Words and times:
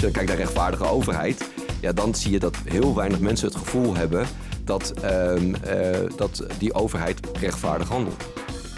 je 0.00 0.04
dan 0.04 0.12
kijkt 0.12 0.28
naar 0.28 0.38
rechtvaardige 0.38 0.84
overheid, 0.84 1.50
ja, 1.80 1.92
dan 1.92 2.14
zie 2.14 2.30
je 2.30 2.38
dat 2.38 2.56
heel 2.64 2.94
weinig 2.94 3.20
mensen 3.20 3.48
het 3.48 3.56
gevoel 3.56 3.96
hebben 3.96 4.26
dat, 4.64 4.90
ehm, 4.90 5.54
eh, 5.54 6.16
dat 6.16 6.46
die 6.58 6.74
overheid 6.74 7.20
rechtvaardig 7.40 7.88
handelt. 7.88 8.24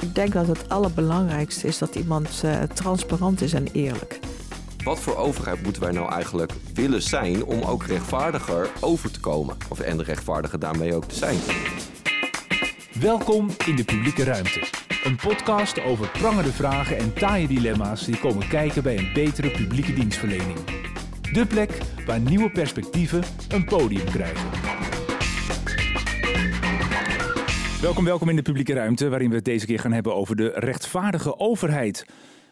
Ik 0.01 0.15
denk 0.15 0.33
dat 0.33 0.47
het 0.47 0.69
allerbelangrijkste 0.69 1.67
is 1.67 1.79
dat 1.79 1.95
iemand 1.95 2.43
uh, 2.45 2.63
transparant 2.63 3.41
is 3.41 3.53
en 3.53 3.67
eerlijk. 3.73 4.19
Wat 4.85 5.01
voor 5.01 5.17
overheid 5.17 5.63
moeten 5.63 5.83
wij 5.83 5.93
nou 5.93 6.13
eigenlijk 6.13 6.53
willen 6.75 7.03
zijn 7.03 7.45
om 7.45 7.63
ook 7.63 7.85
rechtvaardiger 7.85 8.71
over 8.81 9.11
te 9.11 9.21
komen? 9.21 9.57
Of 9.69 9.81
en 9.81 10.03
rechtvaardiger 10.03 10.59
daarmee 10.59 10.95
ook 10.95 11.05
te 11.05 11.15
zijn? 11.15 11.39
Welkom 13.01 13.49
in 13.67 13.77
de 13.77 13.85
publieke 13.85 14.25
ruimte. 14.25 14.63
Een 15.05 15.17
podcast 15.17 15.81
over 15.81 16.09
prangende 16.09 16.53
vragen 16.53 16.97
en 16.97 17.13
taaie 17.13 17.47
dilemma's 17.47 18.05
die 18.05 18.19
komen 18.19 18.49
kijken 18.49 18.83
bij 18.83 18.99
een 18.99 19.11
betere 19.15 19.51
publieke 19.51 19.93
dienstverlening. 19.93 20.80
De 21.33 21.47
plek 21.47 21.79
waar 22.07 22.21
nieuwe 22.21 22.51
perspectieven 22.51 23.23
een 23.49 23.65
podium 23.65 24.05
krijgen. 24.05 24.51
Welkom, 27.81 28.05
welkom 28.05 28.29
in 28.29 28.37
de 28.37 28.43
publieke 28.43 28.73
ruimte, 28.73 29.09
waarin 29.09 29.29
we 29.29 29.35
het 29.35 29.45
deze 29.45 29.67
keer 29.67 29.79
gaan 29.79 29.93
hebben 29.93 30.15
over 30.15 30.37
de 30.37 30.53
rechtvaardige 30.55 31.39
overheid. 31.39 32.07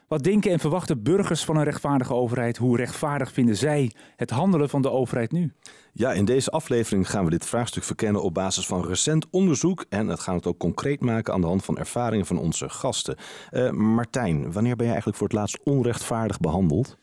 Wat 0.09 0.23
denken 0.23 0.51
en 0.51 0.59
verwachten 0.59 1.03
burgers 1.03 1.45
van 1.45 1.57
een 1.57 1.65
rechtvaardige 1.65 2.15
overheid? 2.15 2.57
Hoe 2.57 2.77
rechtvaardig 2.77 3.33
vinden 3.33 3.57
zij 3.57 3.93
het 4.17 4.31
handelen 4.31 4.69
van 4.69 4.83
de 4.83 4.91
overheid 4.91 5.33
nu? 5.33 5.53
Ja, 5.93 6.13
in 6.13 6.25
deze 6.25 6.51
aflevering 6.51 7.11
gaan 7.11 7.25
we 7.25 7.31
dit 7.31 7.47
vraagstuk 7.47 7.85
verkennen 7.85 8.23
op 8.23 8.35
basis 8.35 8.67
van 8.67 8.87
recent 8.87 9.27
onderzoek. 9.31 9.85
En 9.89 10.07
dat 10.07 10.21
gaan 10.21 10.35
we 10.35 10.41
het 10.41 10.49
ook 10.49 10.59
concreet 10.59 11.01
maken 11.01 11.33
aan 11.33 11.41
de 11.41 11.47
hand 11.47 11.65
van 11.65 11.79
ervaringen 11.79 12.27
van 12.27 12.39
onze 12.39 12.69
gasten. 12.69 13.17
Uh, 13.51 13.71
Martijn, 13.71 14.53
wanneer 14.53 14.77
ben 14.77 14.85
je 14.87 14.93
eigenlijk 14.93 15.19
voor 15.19 15.29
het 15.29 15.37
laatst 15.37 15.61
onrechtvaardig 15.65 16.41
behandeld? 16.41 16.99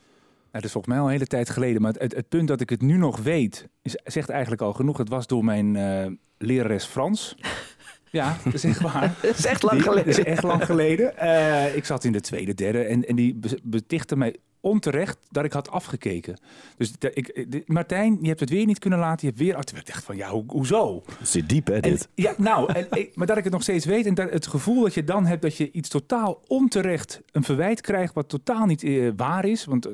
Nou, 0.56 0.68
dat 0.68 0.76
is 0.76 0.82
volgens 0.82 0.94
mij 0.94 1.04
al 1.04 1.06
een 1.06 1.20
hele 1.20 1.38
tijd 1.38 1.50
geleden. 1.50 1.82
Maar 1.82 1.94
het, 1.94 2.16
het, 2.16 2.30
punt 2.30 2.48
dat 2.48 2.62
ik 2.62 2.70
het 2.70 2.82
nu 2.82 2.98
nog 2.98 3.20
weet, 3.20 3.68
is, 3.82 4.00
zegt 4.04 4.30
eigenlijk 4.30 4.62
al 4.62 4.74
genoeg. 4.74 4.98
Het 4.98 5.10
was 5.10 5.28
door 5.28 5.44
mijn 5.44 5.76
uh, 5.76 6.06
lerares 6.38 6.86
Frans. 6.86 7.38
Ja, 8.12 8.38
dat 8.44 8.54
is 8.54 8.64
echt 8.64 8.82
waar. 8.82 9.16
dat 9.22 9.38
is 9.38 9.46
echt 9.46 9.64
lang 9.64 9.84
geleden. 9.84 10.06
Dat 10.06 10.18
is 10.18 10.24
echt 10.24 10.44
lang 10.44 10.66
geleden. 10.66 11.14
Uh, 11.22 11.76
ik 11.76 11.86
zat 11.86 12.04
in 12.04 12.12
de 12.12 12.22
tweede, 12.22 12.54
derde 12.54 12.84
en, 12.84 13.08
en 13.08 13.16
die 13.16 13.40
betichtte 13.64 14.16
mij 14.16 14.36
onterecht 14.60 15.18
dat 15.30 15.46
ik 15.46 15.54
had 15.54 15.70
afgekeken. 15.70 16.40
Dus 16.78 16.92
de, 16.92 17.14
ik, 17.14 17.46
de, 17.52 17.64
Martijn, 17.66 18.18
je 18.22 18.28
hebt 18.28 18.40
het 18.40 18.50
weer 18.50 18.66
niet 18.66 18.80
kunnen 18.80 19.00
laten. 19.00 19.28
Je 19.28 19.34
hebt 19.34 19.40
weer... 19.40 19.80
Ik 19.80 19.86
dacht 19.86 20.04
van, 20.04 20.18
ja, 20.18 20.30
ho, 20.30 20.44
hoezo? 20.48 21.04
Het 21.20 21.30
zit 21.30 21.50
diep, 21.50 21.68
hè, 21.68 21.80
dit? 21.80 22.10
ja, 22.14 22.34
nou, 22.38 22.74
en, 22.74 23.10
maar 23.14 23.28
dat 23.28 23.38
ik 23.38 23.44
het 23.44 23.54
nog 23.54 23.62
steeds 23.62 23.86
weet... 23.86 24.06
en 24.06 24.14
dat 24.14 24.30
het 24.30 24.48
gevoel 24.48 24.82
dat 24.82 24.94
je 24.94 25.04
dan 25.04 25.26
hebt 25.26 25.42
dat 25.42 25.58
je 25.58 25.72
iets 25.72 25.90
totaal 25.90 26.42
onterecht... 26.48 27.22
een 27.32 27.44
verwijt 27.44 27.82
krijgt 27.82 28.14
wat 28.14 28.30
totaal 28.30 28.66
niet 28.66 28.84
uh, 28.84 29.12
waar 29.16 29.46
is. 29.46 29.66
Want... 29.66 29.88
Uh, 29.88 29.94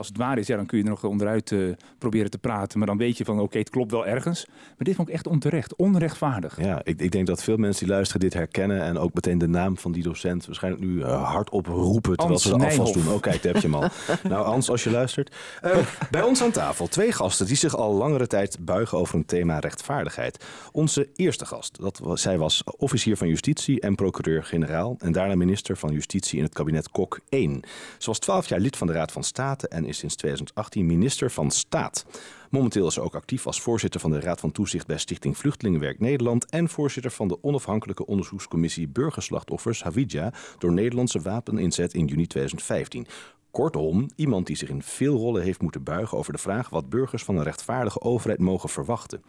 als 0.00 0.08
het 0.08 0.16
waar 0.18 0.38
is, 0.38 0.46
ja, 0.46 0.56
dan 0.56 0.66
kun 0.66 0.78
je 0.78 0.84
er 0.84 0.90
nog 0.90 1.04
onderuit 1.04 1.50
uh, 1.50 1.74
proberen 1.98 2.30
te 2.30 2.38
praten. 2.38 2.78
Maar 2.78 2.86
dan 2.86 2.96
weet 2.96 3.18
je 3.18 3.24
van, 3.24 3.40
oké, 3.40 3.58
het 3.58 3.70
klopt 3.70 3.90
wel 3.90 4.06
ergens. 4.06 4.46
Maar 4.46 4.86
dit 4.86 4.94
vond 4.94 5.08
ik 5.08 5.14
echt 5.14 5.26
onterecht, 5.26 5.76
onrechtvaardig. 5.76 6.60
Ja, 6.62 6.80
ik, 6.84 7.00
ik, 7.00 7.10
denk 7.10 7.26
dat 7.26 7.42
veel 7.42 7.56
mensen 7.56 7.84
die 7.84 7.94
luisteren 7.94 8.20
dit 8.20 8.34
herkennen. 8.34 8.82
En 8.82 8.98
ook 8.98 9.14
meteen 9.14 9.38
de 9.38 9.48
naam 9.48 9.78
van 9.78 9.92
die 9.92 10.02
docent 10.02 10.46
waarschijnlijk 10.46 10.84
nu 10.84 10.92
uh, 10.96 11.30
hardop 11.32 11.66
roepen. 11.66 12.16
Terwijl 12.16 12.38
ze 12.38 12.58
de 12.58 12.64
afwas 12.64 12.92
doen. 12.92 13.08
Oh, 13.08 13.20
kijk, 13.20 13.42
daar 13.42 13.52
heb 13.52 13.62
je 13.62 13.68
hem 13.68 13.76
al. 13.76 13.88
nou, 14.30 14.44
Hans, 14.44 14.70
als 14.70 14.84
je 14.84 14.90
luistert. 14.90 15.36
Uh, 15.64 15.76
bij 16.10 16.22
ons 16.22 16.42
aan 16.42 16.50
tafel 16.50 16.86
twee 16.86 17.12
gasten 17.12 17.46
die 17.46 17.56
zich 17.56 17.76
al 17.76 17.94
langere 17.94 18.26
tijd 18.26 18.58
buigen 18.60 18.98
over 18.98 19.14
een 19.14 19.26
thema 19.26 19.58
rechtvaardigheid. 19.58 20.44
Onze 20.72 21.08
eerste 21.16 21.46
gast, 21.46 21.80
dat 21.80 21.98
was, 21.98 22.22
zij 22.22 22.38
was 22.38 22.64
officier 22.76 23.16
van 23.16 23.28
justitie 23.28 23.80
en 23.80 23.94
procureur-generaal. 23.94 24.96
En 24.98 25.12
daarna 25.12 25.34
minister 25.34 25.76
van 25.76 25.92
Justitie 25.92 26.38
in 26.38 26.44
het 26.44 26.54
kabinet 26.54 26.90
Kok 26.90 27.20
1. 27.28 27.60
Ze 27.98 28.06
was 28.06 28.18
twaalf 28.18 28.48
jaar 28.48 28.60
lid 28.60 28.76
van 28.76 28.86
de 28.86 28.92
Raad 28.92 29.12
van 29.12 29.24
State 29.24 29.68
en 29.68 29.84
is 29.90 29.98
sinds 29.98 30.14
2018 30.14 30.86
minister 30.86 31.30
van 31.30 31.50
Staat. 31.50 32.06
Momenteel 32.50 32.86
is 32.86 32.94
ze 32.94 33.00
ook 33.00 33.14
actief 33.14 33.46
als 33.46 33.60
voorzitter 33.60 34.00
van 34.00 34.10
de 34.10 34.20
Raad 34.20 34.40
van 34.40 34.52
Toezicht 34.52 34.86
bij 34.86 34.98
Stichting 34.98 35.38
Vluchtelingenwerk 35.38 36.00
Nederland 36.00 36.46
en 36.46 36.68
voorzitter 36.68 37.10
van 37.10 37.28
de 37.28 37.42
onafhankelijke 37.42 38.06
onderzoekscommissie 38.06 38.88
Burgerslachtoffers 38.88 39.82
Havidja 39.82 40.32
door 40.58 40.72
Nederlandse 40.72 41.20
wapeninzet 41.20 41.94
in 41.94 42.06
juni 42.06 42.26
2015. 42.26 43.06
Kortom, 43.50 44.10
iemand 44.16 44.46
die 44.46 44.56
zich 44.56 44.68
in 44.68 44.82
veel 44.82 45.16
rollen 45.16 45.42
heeft 45.42 45.62
moeten 45.62 45.82
buigen 45.82 46.18
over 46.18 46.32
de 46.32 46.38
vraag 46.38 46.68
wat 46.68 46.88
burgers 46.88 47.24
van 47.24 47.36
een 47.36 47.42
rechtvaardige 47.42 48.00
overheid 48.00 48.40
mogen 48.40 48.68
verwachten. 48.68 49.22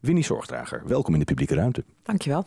Winnie 0.00 0.24
Zorgdrager, 0.24 0.82
welkom 0.86 1.12
in 1.12 1.18
de 1.18 1.24
publieke 1.24 1.54
ruimte. 1.54 1.84
Dankjewel. 2.02 2.44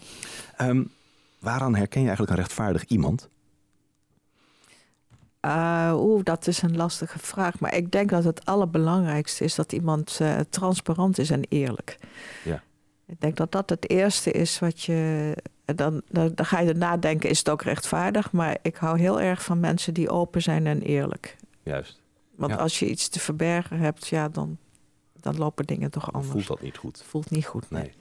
Um, 0.62 0.91
waaraan 1.40 1.75
herken 1.75 2.00
je 2.02 2.08
eigenlijk 2.08 2.38
een 2.38 2.44
rechtvaardig 2.44 2.85
iemand? 2.85 3.29
Uh, 5.45 5.94
Oeh, 5.95 6.23
dat 6.23 6.47
is 6.47 6.61
een 6.61 6.75
lastige 6.75 7.19
vraag. 7.19 7.59
Maar 7.59 7.75
ik 7.75 7.91
denk 7.91 8.09
dat 8.09 8.23
het 8.23 8.45
allerbelangrijkste 8.45 9.44
is 9.44 9.55
dat 9.55 9.73
iemand 9.73 10.19
uh, 10.22 10.39
transparant 10.50 11.17
is 11.17 11.29
en 11.29 11.41
eerlijk. 11.50 11.97
Ja. 12.44 12.63
Ik 13.05 13.22
denk 13.22 13.35
dat 13.38 13.51
dat 13.51 13.69
het 13.69 13.89
eerste 13.89 14.31
is 14.31 14.59
wat 14.59 14.81
je. 14.81 15.33
Dan, 15.66 16.01
dan, 16.07 16.31
dan 16.35 16.45
ga 16.45 16.59
je 16.59 16.73
nadenken, 16.73 17.29
is 17.29 17.38
het 17.38 17.49
ook 17.49 17.61
rechtvaardig? 17.61 18.31
Maar 18.31 18.57
ik 18.61 18.75
hou 18.75 18.99
heel 18.99 19.22
erg 19.22 19.44
van 19.44 19.59
mensen 19.59 19.94
die 19.94 20.09
open 20.09 20.41
zijn 20.41 20.67
en 20.67 20.81
eerlijk. 20.81 21.38
Juist. 21.63 22.01
Want 22.35 22.57
als 22.57 22.79
je 22.79 22.89
iets 22.89 23.07
te 23.07 23.19
verbergen 23.19 23.79
hebt, 23.79 24.07
ja, 24.07 24.29
dan, 24.29 24.57
dan 25.13 25.38
lopen 25.38 25.66
dingen 25.66 25.91
toch 25.91 26.13
anders. 26.13 26.31
Voelt 26.31 26.47
dat 26.47 26.61
niet 26.61 26.78
goed? 26.78 27.03
Voelt 27.07 27.29
niet 27.29 27.45
goed, 27.45 27.69
nee. 27.69 27.81
nee. 27.81 27.94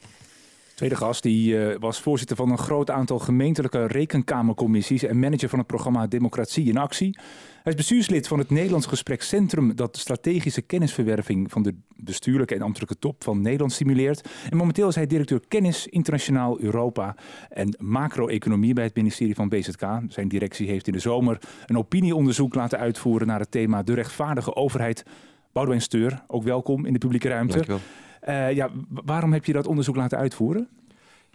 Tweede 0.78 0.97
gast 0.97 1.22
die 1.22 1.55
uh, 1.55 1.75
was 1.78 2.00
voorzitter 2.00 2.37
van 2.37 2.50
een 2.50 2.59
groot 2.59 2.91
aantal 2.91 3.19
gemeentelijke 3.19 3.87
rekenkamercommissies 3.87 5.03
en 5.03 5.19
manager 5.19 5.49
van 5.49 5.59
het 5.59 5.66
programma 5.66 6.06
Democratie 6.06 6.69
in 6.69 6.77
Actie. 6.77 7.19
Hij 7.62 7.72
is 7.72 7.75
bestuurslid 7.75 8.28
van 8.28 8.39
het 8.39 8.50
Nederlands 8.50 8.87
Gesprekscentrum 8.87 9.77
dat 9.77 9.97
strategische 9.97 10.62
kennisverwerving 10.62 11.50
van 11.50 11.62
de 11.62 11.75
bestuurlijke 11.97 12.55
en 12.55 12.62
ambtelijke 12.62 12.99
top 12.99 13.25
van 13.25 13.41
Nederland 13.41 13.72
stimuleert. 13.72 14.28
En 14.50 14.56
momenteel 14.56 14.89
is 14.89 14.94
hij 14.94 15.06
directeur 15.06 15.41
kennis 15.49 15.87
internationaal 15.87 16.61
Europa 16.61 17.16
en 17.49 17.77
macro-economie 17.78 18.75
bij 18.75 18.84
het 18.84 18.95
ministerie 18.95 19.34
van 19.34 19.49
BZK. 19.49 19.87
Zijn 20.09 20.28
directie 20.28 20.69
heeft 20.69 20.87
in 20.87 20.93
de 20.93 20.99
zomer 20.99 21.39
een 21.66 21.78
opinieonderzoek 21.78 22.55
laten 22.55 22.78
uitvoeren 22.78 23.27
naar 23.27 23.41
het 23.41 23.50
thema 23.50 23.83
de 23.83 23.95
rechtvaardige 23.95 24.55
overheid. 24.55 25.05
Boudewijn 25.53 25.83
Steur, 25.83 26.22
ook 26.27 26.43
welkom 26.43 26.87
in 26.87 26.93
de 26.93 26.99
publieke 26.99 27.28
ruimte. 27.28 27.53
Dankjewel. 27.53 27.81
Uh, 28.29 28.53
ja, 28.53 28.71
waarom 28.89 29.33
heb 29.33 29.45
je 29.45 29.53
dat 29.53 29.67
onderzoek 29.67 29.97
laten 29.97 30.19
uitvoeren? 30.19 30.69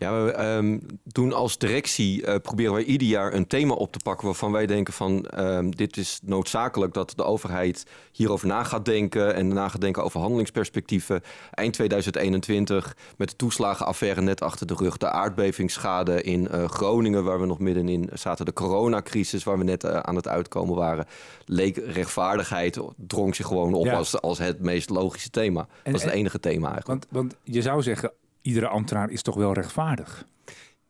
Ja, 0.03 0.23
we 0.23 0.45
um, 0.45 0.85
doen 1.03 1.33
als 1.33 1.57
directie 1.57 2.21
uh, 2.21 2.35
proberen 2.41 2.73
wij 2.73 2.83
ieder 2.83 3.07
jaar 3.07 3.33
een 3.33 3.47
thema 3.47 3.73
op 3.73 3.91
te 3.91 3.99
pakken 4.03 4.25
waarvan 4.25 4.51
wij 4.51 4.65
denken 4.65 4.93
van 4.93 5.25
um, 5.37 5.75
dit 5.75 5.97
is 5.97 6.19
noodzakelijk 6.23 6.93
dat 6.93 7.13
de 7.15 7.23
overheid 7.23 7.85
hierover 8.11 8.47
na 8.47 8.63
gaat 8.63 8.85
denken 8.85 9.35
en 9.35 9.47
na 9.47 9.69
gaat 9.69 9.81
denken 9.81 10.03
over 10.03 10.19
handelingsperspectieven. 10.19 11.21
Eind 11.51 11.73
2021 11.73 12.97
met 13.17 13.29
de 13.29 13.35
toeslagenaffaire 13.35 14.21
net 14.21 14.41
achter 14.41 14.67
de 14.67 14.73
rug, 14.73 14.97
de 14.97 15.09
aardbevingsschade 15.09 16.21
in 16.21 16.47
uh, 16.51 16.65
Groningen 16.65 17.23
waar 17.23 17.39
we 17.39 17.45
nog 17.45 17.59
middenin 17.59 18.09
zaten, 18.13 18.45
de 18.45 18.53
coronacrisis 18.53 19.43
waar 19.43 19.57
we 19.57 19.63
net 19.63 19.83
uh, 19.83 19.99
aan 19.99 20.15
het 20.15 20.27
uitkomen 20.27 20.75
waren, 20.75 21.05
leek 21.45 21.77
rechtvaardigheid 21.77 22.79
drong 22.95 23.35
zich 23.35 23.47
gewoon 23.47 23.73
op 23.73 23.85
ja. 23.85 23.93
als, 23.93 24.21
als 24.21 24.37
het 24.37 24.59
meest 24.59 24.89
logische 24.89 25.29
thema. 25.29 25.67
En, 25.83 25.91
dat 25.91 26.01
is 26.01 26.07
het 26.07 26.15
enige 26.15 26.39
thema 26.39 26.71
eigenlijk. 26.71 26.87
Want, 26.87 27.07
want 27.09 27.35
je 27.43 27.61
zou 27.61 27.81
zeggen 27.81 28.11
iedere 28.43 28.67
ambtenaar 28.67 29.09
is 29.09 29.21
toch 29.21 29.35
wel 29.35 29.53
rechtvaardig? 29.53 30.25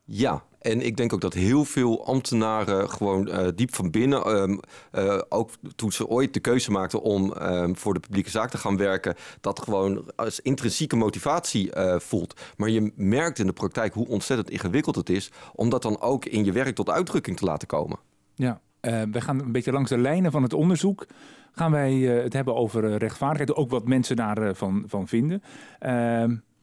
Ja, 0.05 0.43
en 0.59 0.85
ik 0.85 0.97
denk 0.97 1.13
ook 1.13 1.21
dat 1.21 1.33
heel 1.33 1.65
veel 1.65 2.05
ambtenaren 2.05 2.89
gewoon 2.89 3.27
uh, 3.27 3.47
diep 3.55 3.75
van 3.75 3.91
binnen, 3.91 4.35
um, 4.35 4.59
uh, 4.91 5.21
ook 5.29 5.49
toen 5.75 5.91
ze 5.91 6.07
ooit 6.07 6.33
de 6.33 6.39
keuze 6.39 6.71
maakten 6.71 7.01
om 7.01 7.33
um, 7.41 7.77
voor 7.77 7.93
de 7.93 7.99
publieke 7.99 8.29
zaak 8.29 8.49
te 8.49 8.57
gaan 8.57 8.77
werken, 8.77 9.15
dat 9.41 9.61
gewoon 9.61 10.11
als 10.15 10.39
intrinsieke 10.39 10.95
motivatie 10.95 11.75
uh, 11.75 11.99
voelt. 11.99 12.41
Maar 12.57 12.69
je 12.69 12.91
merkt 12.95 13.39
in 13.39 13.45
de 13.45 13.53
praktijk 13.53 13.93
hoe 13.93 14.07
ontzettend 14.07 14.49
ingewikkeld 14.49 14.95
het 14.95 15.09
is 15.09 15.31
om 15.55 15.69
dat 15.69 15.81
dan 15.81 16.01
ook 16.01 16.25
in 16.25 16.45
je 16.45 16.51
werk 16.51 16.75
tot 16.75 16.89
uitdrukking 16.89 17.37
te 17.37 17.45
laten 17.45 17.67
komen. 17.67 17.99
Ja, 18.35 18.61
we 18.81 19.21
gaan 19.21 19.39
een 19.39 19.51
beetje 19.51 19.71
langs 19.71 19.89
de 19.89 19.97
lijnen 19.97 20.31
van 20.31 20.43
het 20.43 20.53
onderzoek. 20.53 21.05
Gaan 21.51 21.71
wij 21.71 21.93
het 21.93 22.33
hebben 22.33 22.55
over 22.55 22.97
rechtvaardigheid, 22.97 23.55
ook 23.55 23.69
wat 23.69 23.87
mensen 23.87 24.15
daarvan 24.15 24.55
van, 24.55 24.83
van 24.87 25.07
vinden. 25.07 25.43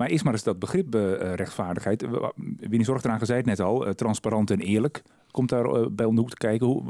Ehm, 0.01 0.09
maar 0.09 0.09
eerst 0.09 0.25
maar 0.25 0.33
eens 0.33 0.43
dat 0.43 0.59
begrip 0.59 0.95
uh, 0.95 1.35
rechtvaardigheid. 1.35 2.07
Winnie 2.59 2.85
Zorg 2.85 3.05
eraan 3.05 3.19
gezegd 3.19 3.47
net 3.47 3.61
al, 3.61 3.87
uh, 3.87 3.93
transparant 3.93 4.51
en 4.51 4.61
eerlijk. 4.61 5.03
Komt 5.31 5.49
daar 5.49 5.65
uh, 5.65 5.87
bij 5.91 6.07
om 6.07 6.15
de 6.15 6.21
hoek 6.21 6.31
te 6.31 6.37
kijken. 6.37 6.67
Hoe, 6.67 6.83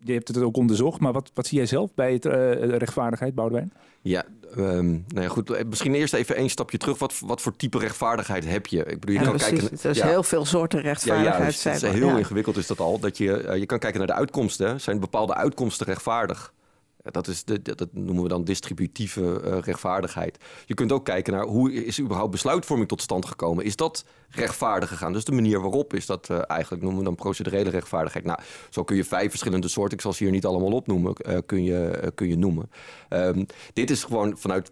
je 0.00 0.12
hebt 0.12 0.28
het 0.28 0.38
ook 0.38 0.56
onderzocht, 0.56 1.00
maar 1.00 1.12
wat, 1.12 1.30
wat 1.34 1.46
zie 1.46 1.58
jij 1.58 1.66
zelf 1.66 1.94
bij 1.94 2.12
het 2.12 2.24
rechtvaardigheid, 2.24 3.34
Boudewijn? 3.34 3.72
Ja, 4.02 4.24
um, 4.56 5.04
nou 5.08 5.22
ja, 5.22 5.28
goed. 5.28 5.66
Misschien 5.68 5.94
eerst 5.94 6.14
even 6.14 6.36
één 6.36 6.48
stapje 6.48 6.78
terug. 6.78 6.98
Wat, 6.98 7.20
wat 7.20 7.40
voor 7.40 7.56
type 7.56 7.78
rechtvaardigheid 7.78 8.44
heb 8.48 8.66
je? 8.66 8.78
Ik 8.78 9.00
bedoel, 9.00 9.14
je 9.14 9.20
ja, 9.20 9.26
kan 9.26 9.36
precies. 9.36 9.58
kijken. 9.58 9.78
Er 9.82 9.90
is 9.90 9.96
ja. 9.96 10.06
heel 10.06 10.22
veel 10.22 10.44
soorten 10.44 10.80
rechtvaardigheid. 10.80 11.36
Ja, 11.36 11.44
ja 11.44 11.50
dus 11.50 11.64
het 11.64 11.94
is 11.94 12.00
heel 12.00 12.16
ingewikkeld 12.16 12.56
is 12.56 12.66
dat 12.66 12.80
al. 12.80 12.98
Dat 12.98 13.18
je, 13.18 13.56
je 13.58 13.66
kan 13.66 13.78
kijken 13.78 13.98
naar 13.98 14.08
de 14.08 14.14
uitkomsten. 14.14 14.80
Zijn 14.80 15.00
bepaalde 15.00 15.34
uitkomsten 15.34 15.86
rechtvaardig? 15.86 16.52
Dat, 17.02 17.26
is 17.26 17.44
de, 17.44 17.62
dat 17.62 17.88
noemen 17.92 18.22
we 18.22 18.28
dan 18.28 18.44
distributieve 18.44 19.42
uh, 19.44 19.58
rechtvaardigheid. 19.58 20.38
Je 20.66 20.74
kunt 20.74 20.92
ook 20.92 21.04
kijken 21.04 21.32
naar 21.32 21.44
hoe 21.44 21.72
is 21.72 22.00
überhaupt 22.00 22.30
besluitvorming 22.30 22.88
tot 22.88 23.02
stand 23.02 23.26
gekomen. 23.26 23.64
Is 23.64 23.76
dat 23.76 24.04
rechtvaardig 24.28 24.88
gegaan? 24.88 25.12
Dus 25.12 25.24
de 25.24 25.32
manier 25.32 25.60
waarop 25.60 25.94
is 25.94 26.06
dat 26.06 26.28
uh, 26.30 26.40
eigenlijk, 26.46 26.82
noemen 26.82 27.00
we 27.00 27.06
dan 27.06 27.14
procedurele 27.14 27.70
rechtvaardigheid. 27.70 28.24
Nou, 28.24 28.38
zo 28.70 28.84
kun 28.84 28.96
je 28.96 29.04
vijf 29.04 29.30
verschillende 29.30 29.68
soorten, 29.68 29.96
ik 29.96 30.02
zal 30.02 30.12
ze 30.12 30.22
hier 30.22 30.32
niet 30.32 30.46
allemaal 30.46 30.72
opnoemen, 30.72 31.14
uh, 31.28 31.38
kun, 31.46 31.62
je, 31.62 32.12
kun 32.14 32.28
je 32.28 32.36
noemen. 32.36 32.70
Um, 33.10 33.46
dit 33.72 33.90
is 33.90 34.04
gewoon 34.04 34.38
vanuit 34.38 34.70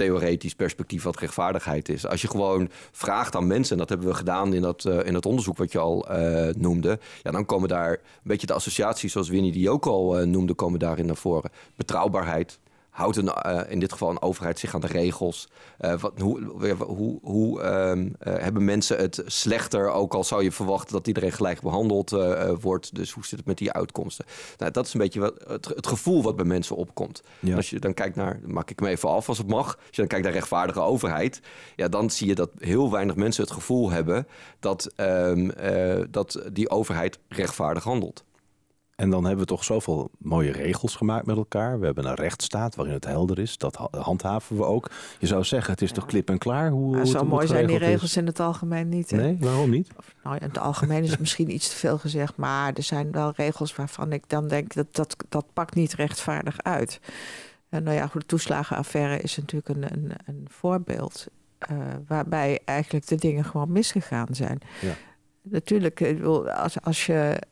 theoretisch 0.00 0.54
perspectief 0.54 1.02
wat 1.02 1.18
rechtvaardigheid 1.18 1.88
is. 1.88 2.06
Als 2.06 2.22
je 2.22 2.28
gewoon 2.28 2.68
vraagt 2.92 3.36
aan 3.36 3.46
mensen, 3.46 3.72
en 3.72 3.78
dat 3.78 3.88
hebben 3.88 4.08
we 4.08 4.14
gedaan 4.14 4.54
in 4.54 4.62
dat, 4.62 4.84
uh, 4.84 5.06
in 5.06 5.12
dat 5.12 5.26
onderzoek 5.26 5.56
wat 5.56 5.72
je 5.72 5.78
al 5.78 6.06
uh, 6.10 6.48
noemde, 6.56 6.98
ja, 7.22 7.30
dan 7.30 7.44
komen 7.44 7.68
daar 7.68 7.90
een 7.90 7.98
beetje 8.22 8.46
de 8.46 8.52
associaties 8.52 9.12
zoals 9.12 9.28
Winnie 9.28 9.52
die 9.52 9.70
ook 9.70 9.86
al 9.86 10.20
uh, 10.20 10.26
noemde, 10.26 10.54
komen 10.54 10.78
daarin 10.78 11.06
naar 11.06 11.16
voren. 11.16 11.50
Betrouwbaarheid, 11.76 12.58
houdt 13.00 13.16
een, 13.16 13.30
uh, 13.46 13.60
in 13.68 13.80
dit 13.80 13.92
geval 13.92 14.10
een 14.10 14.22
overheid 14.22 14.58
zich 14.58 14.74
aan 14.74 14.80
de 14.80 14.86
regels? 14.86 15.48
Uh, 15.80 16.00
wat, 16.00 16.12
hoe 16.18 16.44
hoe, 16.78 17.18
hoe 17.22 17.62
um, 17.62 18.04
uh, 18.06 18.12
hebben 18.20 18.64
mensen 18.64 18.96
het 18.98 19.22
slechter, 19.26 19.90
ook 19.90 20.14
al 20.14 20.24
zou 20.24 20.42
je 20.42 20.52
verwachten 20.52 20.92
dat 20.92 21.06
iedereen 21.06 21.32
gelijk 21.32 21.60
behandeld 21.60 22.10
wordt? 22.60 22.94
Dus 22.94 23.12
hoe 23.12 23.26
zit 23.26 23.38
het 23.38 23.46
met 23.46 23.58
die 23.58 23.72
uitkomsten? 23.72 24.24
Nou, 24.58 24.70
dat 24.70 24.86
is 24.86 24.94
een 24.94 25.00
beetje 25.00 25.20
wat, 25.20 25.34
het, 25.46 25.68
het 25.68 25.86
gevoel 25.86 26.22
wat 26.22 26.36
bij 26.36 26.44
mensen 26.44 26.76
opkomt. 26.76 27.22
Ja. 27.38 27.56
Als 27.56 27.70
je 27.70 27.78
dan 27.78 27.94
kijkt 27.94 28.16
naar, 28.16 28.40
maak 28.46 28.70
ik 28.70 28.80
me 28.80 28.88
even 28.88 29.08
af 29.08 29.28
als 29.28 29.38
het 29.38 29.48
mag, 29.48 29.66
als 29.66 29.84
je 29.90 29.96
dan 29.96 30.06
kijkt 30.06 30.24
naar 30.24 30.34
rechtvaardige 30.34 30.80
overheid, 30.80 31.40
ja, 31.76 31.88
dan 31.88 32.10
zie 32.10 32.26
je 32.26 32.34
dat 32.34 32.50
heel 32.58 32.90
weinig 32.90 33.16
mensen 33.16 33.42
het 33.42 33.52
gevoel 33.52 33.90
hebben 33.90 34.26
dat, 34.60 34.92
um, 34.96 35.52
dat 36.10 36.42
die 36.52 36.70
overheid 36.70 37.18
rechtvaardig 37.28 37.84
handelt. 37.84 38.24
En 39.00 39.10
dan 39.10 39.24
hebben 39.24 39.40
we 39.40 39.50
toch 39.50 39.64
zoveel 39.64 40.10
mooie 40.18 40.52
regels 40.52 40.96
gemaakt 40.96 41.26
met 41.26 41.36
elkaar. 41.36 41.78
We 41.78 41.84
hebben 41.84 42.04
een 42.04 42.14
rechtsstaat 42.14 42.74
waarin 42.74 42.94
het 42.94 43.04
helder 43.04 43.38
is. 43.38 43.58
Dat 43.58 43.76
handhaven 43.90 44.56
we 44.56 44.64
ook. 44.64 44.90
Je 45.18 45.26
zou 45.26 45.44
zeggen, 45.44 45.72
het 45.72 45.82
is 45.82 45.92
toch 45.92 46.06
klip 46.06 46.30
en 46.30 46.38
klaar? 46.38 46.70
Hoe, 46.70 47.06
zo 47.06 47.24
mooi 47.24 47.46
zijn 47.46 47.66
die 47.66 47.78
regels 47.78 48.16
in 48.16 48.26
het 48.26 48.40
algemeen 48.40 48.88
niet. 48.88 49.10
Hè? 49.10 49.16
Nee, 49.16 49.36
waarom 49.40 49.70
niet? 49.70 49.88
nou, 50.22 50.36
in 50.36 50.48
het 50.48 50.58
algemeen 50.58 51.02
is 51.02 51.10
het 51.10 51.20
misschien 51.20 51.50
iets 51.52 51.68
te 51.68 51.76
veel 51.76 51.98
gezegd. 51.98 52.36
Maar 52.36 52.72
er 52.74 52.82
zijn 52.82 53.12
wel 53.12 53.32
regels 53.36 53.76
waarvan 53.76 54.12
ik 54.12 54.24
dan 54.26 54.48
denk 54.48 54.74
dat 54.74 54.86
dat, 54.94 55.16
dat 55.28 55.44
pakt 55.52 55.74
niet 55.74 55.94
rechtvaardig 55.94 56.62
uit. 56.62 57.00
En 57.68 57.82
nou 57.82 57.96
ja, 57.96 58.06
goed, 58.06 58.20
de 58.20 58.26
toeslagenaffaire 58.26 59.20
is 59.20 59.36
natuurlijk 59.36 59.68
een, 59.68 59.92
een, 59.92 60.12
een 60.24 60.46
voorbeeld. 60.50 61.26
Uh, 61.70 61.78
waarbij 62.06 62.60
eigenlijk 62.64 63.06
de 63.06 63.16
dingen 63.16 63.44
gewoon 63.44 63.72
misgegaan 63.72 64.28
zijn. 64.30 64.58
Ja. 64.80 64.94
Natuurlijk, 65.42 66.14
als, 66.56 66.80
als 66.80 67.06
je 67.06 67.12
eh, 67.12 67.48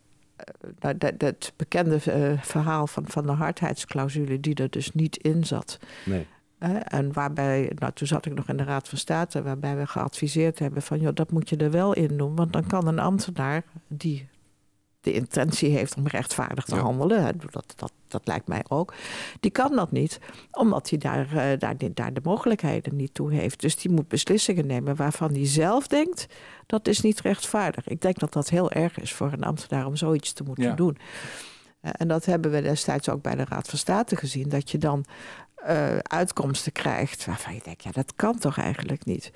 nou, 0.78 0.98
dat, 0.98 1.18
dat, 1.18 1.52
bekende 1.56 1.98
uh, 2.08 2.42
verhaal 2.42 2.86
van, 2.86 3.04
van 3.06 3.26
de 3.26 3.32
hardheidsclausule, 3.32 4.40
die 4.40 4.54
er 4.54 4.70
dus 4.70 4.92
niet 4.92 5.16
in 5.16 5.44
zat. 5.44 5.78
Nee. 6.04 6.26
Uh, 6.62 6.76
en 6.84 7.12
waarbij, 7.12 7.72
nou 7.74 7.92
toen 7.92 8.06
zat 8.06 8.26
ik 8.26 8.34
nog 8.34 8.48
in 8.48 8.56
de 8.56 8.64
Raad 8.64 8.88
van 8.88 8.98
State, 8.98 9.42
waarbij 9.42 9.76
we 9.76 9.86
geadviseerd 9.86 10.58
hebben 10.58 10.82
van, 10.82 11.00
joh, 11.00 11.14
dat 11.14 11.30
moet 11.30 11.48
je 11.48 11.56
er 11.56 11.70
wel 11.70 11.92
in 11.92 12.16
doen. 12.16 12.36
Want 12.36 12.52
dan 12.52 12.66
kan 12.66 12.86
een 12.86 12.98
ambtenaar 12.98 13.62
die 13.88 14.28
de 15.08 15.14
intentie 15.14 15.70
heeft 15.70 15.96
om 15.96 16.06
rechtvaardig 16.06 16.64
te 16.64 16.76
handelen, 16.76 17.40
dat, 17.50 17.72
dat, 17.76 17.92
dat 18.08 18.20
lijkt 18.24 18.46
mij 18.46 18.64
ook, 18.68 18.94
die 19.40 19.50
kan 19.50 19.76
dat 19.76 19.92
niet, 19.92 20.20
omdat 20.50 20.90
hij 20.90 20.98
daar, 20.98 21.26
uh, 21.26 21.58
daar, 21.58 21.74
daar 21.94 22.12
de 22.12 22.20
mogelijkheden 22.22 22.96
niet 22.96 23.14
toe 23.14 23.32
heeft. 23.32 23.60
Dus 23.60 23.76
die 23.76 23.90
moet 23.90 24.08
beslissingen 24.08 24.66
nemen 24.66 24.96
waarvan 24.96 25.32
hij 25.32 25.46
zelf 25.46 25.86
denkt, 25.86 26.26
dat 26.66 26.88
is 26.88 27.00
niet 27.00 27.20
rechtvaardig. 27.20 27.88
Ik 27.88 28.00
denk 28.00 28.18
dat 28.18 28.32
dat 28.32 28.48
heel 28.48 28.70
erg 28.70 28.98
is 28.98 29.12
voor 29.12 29.32
een 29.32 29.44
ambtenaar 29.44 29.86
om 29.86 29.96
zoiets 29.96 30.32
te 30.32 30.42
moeten 30.42 30.76
doen. 30.76 30.98
Uh, 31.82 31.90
en 31.92 32.08
dat 32.08 32.24
hebben 32.24 32.50
we 32.50 32.62
destijds 32.62 33.08
ook 33.08 33.22
bij 33.22 33.34
de 33.34 33.44
Raad 33.48 33.68
van 33.68 33.78
State 33.78 34.16
gezien, 34.16 34.48
dat 34.48 34.70
je 34.70 34.78
dan 34.78 35.04
uh, 35.68 35.98
uitkomsten 35.98 36.72
krijgt 36.72 37.24
waarvan 37.24 37.54
je 37.54 37.60
denkt, 37.64 37.82
ja, 37.82 37.90
dat 37.90 38.12
kan 38.16 38.38
toch 38.38 38.58
eigenlijk 38.58 39.04
niet. 39.04 39.32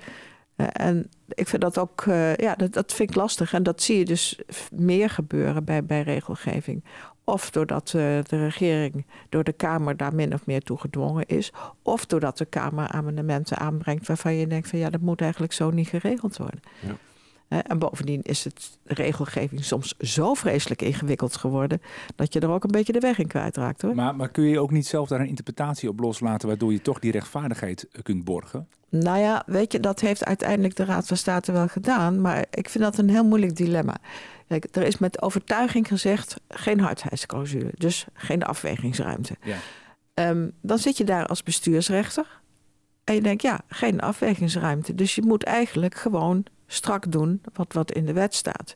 Uh, 0.57 0.67
en 0.71 1.09
ik 1.27 1.47
vind 1.47 1.61
dat 1.61 1.77
ook, 1.77 2.05
uh, 2.05 2.35
ja, 2.35 2.55
dat, 2.55 2.73
dat 2.73 2.93
vind 2.93 3.09
ik 3.09 3.15
lastig. 3.15 3.53
En 3.53 3.63
dat 3.63 3.81
zie 3.81 3.97
je 3.97 4.05
dus 4.05 4.39
meer 4.71 5.09
gebeuren 5.09 5.63
bij, 5.63 5.83
bij 5.83 6.01
regelgeving. 6.01 6.83
Of 7.23 7.49
doordat 7.49 7.93
uh, 7.95 8.01
de 8.23 8.43
regering 8.43 9.05
door 9.29 9.43
de 9.43 9.53
Kamer 9.53 9.97
daar 9.97 10.15
min 10.15 10.33
of 10.33 10.45
meer 10.45 10.61
toe 10.61 10.77
gedwongen 10.77 11.25
is. 11.27 11.53
Of 11.81 12.05
doordat 12.05 12.37
de 12.37 12.45
Kamer 12.45 12.87
amendementen 12.87 13.57
aanbrengt 13.57 14.07
waarvan 14.07 14.33
je 14.33 14.47
denkt 14.47 14.67
van 14.67 14.79
ja, 14.79 14.89
dat 14.89 15.01
moet 15.01 15.21
eigenlijk 15.21 15.53
zo 15.53 15.69
niet 15.69 15.87
geregeld 15.87 16.37
worden. 16.37 16.59
Ja. 16.79 16.95
En 17.61 17.79
bovendien 17.79 18.21
is 18.21 18.43
het 18.43 18.77
regelgeving 18.83 19.63
soms 19.63 19.97
zo 19.97 20.33
vreselijk 20.33 20.81
ingewikkeld 20.81 21.35
geworden 21.35 21.81
dat 22.15 22.33
je 22.33 22.39
er 22.39 22.49
ook 22.49 22.63
een 22.63 22.71
beetje 22.71 22.93
de 22.93 22.99
weg 22.99 23.17
in 23.17 23.27
kwijtraakt 23.27 23.81
hoor. 23.81 23.95
Maar, 23.95 24.15
maar 24.15 24.29
kun 24.29 24.43
je 24.43 24.59
ook 24.59 24.71
niet 24.71 24.87
zelf 24.87 25.07
daar 25.07 25.19
een 25.19 25.27
interpretatie 25.27 25.89
op 25.89 25.99
loslaten 25.99 26.47
waardoor 26.47 26.71
je 26.71 26.81
toch 26.81 26.99
die 26.99 27.11
rechtvaardigheid 27.11 27.87
kunt 28.01 28.23
borgen? 28.23 28.67
Nou 29.01 29.19
ja, 29.19 29.43
weet 29.45 29.71
je, 29.71 29.79
dat 29.79 29.99
heeft 29.99 30.25
uiteindelijk 30.25 30.75
de 30.75 30.85
Raad 30.85 31.07
van 31.07 31.17
State 31.17 31.51
wel 31.51 31.67
gedaan. 31.67 32.21
Maar 32.21 32.45
ik 32.51 32.69
vind 32.69 32.83
dat 32.83 32.97
een 32.97 33.09
heel 33.09 33.25
moeilijk 33.25 33.55
dilemma. 33.55 33.97
Kijk, 34.47 34.67
er 34.71 34.83
is 34.83 34.97
met 34.97 35.21
overtuiging 35.21 35.87
gezegd 35.87 36.35
geen 36.49 36.79
hardheidsclausule. 36.79 37.71
Dus 37.77 38.05
geen 38.13 38.43
afwegingsruimte. 38.43 39.35
Ja. 39.43 39.57
Um, 40.29 40.51
dan 40.61 40.77
zit 40.77 40.97
je 40.97 41.03
daar 41.03 41.25
als 41.25 41.43
bestuursrechter. 41.43 42.41
En 43.03 43.15
je 43.15 43.21
denkt, 43.21 43.41
ja, 43.41 43.61
geen 43.67 44.01
afwegingsruimte. 44.01 44.95
Dus 44.95 45.15
je 45.15 45.21
moet 45.21 45.43
eigenlijk 45.43 45.95
gewoon 45.95 46.45
strak 46.67 47.11
doen 47.11 47.41
wat, 47.53 47.73
wat 47.73 47.91
in 47.91 48.05
de 48.05 48.13
wet 48.13 48.33
staat. 48.33 48.75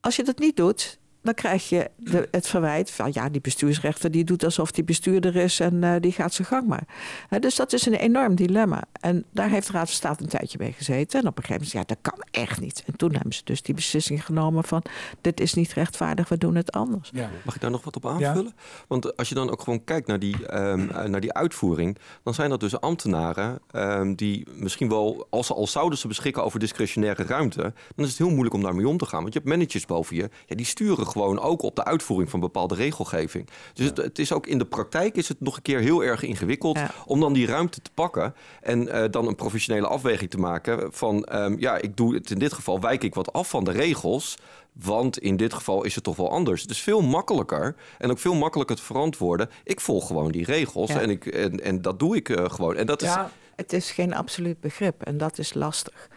Als 0.00 0.16
je 0.16 0.24
dat 0.24 0.38
niet 0.38 0.56
doet, 0.56 0.98
dan 1.22 1.34
krijg 1.34 1.68
je 1.68 1.90
de, 1.96 2.28
het 2.30 2.46
verwijt 2.46 2.90
van 2.90 3.10
ja, 3.12 3.28
die 3.28 3.40
bestuursrechter 3.40 4.10
die 4.10 4.24
doet 4.24 4.44
alsof 4.44 4.70
die 4.70 4.84
bestuurder 4.84 5.36
is 5.36 5.60
en 5.60 5.74
uh, 5.74 5.94
die 6.00 6.12
gaat 6.12 6.34
zijn 6.34 6.48
gang 6.48 6.66
maar. 6.66 6.84
Uh, 7.30 7.40
dus 7.40 7.56
dat 7.56 7.72
is 7.72 7.86
een 7.86 7.94
enorm 7.94 8.34
dilemma. 8.34 8.82
En 9.00 9.24
daar 9.30 9.48
heeft 9.48 9.66
de 9.66 9.72
Raad 9.72 9.86
van 9.86 9.94
State 9.94 10.22
een 10.22 10.28
tijdje 10.28 10.58
mee 10.60 10.72
gezeten. 10.72 11.20
En 11.20 11.26
op 11.26 11.38
een 11.38 11.44
gegeven 11.44 11.66
moment, 11.66 11.88
ja, 11.88 11.94
dat 11.94 12.12
kan 12.12 12.24
echt 12.30 12.60
niet. 12.60 12.82
En 12.86 12.96
toen 12.96 13.12
hebben 13.12 13.32
ze 13.32 13.40
dus 13.44 13.62
die 13.62 13.74
beslissing 13.74 14.24
genomen 14.24 14.64
van 14.64 14.82
dit 15.20 15.40
is 15.40 15.54
niet 15.54 15.72
rechtvaardig, 15.72 16.28
we 16.28 16.38
doen 16.38 16.54
het 16.54 16.72
anders. 16.72 17.10
Ja. 17.12 17.30
Mag 17.44 17.54
ik 17.54 17.60
daar 17.60 17.70
nog 17.70 17.84
wat 17.84 17.96
op 17.96 18.06
aanvullen? 18.06 18.52
Ja. 18.56 18.84
Want 18.88 19.16
als 19.16 19.28
je 19.28 19.34
dan 19.34 19.50
ook 19.50 19.62
gewoon 19.62 19.84
kijkt 19.84 20.06
naar 20.06 20.18
die, 20.18 20.60
um, 20.60 20.86
naar 20.86 21.20
die 21.20 21.32
uitvoering, 21.32 21.98
dan 22.22 22.34
zijn 22.34 22.50
dat 22.50 22.60
dus 22.60 22.80
ambtenaren 22.80 23.60
um, 23.72 24.14
die 24.14 24.46
misschien 24.54 24.88
wel, 24.88 25.26
als 25.30 25.46
ze 25.46 25.54
al 25.54 25.66
zouden 25.66 25.98
ze 25.98 26.08
beschikken 26.08 26.44
over 26.44 26.58
discretionaire 26.58 27.24
ruimte, 27.24 27.62
dan 27.94 28.04
is 28.04 28.08
het 28.08 28.18
heel 28.18 28.30
moeilijk 28.30 28.54
om 28.54 28.62
daarmee 28.62 28.88
om 28.88 28.96
te 28.96 29.06
gaan. 29.06 29.20
Want 29.20 29.32
je 29.32 29.38
hebt 29.38 29.50
managers 29.50 29.86
boven 29.86 30.16
je, 30.16 30.30
ja, 30.46 30.56
die 30.56 30.66
sturen 30.66 31.06
gewoon 31.12 31.40
ook 31.40 31.62
op 31.62 31.76
de 31.76 31.84
uitvoering 31.84 32.30
van 32.30 32.40
bepaalde 32.40 32.74
regelgeving. 32.74 33.48
Dus 33.74 33.86
het, 33.86 33.96
het, 33.96 34.18
is 34.18 34.32
ook 34.32 34.46
in 34.46 34.58
de 34.58 34.64
praktijk 34.64 35.16
is 35.16 35.28
het 35.28 35.40
nog 35.40 35.56
een 35.56 35.62
keer 35.62 35.80
heel 35.80 36.04
erg 36.04 36.22
ingewikkeld 36.22 36.76
ja. 36.76 36.90
om 37.06 37.20
dan 37.20 37.32
die 37.32 37.46
ruimte 37.46 37.82
te 37.82 37.90
pakken 37.94 38.34
en 38.60 38.82
uh, 38.82 39.04
dan 39.10 39.26
een 39.26 39.34
professionele 39.34 39.86
afweging 39.86 40.30
te 40.30 40.38
maken 40.38 40.92
van 40.92 41.28
um, 41.32 41.58
ja, 41.58 41.76
ik 41.78 41.96
doe 41.96 42.14
het 42.14 42.30
in 42.30 42.38
dit 42.38 42.52
geval 42.52 42.80
wijk 42.80 43.02
ik 43.02 43.14
wat 43.14 43.32
af 43.32 43.48
van 43.48 43.64
de 43.64 43.70
regels. 43.70 44.36
Want 44.72 45.18
in 45.18 45.36
dit 45.36 45.54
geval 45.54 45.84
is 45.84 45.94
het 45.94 46.04
toch 46.04 46.16
wel 46.16 46.30
anders. 46.30 46.62
Het 46.62 46.70
is 46.70 46.80
veel 46.80 47.00
makkelijker 47.00 47.74
en 47.98 48.10
ook 48.10 48.18
veel 48.18 48.34
makkelijker 48.34 48.76
te 48.76 48.82
verantwoorden. 48.82 49.50
Ik 49.64 49.80
volg 49.80 50.06
gewoon 50.06 50.30
die 50.30 50.44
regels 50.44 50.90
ja. 50.90 51.00
en, 51.00 51.10
ik, 51.10 51.26
en, 51.26 51.60
en 51.60 51.82
dat 51.82 51.98
doe 51.98 52.16
ik 52.16 52.28
uh, 52.28 52.50
gewoon. 52.50 52.76
En 52.76 52.86
dat 52.86 53.00
ja, 53.00 53.24
is... 53.24 53.30
het 53.56 53.72
is 53.72 53.90
geen 53.90 54.14
absoluut 54.14 54.60
begrip 54.60 55.02
en 55.02 55.18
dat 55.18 55.38
is 55.38 55.54
lastig. 55.54 56.08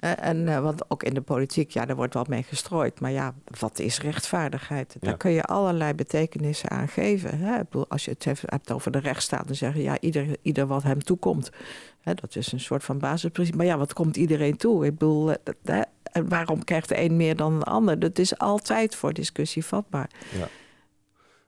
En 0.00 0.36
uh, 0.46 0.60
want 0.60 0.90
ook 0.90 1.02
in 1.02 1.14
de 1.14 1.20
politiek, 1.20 1.70
ja, 1.70 1.86
daar 1.86 1.96
wordt 1.96 2.14
wel 2.14 2.26
mee 2.28 2.42
gestrooid. 2.42 3.00
Maar 3.00 3.10
ja, 3.10 3.34
wat 3.58 3.78
is 3.78 4.00
rechtvaardigheid? 4.00 4.92
Ja. 4.92 5.08
Daar 5.08 5.16
kun 5.16 5.30
je 5.30 5.42
allerlei 5.42 5.94
betekenissen 5.94 6.70
aan 6.70 6.88
geven. 6.88 7.38
Hè? 7.38 7.58
Ik 7.58 7.68
bedoel, 7.68 7.88
als 7.88 8.04
je 8.04 8.10
het 8.10 8.24
hebt 8.44 8.72
over 8.72 8.90
de 8.90 8.98
rechtsstaat, 8.98 9.46
dan 9.46 9.56
zeggen 9.56 9.82
ja, 9.82 10.00
ieder, 10.00 10.36
ieder 10.42 10.66
wat 10.66 10.82
hem 10.82 11.02
toekomt. 11.02 11.50
Hè, 12.00 12.14
dat 12.14 12.36
is 12.36 12.52
een 12.52 12.60
soort 12.60 12.84
van 12.84 12.98
basisprincipe. 12.98 13.56
Maar 13.56 13.66
ja, 13.66 13.78
wat 13.78 13.92
komt 13.92 14.16
iedereen 14.16 14.56
toe? 14.56 14.84
Ik 14.84 14.92
bedoel, 14.92 15.30
uh, 15.30 15.80
en 16.02 16.28
waarom 16.28 16.64
krijgt 16.64 16.88
de 16.88 17.00
een 17.00 17.16
meer 17.16 17.36
dan 17.36 17.58
de 17.58 17.64
ander? 17.64 17.98
Dat 17.98 18.18
is 18.18 18.38
altijd 18.38 18.94
voor 18.94 19.12
discussie 19.12 19.64
vatbaar. 19.64 20.10
Ja. 20.38 20.48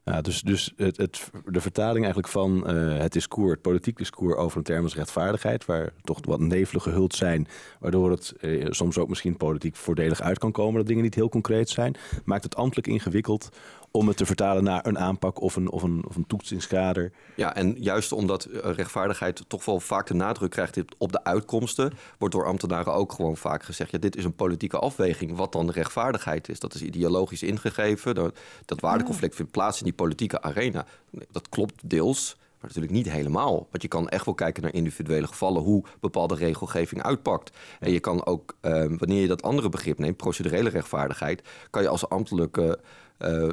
Ja, 0.04 0.20
dus 0.20 0.40
dus 0.40 0.72
het, 0.76 0.96
het, 0.96 1.30
de 1.44 1.60
vertaling 1.60 2.04
eigenlijk 2.04 2.28
van 2.28 2.64
uh, 2.66 2.98
het 2.98 3.12
discours, 3.12 3.50
het 3.50 3.62
politiek 3.62 3.96
discours 3.96 4.36
over 4.36 4.58
een 4.58 4.64
term 4.64 4.82
als 4.82 4.94
rechtvaardigheid, 4.94 5.64
waar 5.64 5.92
toch 6.02 6.18
wat 6.24 6.40
nevelen 6.40 6.82
gehuld 6.82 7.14
zijn, 7.14 7.48
waardoor 7.80 8.10
het 8.10 8.34
uh, 8.40 8.66
soms 8.70 8.98
ook 8.98 9.08
misschien 9.08 9.36
politiek 9.36 9.76
voordelig 9.76 10.20
uit 10.20 10.38
kan 10.38 10.52
komen 10.52 10.74
dat 10.74 10.86
dingen 10.86 11.02
niet 11.02 11.14
heel 11.14 11.28
concreet 11.28 11.70
zijn, 11.70 11.96
maakt 12.24 12.44
het 12.44 12.56
ambtelijk 12.56 12.86
ingewikkeld 12.86 13.48
om 13.92 14.08
het 14.08 14.16
te 14.16 14.26
vertalen 14.26 14.64
naar 14.64 14.86
een 14.86 14.98
aanpak 14.98 15.40
of 15.40 15.56
een, 15.56 15.70
of 15.70 15.82
een, 15.82 16.04
of 16.08 16.16
een 16.16 16.26
toetsingskader. 16.26 17.12
Ja, 17.36 17.54
en 17.54 17.76
juist 17.78 18.12
omdat 18.12 18.48
rechtvaardigheid 18.52 19.44
toch 19.48 19.64
wel 19.64 19.80
vaak 19.80 20.06
de 20.06 20.14
nadruk 20.14 20.50
krijgt 20.50 20.78
op 20.98 21.12
de 21.12 21.24
uitkomsten, 21.24 21.92
wordt 22.18 22.34
door 22.34 22.46
ambtenaren 22.46 22.92
ook 22.92 23.12
gewoon 23.12 23.36
vaak 23.36 23.62
gezegd: 23.62 23.90
ja, 23.90 23.98
dit 23.98 24.16
is 24.16 24.24
een 24.24 24.34
politieke 24.34 24.78
afweging. 24.78 25.36
Wat 25.36 25.52
dan 25.52 25.66
de 25.66 25.72
rechtvaardigheid 25.72 26.48
is, 26.48 26.60
dat 26.60 26.74
is 26.74 26.82
ideologisch 26.82 27.42
ingegeven. 27.42 28.14
Dat, 28.14 28.38
dat 28.64 28.80
waardeconflict 28.80 29.34
vindt 29.34 29.52
plaats 29.52 29.78
in 29.78 29.84
die 29.84 29.94
politieke 29.94 30.42
arena. 30.42 30.86
Dat 31.30 31.48
klopt 31.48 31.74
deels. 31.84 32.36
Maar 32.62 32.70
natuurlijk 32.70 33.04
niet 33.04 33.14
helemaal. 33.14 33.54
Want 33.70 33.82
je 33.82 33.88
kan 33.88 34.08
echt 34.08 34.24
wel 34.24 34.34
kijken 34.34 34.62
naar 34.62 34.74
individuele 34.74 35.26
gevallen, 35.26 35.62
hoe 35.62 35.84
bepaalde 36.00 36.34
regelgeving 36.34 37.02
uitpakt. 37.02 37.56
En 37.80 37.92
je 37.92 38.00
kan 38.00 38.26
ook, 38.26 38.56
uh, 38.62 38.72
wanneer 38.72 39.20
je 39.20 39.26
dat 39.26 39.42
andere 39.42 39.68
begrip 39.68 39.98
neemt, 39.98 40.16
procedurele 40.16 40.68
rechtvaardigheid, 40.68 41.42
kan 41.70 41.82
je 41.82 41.88
als 41.88 42.08
ambtelijke 42.08 42.78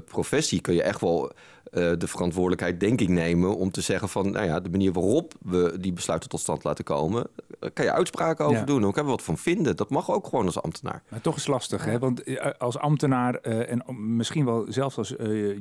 professie 0.05 0.61
kun 0.61 0.73
je 0.73 0.83
echt 0.83 1.01
wel 1.01 1.31
uh, 1.73 1.91
de 1.97 2.07
verantwoordelijkheid, 2.07 2.79
denk 2.79 3.01
ik, 3.01 3.09
nemen 3.09 3.57
om 3.57 3.71
te 3.71 3.81
zeggen 3.81 4.09
van, 4.09 4.31
nou 4.31 4.45
ja, 4.45 4.59
de 4.59 4.69
manier 4.69 4.93
waarop 4.93 5.33
we 5.41 5.77
die 5.79 5.93
besluiten 5.93 6.29
tot 6.29 6.39
stand 6.39 6.63
laten 6.63 6.83
komen, 6.83 7.27
uh, 7.59 7.69
kan 7.73 7.85
je 7.85 7.91
uitspraken 7.91 8.45
over 8.45 8.65
doen. 8.65 8.85
Ook 8.85 8.95
hebben 8.95 9.03
we 9.03 9.17
wat 9.17 9.23
van 9.23 9.37
vinden. 9.37 9.75
Dat 9.75 9.89
mag 9.89 10.11
ook 10.11 10.27
gewoon 10.27 10.45
als 10.45 10.61
ambtenaar. 10.61 11.03
Maar 11.09 11.21
toch 11.21 11.35
is 11.35 11.47
lastig, 11.47 11.85
hè? 11.85 11.99
Want 11.99 12.23
eh, 12.23 12.51
als 12.57 12.77
ambtenaar 12.77 13.35
en 13.35 13.83
misschien 14.15 14.45
wel 14.45 14.65
zelfs 14.69 14.97
als 14.97 15.09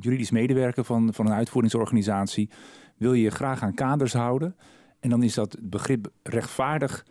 juridisch 0.01 0.31
medewerker 0.31 0.85
van, 0.85 1.15
van 1.15 1.27
een 1.27 1.33
uitvoeringsorganisatie, 1.33 2.51
wil 2.97 3.13
je 3.13 3.23
je 3.23 3.31
graag 3.31 3.63
aan 3.63 3.75
kaders 3.75 4.13
houden. 4.13 4.57
En 5.01 5.11
dan 5.11 5.23
is 5.23 5.35
dat 5.35 5.57
begrip 5.61 6.11
rechtvaardig 6.23 7.07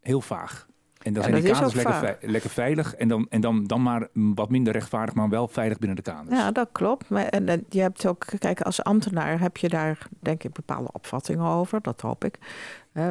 heel 0.00 0.20
vaag. 0.20 0.66
En 1.04 1.12
dan 1.12 1.22
zijn 1.22 1.34
die 1.34 1.52
kaders 1.52 1.74
lekker, 1.74 2.18
lekker, 2.20 2.50
veilig. 2.50 2.94
En, 2.94 3.08
dan, 3.08 3.26
en 3.30 3.40
dan, 3.40 3.64
dan 3.64 3.82
maar 3.82 4.08
wat 4.12 4.50
minder 4.50 4.72
rechtvaardig, 4.72 5.14
maar 5.14 5.28
wel 5.28 5.48
veilig 5.48 5.78
binnen 5.78 5.96
de 5.96 6.02
kaders. 6.02 6.36
Ja, 6.38 6.50
dat 6.50 6.68
klopt. 6.72 7.08
Maar, 7.08 7.24
en, 7.24 7.64
je 7.68 7.80
hebt 7.80 8.06
ook, 8.06 8.26
kijk, 8.38 8.60
als 8.60 8.84
ambtenaar 8.84 9.40
heb 9.40 9.56
je 9.56 9.68
daar 9.68 9.98
denk 10.20 10.44
ik 10.44 10.52
bepaalde 10.52 10.88
opvattingen 10.92 11.46
over. 11.46 11.82
Dat 11.82 12.00
hoop 12.00 12.24
ik. 12.24 12.38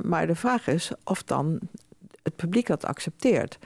maar 0.03 0.27
de 0.27 0.35
vraag 0.35 0.67
is 0.67 0.91
of 1.03 1.23
dan 1.23 1.59
het 2.23 2.35
publiek 2.35 2.67
dat 2.67 2.85
accepteert. 2.85 3.57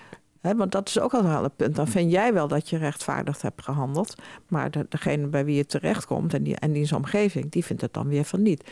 want 0.41 0.71
dat 0.71 0.87
is 0.87 0.99
ook 0.99 1.13
al 1.13 1.43
een 1.43 1.51
punt. 1.55 1.75
Dan 1.75 1.87
vind 1.87 2.11
jij 2.11 2.33
wel 2.33 2.47
dat 2.47 2.69
je 2.69 2.77
rechtvaardig 2.77 3.41
hebt 3.41 3.63
gehandeld. 3.63 4.15
Maar 4.47 4.71
de, 4.71 4.85
degene 4.89 5.27
bij 5.27 5.45
wie 5.45 5.57
het 5.57 5.69
terechtkomt 5.69 6.33
en, 6.33 6.43
die, 6.43 6.55
en 6.55 6.71
die 6.71 6.85
zijn 6.85 6.99
omgeving, 6.99 7.51
die 7.51 7.65
vindt 7.65 7.81
het 7.81 7.93
dan 7.93 8.07
weer 8.07 8.25
van 8.25 8.41
niet. 8.41 8.63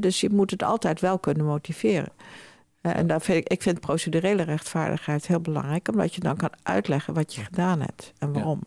dus 0.00 0.20
je 0.20 0.30
moet 0.30 0.50
het 0.50 0.62
altijd 0.62 1.00
wel 1.00 1.18
kunnen 1.18 1.44
motiveren. 1.44 2.12
Eh, 2.86 2.96
en 2.96 3.06
daar 3.06 3.20
vind 3.20 3.38
ik, 3.38 3.48
ik 3.48 3.62
vind 3.62 3.80
procedurele 3.80 4.42
rechtvaardigheid 4.42 5.26
heel 5.26 5.40
belangrijk, 5.40 5.88
omdat 5.88 6.14
je 6.14 6.20
dan 6.20 6.36
kan 6.36 6.50
uitleggen 6.62 7.14
wat 7.14 7.34
je 7.34 7.44
gedaan 7.44 7.80
hebt 7.80 8.12
en 8.18 8.32
waarom. 8.32 8.60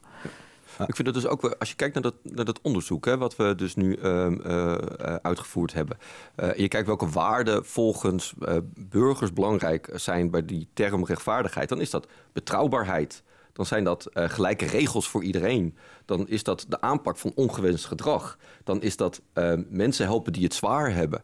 Ik 0.87 0.95
vind 0.95 1.07
het 1.07 1.15
dus 1.15 1.27
ook, 1.27 1.55
als 1.59 1.69
je 1.69 1.75
kijkt 1.75 1.93
naar 1.93 2.03
dat, 2.03 2.13
naar 2.23 2.45
dat 2.45 2.59
onderzoek, 2.61 3.05
hè, 3.05 3.17
wat 3.17 3.35
we 3.35 3.55
dus 3.55 3.75
nu 3.75 3.95
ehm, 3.95 4.41
eh, 4.41 4.73
eh, 4.73 5.15
uitgevoerd 5.21 5.73
hebben. 5.73 5.97
Uh, 6.35 6.53
je 6.53 6.67
kijkt 6.67 6.87
welke 6.87 7.09
waarden 7.09 7.65
volgens 7.65 8.33
burgers 8.75 9.33
belangrijk 9.33 9.89
zijn 9.93 10.29
bij 10.29 10.45
die 10.45 10.67
term 10.73 11.05
rechtvaardigheid, 11.05 11.69
dan 11.69 11.81
is 11.81 11.89
dat 11.89 12.07
betrouwbaarheid. 12.33 13.23
Dan 13.53 13.65
zijn 13.65 13.83
dat 13.83 14.07
gelijke 14.13 14.65
regels 14.65 15.09
voor 15.09 15.23
iedereen. 15.23 15.77
Dan 16.05 16.27
is 16.27 16.43
dat 16.43 16.65
de 16.67 16.81
aanpak 16.81 17.17
van 17.17 17.31
ongewenst 17.35 17.85
gedrag. 17.85 18.37
Dan 18.63 18.81
is 18.81 18.97
dat 18.97 19.21
mensen 19.69 20.05
helpen 20.05 20.33
die 20.33 20.43
het 20.43 20.53
zwaar 20.53 20.93
hebben 20.93 21.23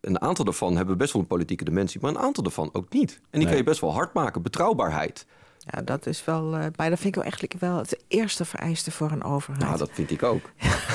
een 0.00 0.20
aantal 0.20 0.44
daarvan 0.44 0.76
hebben 0.76 0.98
best 0.98 1.12
wel 1.12 1.22
een 1.22 1.28
politieke 1.28 1.64
dimensie, 1.64 2.00
maar 2.00 2.10
een 2.10 2.18
aantal 2.18 2.42
daarvan 2.42 2.70
ook 2.72 2.92
niet. 2.92 3.20
En 3.30 3.38
die 3.38 3.48
kan 3.48 3.56
je 3.56 3.62
best 3.62 3.80
wel 3.80 3.92
hard 3.92 4.14
maken. 4.14 4.42
Betrouwbaarheid. 4.42 5.26
Ja, 5.58 5.82
dat 5.82 6.06
is 6.06 6.24
wel. 6.24 6.44
Uh, 6.44 6.64
maar 6.76 6.90
dat 6.90 6.98
vind 6.98 7.04
ik 7.04 7.14
wel 7.14 7.22
eigenlijk 7.22 7.54
wel 7.60 7.76
het 7.76 8.04
eerste 8.08 8.44
vereiste 8.44 8.90
voor 8.90 9.10
een 9.10 9.24
overheid. 9.24 9.64
Nou, 9.64 9.78
dat 9.78 9.90
vind 9.92 10.10
ik 10.10 10.22
ook. 10.22 10.42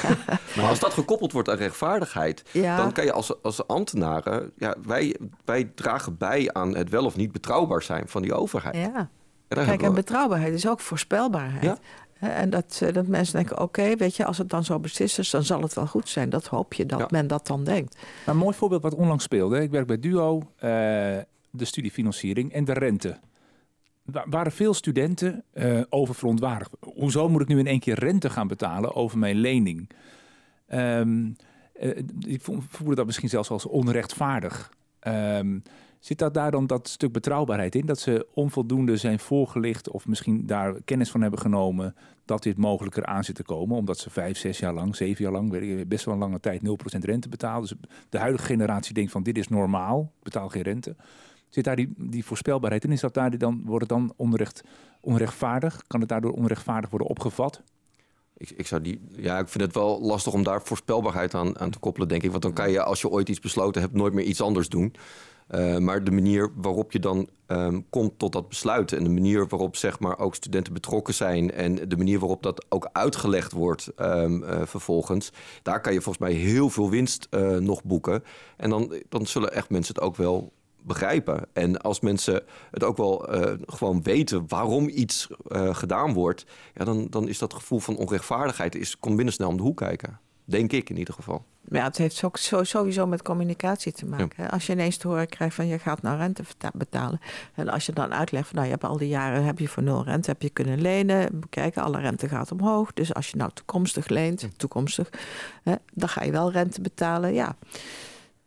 maar 0.56 0.66
als 0.66 0.80
dat 0.80 0.94
gekoppeld 0.94 1.32
wordt 1.32 1.50
aan 1.50 1.58
rechtvaardigheid, 1.58 2.44
dan 2.54 2.92
kan 2.92 3.06
je 3.06 3.12
als, 3.12 3.44
als 3.44 3.68
ambtenaren. 3.68 4.52
Ja, 4.58 4.76
wij, 4.86 5.16
wij 5.46 5.72
dragen 5.76 6.18
bij 6.18 6.54
aan 6.54 6.76
het 6.76 6.90
wel 6.90 7.06
of 7.06 7.16
niet 7.16 7.32
betrouwbaar 7.32 7.84
zijn 7.84 8.08
van 8.08 8.22
die 8.22 8.34
overheid. 8.34 8.76
Ja. 8.76 9.10
Kijk, 9.48 9.82
en 9.82 9.94
betrouwbaarheid 9.94 10.54
is 10.54 10.68
ook 10.68 10.80
voorspelbaarheid. 10.80 11.64
Ja? 11.64 11.78
En 12.20 12.50
dat, 12.50 12.80
eh, 12.84 12.94
dat 12.94 13.08
mensen 13.08 13.36
denken, 13.36 13.60
oké, 13.60 13.96
weet 13.96 14.16
je, 14.16 14.26
als 14.26 14.38
het 14.38 14.50
dan 14.50 14.64
zo 14.64 14.80
beslist 14.80 15.20
is, 15.20 15.30
dan 15.30 15.44
zal 15.44 15.62
het 15.62 15.74
wel 15.74 15.88
goed 15.88 16.10
zijn. 16.10 16.30
Dat 16.30 16.48
hoop 16.48 16.74
je 16.74 16.86
dat 16.86 17.12
men 17.12 17.28
dat 17.28 17.48
dan 17.48 17.64
denkt. 17.64 17.98
een 18.26 18.38
mooi 18.38 18.56
voorbeeld 18.56 18.82
wat 18.82 18.96
onlangs 18.96 19.24
speelde. 19.24 19.62
Ik 19.62 19.72
werk 19.72 19.88
bij 19.88 20.00
Duo, 20.00 20.38
uh, 20.38 20.42
de 20.62 21.66
studiefinanciering 21.66 22.54
en 22.54 22.66
de 22.66 22.74
rente. 22.74 23.20
Er 24.14 24.26
waren 24.30 24.52
veel 24.52 24.74
studenten 24.74 25.44
uh, 25.54 25.82
over 25.90 26.16
verontwaardigd. 26.16 26.72
Hoezo 26.80 27.30
moet 27.30 27.42
ik 27.42 27.48
nu 27.48 27.60
in 27.60 27.68
één 27.68 27.80
keer 27.80 28.00
rente 28.00 28.30
gaan 28.30 28.48
betalen 28.48 28.96
over 28.96 29.18
mijn 29.18 29.36
lening? 29.36 29.90
Um, 30.74 31.36
ik 32.20 32.42
voelde 32.70 32.96
dat 32.96 33.06
misschien 33.06 33.30
zelfs 33.30 33.50
als 33.50 33.66
onrechtvaardig. 33.66 34.72
Um, 35.08 35.64
Zit 36.08 36.20
dat 36.20 36.34
daar 36.34 36.52
dan 36.52 36.68
dat 36.68 36.88
stuk 36.88 37.12
betrouwbaarheid 37.12 37.76
in? 37.76 37.86
Dat 37.86 38.00
ze 38.00 38.28
onvoldoende 38.34 38.98
zijn 38.98 39.20
voorgelicht 39.20 39.90
of 39.90 40.08
misschien 40.08 40.46
daar 40.46 40.82
kennis 40.86 41.12
van 41.12 41.22
hebben 41.22 41.40
genomen 41.40 41.96
dat 42.26 42.44
dit 42.44 42.58
mogelijker 42.58 43.06
aan 43.06 43.24
zit 43.24 43.36
te 43.36 43.44
komen. 43.44 43.78
Omdat 43.78 43.98
ze 43.98 44.10
vijf, 44.10 44.38
zes 44.38 44.60
jaar 44.60 44.74
lang, 44.74 44.96
zeven 44.96 45.24
jaar 45.24 45.34
lang, 45.34 45.52
weet 45.52 45.80
ik, 45.80 45.90
best 45.90 46.06
wel 46.06 46.14
een 46.14 46.20
lange 46.20 46.40
tijd 46.40 46.62
0% 46.62 46.66
rente 47.00 47.30
betalen. 47.30 47.62
Dus 47.62 47.74
de 48.10 48.18
huidige 48.18 48.46
generatie 48.46 48.94
denkt 48.94 49.12
van 49.12 49.24
dit 49.24 49.38
is 49.38 49.48
normaal, 49.48 50.12
betaal 50.24 50.50
geen 50.50 50.62
rente. 50.62 50.96
Zit 51.50 51.64
daar 51.64 51.76
die, 51.76 51.94
die 51.98 52.26
voorspelbaarheid 52.26 52.84
in? 52.84 52.92
Is 52.92 53.02
dat 53.02 53.14
daar 53.14 53.38
dan, 53.38 53.62
wordt 53.66 53.90
het 53.90 54.00
dan 54.00 54.14
onrecht, 54.16 54.64
onrechtvaardig? 55.02 55.84
Kan 55.88 56.00
het 56.00 56.10
daardoor 56.10 56.32
onrechtvaardig 56.32 56.90
worden 56.90 57.08
opgevat? 57.08 57.62
Ik, 58.38 58.50
ik, 58.50 58.68
zou 58.68 58.82
die, 58.82 59.02
ja, 59.10 59.40
ik 59.40 59.48
vind 59.48 59.64
het 59.64 59.74
wel 59.74 60.02
lastig 60.02 60.34
om 60.34 60.44
daar 60.44 60.62
voorspelbaarheid 60.62 61.34
aan, 61.34 61.60
aan 61.60 61.72
te 61.72 61.80
koppelen, 61.80 62.08
denk 62.08 62.24
ik. 62.24 62.32
Want 62.32 62.44
dan 62.44 62.54
kan 62.54 62.72
je, 62.72 62.84
als 62.84 63.02
je 63.02 63.10
ooit 63.10 63.30
iets 63.30 63.40
besloten 63.40 63.82
hebt, 63.82 63.94
nooit 63.94 64.14
meer 64.14 64.26
iets 64.26 64.42
anders 64.42 64.70
doen. 64.70 64.96
Uh, 65.56 65.78
maar 65.78 66.04
de 66.04 66.12
manier 66.12 66.52
waarop 66.56 66.92
je 66.92 67.00
dan 67.00 67.30
um, 67.48 67.86
komt 67.90 68.20
tot 68.20 68.32
dat 68.32 68.50
besluit 68.50 68.92
en 68.92 69.04
de 69.04 69.10
manier 69.10 69.48
waarop 69.48 69.76
zeg 69.76 70.00
maar, 70.00 70.20
ook 70.20 70.36
studenten 70.36 70.74
betrokken 70.74 71.14
zijn 71.14 71.52
en 71.52 71.90
de 71.90 71.98
manier 71.98 72.20
waarop 72.20 72.44
dat 72.44 72.66
ook 72.70 72.90
uitgelegd 72.92 73.52
wordt 73.52 73.92
um, 73.98 74.44
uh, 74.44 74.62
vervolgens, 74.64 75.32
daar 75.64 75.82
kan 75.82 75.94
je 75.94 76.02
volgens 76.02 76.30
mij 76.30 76.34
heel 76.38 76.70
veel 76.70 76.90
winst 76.90 77.28
uh, 77.32 77.58
nog 77.58 77.84
boeken. 77.84 78.24
En 78.58 78.70
dan, 78.70 78.94
dan 79.10 79.26
zullen 79.26 79.54
echt 79.54 79.70
mensen 79.70 79.96
het 79.96 80.04
ook 80.04 80.16
wel 80.16 80.52
begrijpen. 80.82 81.48
En 81.54 81.82
als 81.82 82.00
mensen 82.00 82.44
het 82.72 82.84
ook 82.84 82.98
wel 82.98 83.30
gewoon 83.66 84.04
weten 84.04 84.44
waarom 84.48 84.90
iets 84.90 85.28
gedaan 85.72 86.14
wordt, 86.14 86.46
ja, 86.74 86.86
dan, 86.86 87.08
dan 87.10 87.28
is 87.28 87.38
dat 87.38 87.54
gevoel 87.54 87.80
van 87.80 87.98
onrechtvaardigheid 87.98 88.76
is, 88.76 89.00
komt 89.00 89.16
binnen 89.16 89.34
snel 89.34 89.50
om 89.50 89.58
de 89.58 89.64
hoek 89.64 89.78
kijken. 89.78 90.20
Denk 90.46 90.72
ik 90.72 90.90
in 90.90 90.98
ieder 90.98 91.14
geval. 91.14 91.46
Ja, 91.72 91.84
het 91.84 91.98
heeft 91.98 92.24
ook 92.24 92.38
sowieso 92.62 93.08
met 93.08 93.22
communicatie 93.22 93.92
te 93.92 94.06
maken. 94.06 94.50
Als 94.50 94.66
je 94.66 94.74
ineens 94.74 94.98
te 94.98 95.08
horen 95.08 95.28
krijgt 95.28 95.56
van 95.56 95.68
je 95.68 95.80
gaat 95.80 96.02
nou 96.02 96.18
rente 96.18 96.44
betalen. 96.74 97.20
En 97.54 97.70
als 97.70 97.86
je 97.86 97.92
dan 97.92 98.14
uitlegt 98.14 98.48
van 98.48 98.56
nou 98.56 98.68
je 98.68 98.74
hebt 98.74 98.84
al 98.84 98.98
die 98.98 99.08
jaren 99.08 99.44
heb 99.44 99.60
je 99.60 99.68
voor 99.68 99.84
nul 99.84 100.04
rente 100.04 100.30
heb 100.30 100.42
je 100.42 100.50
kunnen 100.50 100.82
lenen. 100.82 101.40
Kijken, 101.50 101.84
alle 101.84 102.00
rente 102.00 102.28
gaat 102.28 102.52
omhoog. 102.52 102.94
Dus 102.94 103.14
als 103.14 103.30
je 103.30 103.38
nou 103.38 103.52
toekomstig 103.54 104.08
leent, 104.08 104.48
toekomstig, 104.58 105.10
hè, 105.64 105.76
dan 105.94 106.10
ga 106.10 106.24
je 106.24 106.32
wel 106.32 106.52
rente 106.52 106.82
betalen. 106.82 107.34
Ja. 107.34 107.56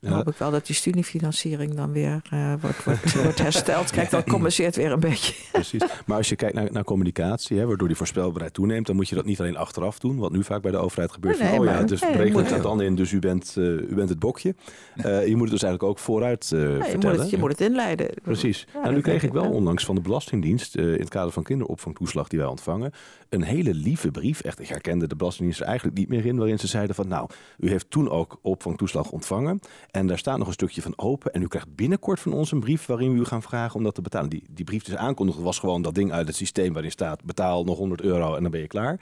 Dan 0.01 0.13
hoop 0.13 0.29
ik 0.29 0.37
wel 0.37 0.51
dat 0.51 0.67
die 0.67 0.75
studiefinanciering 0.75 1.75
dan 1.75 1.93
weer 1.93 2.23
uh, 2.35 2.55
wordt, 2.61 2.85
wordt, 2.85 3.13
wordt, 3.23 3.39
hersteld. 3.39 3.91
Kijk, 3.91 4.11
dat 4.11 4.25
compenseert 4.25 4.77
weer 4.77 4.93
een 4.93 5.01
beetje. 5.01 5.35
Precies. 5.53 5.83
Maar 6.07 6.17
als 6.17 6.29
je 6.29 6.37
kijkt 6.37 6.55
naar, 6.55 6.73
naar 6.73 6.85
communicatie, 6.85 7.59
hè, 7.59 7.67
waardoor 7.67 7.89
die 7.89 7.97
voorspelbaarheid 7.97 8.55
toeneemt, 8.55 8.87
dan 8.87 8.97
moet 8.97 9.09
je 9.09 9.15
dat 9.15 9.25
niet 9.25 9.41
alleen 9.41 9.57
achteraf 9.57 9.99
doen, 9.99 10.19
wat 10.19 10.33
nu 10.33 10.45
vaak 10.45 10.63
bij 10.63 10.71
de 10.71 10.77
overheid 10.77 11.13
gebeurt. 11.13 11.39
Nee, 11.39 11.49
van, 11.49 11.59
oh 11.59 11.65
ja, 11.65 11.83
dus 11.83 12.01
nee, 12.01 12.37
het 12.37 12.51
het 12.51 12.63
dan 12.63 12.83
in, 12.83 12.95
dus 12.95 13.13
u 13.13 13.19
bent, 13.19 13.55
uh, 13.59 13.65
u 13.65 13.95
bent 13.95 14.09
het 14.09 14.19
bokje. 14.19 14.55
Uh, 14.97 15.05
je 15.29 15.37
moet 15.37 15.43
het 15.43 15.51
dus 15.51 15.63
eigenlijk 15.63 15.83
ook 15.83 15.99
vooruit 15.99 16.45
vertellen. 16.47 16.91
Je 16.91 16.97
moet, 16.97 17.17
het, 17.17 17.31
je 17.31 17.39
moet 17.39 17.51
het 17.51 17.61
inleiden. 17.61 18.09
Precies. 18.23 18.67
nou, 18.75 18.95
nu 18.95 19.01
kreeg 19.01 19.23
ik 19.23 19.33
wel 19.33 19.51
onlangs 19.51 19.85
van 19.85 19.95
de 19.95 20.01
Belastingdienst, 20.01 20.77
in 20.77 20.85
het 20.85 21.09
kader 21.09 21.33
van 21.33 21.43
kinderopvangtoeslag 21.43 22.29
die 22.29 22.39
wij 22.39 22.49
ontvangen, 22.49 22.93
een 23.29 23.43
hele 23.43 23.75
lieve 23.75 24.11
brief. 24.11 24.41
Echt, 24.41 24.61
ik 24.61 24.69
herkende 24.69 25.07
de 25.07 25.17
Belastingdienst 25.17 25.61
er 25.61 25.67
eigenlijk 25.67 25.99
niet 25.99 26.09
meer 26.09 26.27
in, 26.27 26.37
waarin 26.37 26.59
ze 26.59 26.67
zeiden 26.67 26.95
van, 26.95 27.09
nou, 27.09 27.29
u 27.59 27.69
heeft 27.69 27.91
toen 27.91 28.11
ook 28.11 28.39
opvangtoeslag 28.43 29.11
ontvangen. 29.11 29.61
En 29.91 30.07
daar 30.07 30.19
staat 30.19 30.39
nog 30.39 30.47
een 30.47 30.53
stukje 30.53 30.83
van 30.83 30.93
open. 30.97 31.33
En 31.33 31.43
u 31.43 31.47
krijgt 31.47 31.75
binnenkort 31.75 32.21
van 32.21 32.33
ons 32.33 32.53
een 32.53 32.61
brief 32.61 32.87
waarin 32.87 33.13
we 33.13 33.21
u 33.21 33.25
gaan 33.25 33.43
vragen 33.43 33.77
om 33.77 33.83
dat 33.83 33.95
te 33.95 34.03
betalen. 34.03 34.31
Die, 34.31 34.45
die 34.51 34.65
brief 34.65 34.85
dus 34.85 34.97
aankondigde 34.97 35.43
was 35.43 35.59
gewoon 35.59 35.83
dat 35.83 35.95
ding 35.95 36.13
uit 36.13 36.27
het 36.27 36.37
systeem 36.37 36.73
waarin 36.73 36.91
staat 36.91 37.25
betaal 37.25 37.65
nog 37.65 37.79
100 37.79 38.01
euro 38.01 38.35
en 38.35 38.43
dan 38.43 38.51
ben 38.51 38.61
je 38.61 38.67
klaar. 38.67 39.01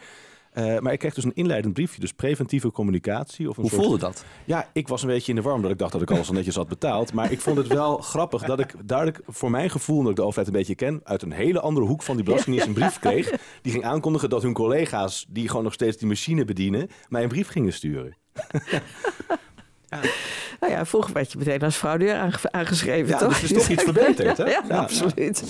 Uh, 0.54 0.78
maar 0.78 0.92
ik 0.92 0.98
kreeg 0.98 1.14
dus 1.14 1.24
een 1.24 1.34
inleidend 1.34 1.74
briefje, 1.74 2.00
dus 2.00 2.12
preventieve 2.12 2.70
communicatie. 2.70 3.48
Of 3.48 3.56
een 3.56 3.62
Hoe 3.62 3.70
soort... 3.70 3.82
voelde 3.82 3.98
dat? 3.98 4.24
Ja, 4.44 4.68
ik 4.72 4.88
was 4.88 5.02
een 5.02 5.08
beetje 5.08 5.32
in 5.32 5.36
de 5.36 5.42
warm 5.42 5.62
dat 5.62 5.70
ik 5.70 5.78
dacht 5.78 5.92
dat 5.92 6.02
ik 6.02 6.10
alles 6.10 6.28
al 6.28 6.34
netjes 6.34 6.54
had 6.54 6.68
betaald. 6.68 7.12
Maar 7.12 7.32
ik 7.32 7.40
vond 7.40 7.56
het 7.56 7.66
wel 7.66 7.98
grappig 8.12 8.44
dat 8.44 8.60
ik 8.60 8.74
duidelijk 8.84 9.20
voor 9.26 9.50
mijn 9.50 9.70
gevoel, 9.70 10.00
dat 10.00 10.10
ik 10.10 10.16
de 10.16 10.22
overheid 10.22 10.46
een 10.46 10.52
beetje 10.52 10.74
ken, 10.74 11.00
uit 11.04 11.22
een 11.22 11.32
hele 11.32 11.60
andere 11.60 11.86
hoek 11.86 12.02
van 12.02 12.16
die 12.16 12.24
belastingdienst 12.24 12.68
een 12.68 12.74
brief 12.74 12.98
kreeg. 13.08 13.30
Die 13.62 13.72
ging 13.72 13.84
aankondigen 13.84 14.30
dat 14.30 14.42
hun 14.42 14.52
collega's, 14.52 15.26
die 15.28 15.48
gewoon 15.48 15.64
nog 15.64 15.72
steeds 15.72 15.96
die 15.96 16.08
machine 16.08 16.44
bedienen, 16.44 16.88
mij 17.08 17.22
een 17.22 17.28
brief 17.28 17.48
gingen 17.48 17.72
sturen. 17.72 18.16
Ja. 19.88 20.00
Nou 20.60 20.72
ja, 20.72 20.86
vroeger 20.86 21.12
werd 21.12 21.32
je 21.32 21.38
meteen 21.38 21.60
als 21.60 21.76
fraudeur 21.76 22.38
aangeschreven, 22.50 23.08
ja, 23.08 23.18
toch? 23.18 23.40
Dus 23.40 23.52
is 23.52 23.58
toch 23.58 23.68
iets 23.76 23.82
verbeterd, 23.82 24.36
hè? 24.36 24.44
ja, 24.44 24.62
absoluut. 24.68 25.42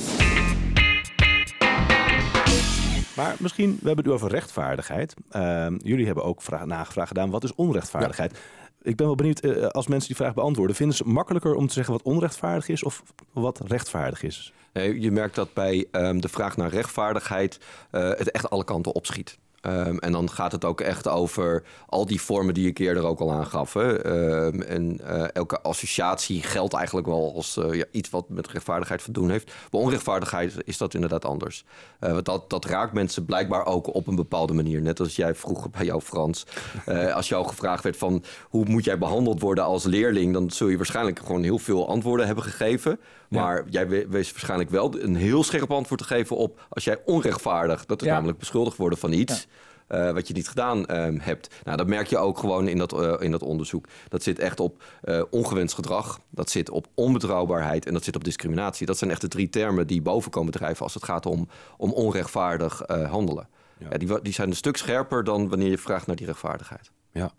Maar 3.17 3.37
misschien, 3.39 3.71
we 3.81 3.87
hebben 3.87 4.05
het 4.05 4.15
over 4.15 4.31
rechtvaardigheid. 4.31 5.15
Uh, 5.37 5.67
jullie 5.79 6.07
hebben 6.07 6.25
ook 6.25 6.43
vraag, 6.43 6.65
nagevraagd 6.65 7.09
gedaan, 7.09 7.31
wat 7.31 7.45
is 7.45 7.55
onrechtvaardigheid? 7.55 8.39
Ik 8.83 8.97
ben 8.97 9.07
wel 9.07 9.15
benieuwd, 9.15 9.45
uh, 9.45 9.67
als 9.67 9.87
mensen 9.87 10.09
die 10.09 10.17
vraag 10.17 10.35
beantwoorden, 10.35 10.77
vinden 10.77 10.97
ze 10.97 11.03
het 11.03 11.13
makkelijker 11.13 11.55
om 11.55 11.67
te 11.67 11.73
zeggen 11.73 11.93
wat 11.93 12.03
onrechtvaardig 12.03 12.69
is 12.69 12.83
of 12.83 13.03
wat 13.33 13.61
rechtvaardig 13.67 14.23
is? 14.23 14.53
Nee, 14.73 15.01
je 15.01 15.11
merkt 15.11 15.35
dat 15.35 15.55
bij 15.55 15.87
um, 15.93 16.21
de 16.21 16.29
vraag 16.29 16.57
naar 16.57 16.71
rechtvaardigheid 16.71 17.59
uh, 17.93 18.09
het 18.09 18.31
echt 18.31 18.51
alle 18.51 18.65
kanten 18.65 18.95
opschiet. 18.95 19.39
Ehm, 19.61 19.97
en 19.97 20.13
dan 20.13 20.31
gaat 20.31 20.53
het 20.53 20.65
ook 20.65 20.81
echt 20.81 21.09
over 21.09 21.63
al 21.87 22.07
die 22.07 22.21
vormen 22.21 22.55
die 22.55 22.67
ik 22.67 22.79
eerder 22.79 23.05
ook 23.05 23.21
al 23.21 23.33
aangaf. 23.33 23.73
Hè. 23.73 24.03
Ehm, 24.03 24.61
en 24.61 25.01
uh, 25.03 25.35
elke 25.35 25.61
associatie 25.61 26.43
geldt 26.43 26.75
eigenlijk 26.75 27.07
wel 27.07 27.33
als 27.35 27.57
uh, 27.57 27.75
ja, 27.75 27.85
iets 27.91 28.11
wat 28.11 28.29
met 28.29 28.49
rechtvaardigheid 28.49 29.05
te 29.05 29.13
doen 29.13 29.31
heeft. 29.31 29.53
Bij 29.71 29.81
onrechtvaardigheid 29.81 30.55
is 30.65 30.79
dat 30.79 30.95
inderdaad 30.95 31.25
anders. 31.25 31.65
Uh, 32.01 32.13
want 32.13 32.25
dat, 32.25 32.51
dat 32.51 32.65
raakt 32.65 32.93
mensen 32.93 33.25
blijkbaar 33.25 33.67
ook 33.67 33.95
op 33.95 34.07
een 34.07 34.15
bepaalde 34.15 34.53
manier. 34.53 34.81
Net 34.81 35.01
als 35.01 35.17
jij 35.17 35.35
vroeg 35.35 35.71
bij 35.71 35.85
jou, 35.85 36.01
Frans. 36.01 36.47
als 37.15 37.29
jou 37.29 37.47
gevraagd 37.47 37.83
werd 37.83 37.97
van 37.97 38.25
hoe 38.49 38.65
moet 38.65 38.85
jij 38.85 38.99
behandeld 38.99 39.41
worden 39.41 39.65
als 39.65 39.85
leerling... 39.85 40.33
dan 40.33 40.51
zul 40.51 40.69
je 40.69 40.77
waarschijnlijk 40.77 41.19
gewoon 41.19 41.43
heel 41.43 41.59
veel 41.59 41.89
antwoorden 41.89 42.27
hebben 42.27 42.45
gegeven. 42.45 43.01
Maar 43.29 43.57
ja. 43.57 43.65
jij 43.87 44.09
wees 44.09 44.31
waarschijnlijk 44.31 44.71
wel 44.71 45.01
een 45.01 45.17
heel 45.17 45.45
scherp 45.45 45.71
antwoord 45.71 46.01
te 46.01 46.07
geven 46.07 46.37
op... 46.37 46.61
als 46.69 46.85
jij 46.85 46.99
onrechtvaardig, 47.05 47.87
dat 47.87 48.01
is 48.01 48.07
ja. 48.07 48.15
namelijk 48.15 48.39
beschuldigd 48.39 48.77
worden 48.77 48.99
van 48.99 49.13
iets... 49.13 49.48
Uh, 49.89 50.11
wat 50.11 50.29
je 50.29 50.35
niet 50.35 50.49
gedaan 50.49 50.79
uh, 50.79 51.07
hebt. 51.19 51.55
Nou, 51.65 51.77
dat 51.77 51.87
merk 51.87 52.07
je 52.07 52.19
ook 52.19 52.39
gewoon 52.39 52.69
in 52.69 52.79
dat, 52.79 52.93
uh, 52.93 53.15
in 53.19 53.31
dat 53.31 53.43
onderzoek. 53.43 53.87
Dat 54.09 54.23
zit 54.23 54.39
echt 54.39 54.61
op 54.61 54.83
ongewenst 55.31 55.75
gedrag, 55.75 56.21
dat 56.31 56.51
zit 56.51 56.71
op 56.71 56.87
onbetrouwbaarheid 56.95 57.87
en 57.87 57.93
dat 57.93 58.05
zit 58.05 58.17
op 58.17 58.25
discriminatie. 58.25 58.87
Dat 58.87 58.99
zijn 58.99 59.11
echt 59.11 59.21
de 59.21 59.29
drie 59.29 59.49
termen 59.49 59.87
die 59.87 60.03
boven 60.03 60.31
komen 60.31 60.53
drijven 60.53 60.85
als 60.85 60.95
het 60.95 61.05
gaat 61.05 61.27
om, 61.27 61.49
om 61.77 61.93
onrechtvaardig 61.93 62.83
handelen. 62.87 63.49
Ja. 63.79 63.87
ja. 63.91 63.99
die, 63.99 64.23
die 64.23 64.33
zijn 64.33 64.49
een 64.49 64.57
stuk 64.57 64.77
scherper 64.77 65.25
dan 65.25 65.49
wanneer 65.49 65.71
je 65.71 65.79
vraagt 65.79 66.07
naar 66.07 66.17
die 66.17 66.27
rechtvaardigheid. 66.27 66.91
Ja. 67.13 67.33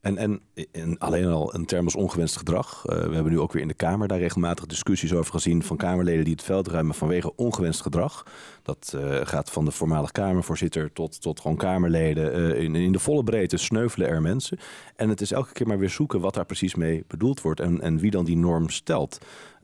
En, 0.00 0.16
en, 0.16 0.40
en, 0.72 0.98
alleen 0.98 1.26
al 1.26 1.54
een 1.54 1.66
term 1.66 1.84
als 1.84 1.94
ongewenst 1.94 2.36
gedrag. 2.36 2.84
Uh, 2.86 2.94
we 2.94 3.14
hebben 3.14 3.32
nu 3.32 3.40
ook 3.40 3.52
weer 3.52 3.62
in 3.62 3.68
de 3.68 3.74
Kamer 3.74 4.08
daar 4.08 4.18
regelmatig 4.18 4.66
discussies 4.66 5.12
over 5.12 5.32
gezien 5.32 5.62
van 5.62 5.76
Kamerleden 5.76 6.24
die 6.24 6.32
het 6.32 6.42
veld 6.42 6.68
ruimen 6.68 6.94
vanwege 6.94 7.36
ongewenst 7.36 7.80
gedrag. 7.80 8.26
Dat 8.62 8.92
uh, 8.96 9.16
gaat 9.22 9.50
van 9.50 9.64
de 9.64 9.70
voormalig 9.70 10.12
Kamervoorzitter 10.12 10.92
tot, 10.92 11.20
tot 11.20 11.40
gewoon 11.40 11.56
Kamerleden. 11.56 12.38
Uh, 12.38 12.62
in, 12.62 12.74
in 12.74 12.92
de 12.92 12.98
volle 12.98 13.24
breedte 13.24 13.56
sneuvelen 13.56 14.08
er 14.08 14.22
mensen. 14.22 14.58
En 14.96 15.08
het 15.08 15.20
is 15.20 15.32
elke 15.32 15.52
keer 15.52 15.66
maar 15.66 15.78
weer 15.78 15.90
zoeken 15.90 16.20
wat 16.20 16.34
daar 16.34 16.46
precies 16.46 16.74
mee 16.74 17.04
bedoeld 17.06 17.40
wordt 17.40 17.60
en, 17.60 17.80
en 17.80 17.98
wie 17.98 18.10
dan 18.10 18.24
die 18.24 18.36
norm 18.36 18.68
stelt. 18.68 19.18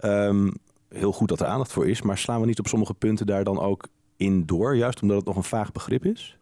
Um, 0.05 0.53
heel 0.89 1.13
goed 1.13 1.29
dat 1.29 1.41
er 1.41 1.47
aandacht 1.47 1.73
voor 1.73 1.89
is, 1.89 2.03
maar 2.03 2.19
slaan 2.19 2.41
we 2.41 2.47
niet 2.47 2.59
op 2.59 2.67
sommige 2.67 2.95
punten 2.95 3.27
daar 3.27 3.45
dan 3.45 3.59
ook 3.59 3.89
in 4.17 4.47
door, 4.47 4.77
juist 4.77 5.03
omdat 5.03 5.17
het 5.17 5.27
nog 5.27 5.37
een 5.37 5.43
vaag 5.43 5.73
begrip 5.73 6.05
is? 6.05 6.39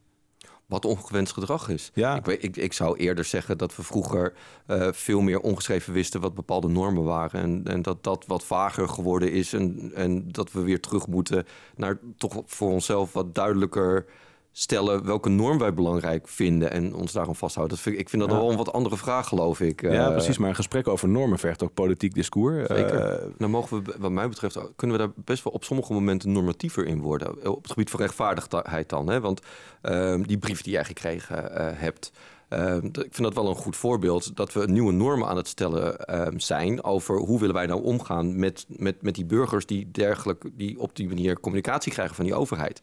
Wat 0.73 0.85
ongewenst 0.85 1.33
gedrag 1.33 1.69
is. 1.69 1.91
Ja. 1.95 2.17
Ik, 2.17 2.27
ik, 2.27 2.57
ik 2.57 2.73
zou 2.73 2.97
eerder 2.97 3.25
zeggen 3.25 3.59
dat 3.59 3.77
we 3.77 3.83
vroeger 3.83 4.33
uh, 4.67 4.89
veel 4.93 5.21
meer 5.21 5.41
ongeschreven 5.41 5.93
wisten 5.93 6.21
wat 6.21 6.35
bepaalde 6.35 6.69
normen 6.69 7.05
waren. 7.05 7.41
En, 7.41 7.63
en 7.65 7.83
dat 7.83 8.05
dat 8.05 8.25
wat 8.27 8.45
vager 8.45 8.89
geworden 8.89 9.33
is. 9.33 9.53
En, 9.53 9.93
en 9.95 10.33
dat 10.33 10.53
we 10.53 10.61
weer 10.61 10.81
terug 10.81 11.07
moeten 11.07 11.47
naar 11.77 11.99
toch 12.17 12.43
voor 12.47 12.71
onszelf 12.71 13.13
wat 13.13 13.35
duidelijker 13.35 14.05
stellen 14.53 15.05
welke 15.05 15.29
norm 15.29 15.59
wij 15.59 15.75
belangrijk 15.75 16.29
vinden 16.29 16.71
en 16.71 16.95
ons 16.95 17.13
daarom 17.13 17.35
vasthouden. 17.35 17.77
Dat 17.77 17.85
vind, 17.85 17.99
ik 17.99 18.09
vind 18.09 18.23
dat 18.23 18.31
ja. 18.31 18.37
wel 18.37 18.51
een 18.51 18.57
wat 18.57 18.73
andere 18.73 18.97
vraag, 18.97 19.29
geloof 19.29 19.61
ik. 19.61 19.81
Ja, 19.81 20.07
uh, 20.07 20.13
precies. 20.13 20.39
Maar 20.39 20.49
een 20.49 20.55
gesprek 20.55 20.89
over 20.89 21.09
normen 21.09 21.39
vergt 21.39 21.63
ook 21.63 21.75
politiek 21.75 22.15
discours. 22.15 22.67
Zeker. 22.69 23.23
Uh, 23.23 23.29
nou 23.39 23.51
mogen 23.51 23.85
we, 23.85 23.95
wat 23.99 24.11
mij 24.11 24.29
betreft, 24.29 24.59
kunnen 24.77 24.97
we 24.97 25.03
daar 25.03 25.13
best 25.25 25.45
wel 25.45 25.53
op 25.53 25.65
sommige 25.65 25.93
momenten 25.93 26.33
normatiever 26.33 26.87
in 26.87 27.01
worden. 27.01 27.51
Op 27.51 27.63
het 27.63 27.73
gebied 27.73 27.91
van 27.91 28.01
rechtvaardigheid 28.01 28.89
dan. 28.89 29.09
Hè? 29.09 29.21
Want 29.21 29.41
uh, 29.83 30.15
die 30.23 30.39
brief 30.39 30.63
die 30.63 30.73
jij 30.73 30.85
gekregen 30.85 31.55
eh, 31.55 31.69
hebt... 31.73 32.13
Uh, 32.53 32.75
ik 32.83 32.93
vind 32.93 33.23
dat 33.23 33.35
wel 33.35 33.49
een 33.49 33.55
goed 33.55 33.77
voorbeeld 33.77 34.37
dat 34.37 34.53
we 34.53 34.67
nieuwe 34.67 34.93
normen 34.93 35.29
aan 35.29 35.37
het 35.37 35.49
stellen 35.49 35.97
uh, 36.11 36.27
zijn 36.37 36.85
over 36.85 37.19
hoe 37.19 37.41
willen 37.41 37.55
wij 37.55 37.67
nou 37.67 37.83
omgaan 37.83 38.39
met, 38.39 38.67
met, 38.69 39.03
met 39.03 39.15
die 39.15 39.25
burgers 39.25 39.67
die 39.67 39.91
dergelijk 39.91 40.45
die 40.53 40.79
op 40.79 40.97
die 40.97 41.09
manier 41.09 41.41
communicatie 41.41 41.93
krijgen 41.93 42.15
van 42.15 42.25
die 42.25 42.35
overheid. 42.35 42.83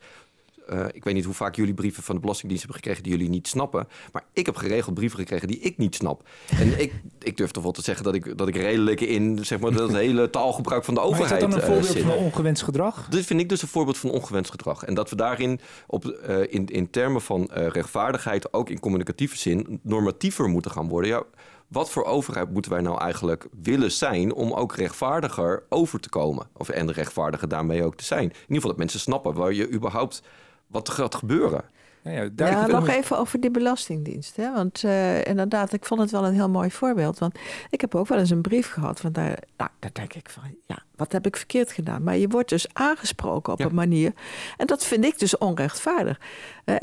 Uh, 0.74 0.86
ik 0.92 1.04
weet 1.04 1.14
niet 1.14 1.26
hoe 1.26 1.34
vaak 1.34 1.56
jullie 1.56 1.74
brieven 1.74 2.04
van 2.04 2.16
de 2.16 2.22
Belastingdienst 2.22 2.66
hebben 2.66 2.82
gekregen 2.82 3.04
die 3.04 3.18
jullie 3.18 3.30
niet 3.30 3.48
snappen. 3.48 3.88
Maar 4.12 4.24
ik 4.34 4.46
heb 4.46 4.56
geregeld 4.56 4.96
brieven 4.96 5.20
gekregen 5.20 5.48
die 5.48 5.60
ik 5.60 5.78
niet 5.78 5.96
snap. 5.96 6.28
En 6.60 6.80
ik, 6.80 6.94
ik 7.20 7.38
durf 7.38 7.52
toch 7.52 7.64
wel 7.64 7.72
te 7.72 7.82
zeggen 7.82 8.04
dat 8.04 8.14
ik, 8.14 8.38
dat 8.38 8.48
ik 8.48 8.56
redelijk 8.56 9.02
in 9.02 9.46
zeg 9.46 9.60
maar, 9.60 9.72
dat 9.72 9.92
hele 10.06 10.30
taalgebruik 10.30 10.84
van 10.84 10.94
de 10.94 11.00
overheid. 11.00 11.32
Is 11.32 11.40
dat 11.40 11.50
dan 11.50 11.60
een 11.60 11.66
voorbeeld 11.66 11.98
uh, 11.98 12.08
van 12.08 12.26
ongewenst 12.26 12.64
gedrag? 12.64 13.08
Dit 13.10 13.26
vind 13.26 13.40
ik 13.40 13.50
dus 13.50 13.62
een 13.62 13.68
voorbeeld 13.68 13.98
van 13.98 14.10
ongewenst 14.10 14.52
gedrag. 14.52 14.84
En 14.84 14.94
dat 14.94 15.10
we 15.10 15.16
daarin 15.16 15.60
op, 15.88 16.06
uh, 16.06 16.40
in, 16.50 16.66
in 16.66 16.90
termen 16.90 17.22
van 17.22 17.50
rechtvaardigheid, 17.52 18.54
ook 18.54 18.70
in 18.70 18.80
communicatieve 18.80 19.38
zin, 19.38 19.80
normatiever 19.84 20.48
moeten 20.48 20.72
gaan 20.72 20.88
worden. 20.88 21.10
Ja, 21.10 21.24
wat 21.70 21.90
voor 21.90 22.04
overheid 22.06 22.52
moeten 22.52 22.72
wij 22.72 22.82
nou 22.82 23.00
eigenlijk 23.00 23.48
willen 23.62 23.92
zijn 23.92 24.34
om 24.34 24.54
ook 24.54 24.76
rechtvaardiger 24.76 25.64
over 25.70 26.00
te 26.00 26.10
komen? 26.10 26.48
Of, 26.58 26.70
en 26.70 26.92
rechtvaardiger 26.92 27.48
daarmee 27.48 27.84
ook 27.84 27.96
te 27.96 28.04
zijn. 28.04 28.24
In 28.24 28.30
ieder 28.30 28.56
geval 28.56 28.70
dat 28.70 28.78
mensen 28.78 29.00
snappen 29.00 29.34
waar 29.34 29.54
je 29.54 29.72
überhaupt 29.72 30.22
wat 30.70 30.88
er 30.88 30.94
gaat 30.94 31.16
gebeuren. 31.16 31.64
Ja, 32.04 32.12
ja, 32.12 32.30
ja 32.36 32.68
nog 32.68 32.88
even 32.88 33.18
over 33.18 33.40
die 33.40 33.52
belastingdienst. 33.52 34.36
Hè? 34.36 34.54
Want 34.54 34.84
uh, 34.84 35.26
inderdaad, 35.26 35.74
ik 35.74 35.86
vond 35.86 36.02
het 36.02 36.12
wel 36.12 36.26
een 36.26 36.34
heel 36.34 36.50
mooi 36.50 36.72
voorbeeld. 36.72 37.20
Want 37.20 37.40
ik 37.70 37.82
heb 37.82 37.96
ook 37.96 38.08
wel 38.08 38.18
eens 38.18 38.30
een 38.30 38.42
brief 38.42 38.72
gehad. 38.72 39.02
Want 39.02 39.16
daar, 39.16 39.40
nou, 39.58 39.70
daar 39.80 39.94
denk 39.94 40.14
ik 40.14 40.30
van, 40.30 40.44
ja, 40.66 40.84
wat 41.00 41.12
heb 41.12 41.26
ik 41.26 41.36
verkeerd 41.36 41.72
gedaan? 41.72 42.04
Maar 42.04 42.18
je 42.18 42.28
wordt 42.28 42.50
dus 42.50 42.68
aangesproken 42.74 43.54
op 43.54 43.60
ja. 43.60 43.66
een 43.66 43.76
manier. 43.76 44.14
En 44.58 44.68
dat 44.68 44.86
vind 44.86 45.06
ik 45.06 45.20
dus 45.20 45.38
onrechtvaardig. 45.38 46.20
Eh, 46.66 46.76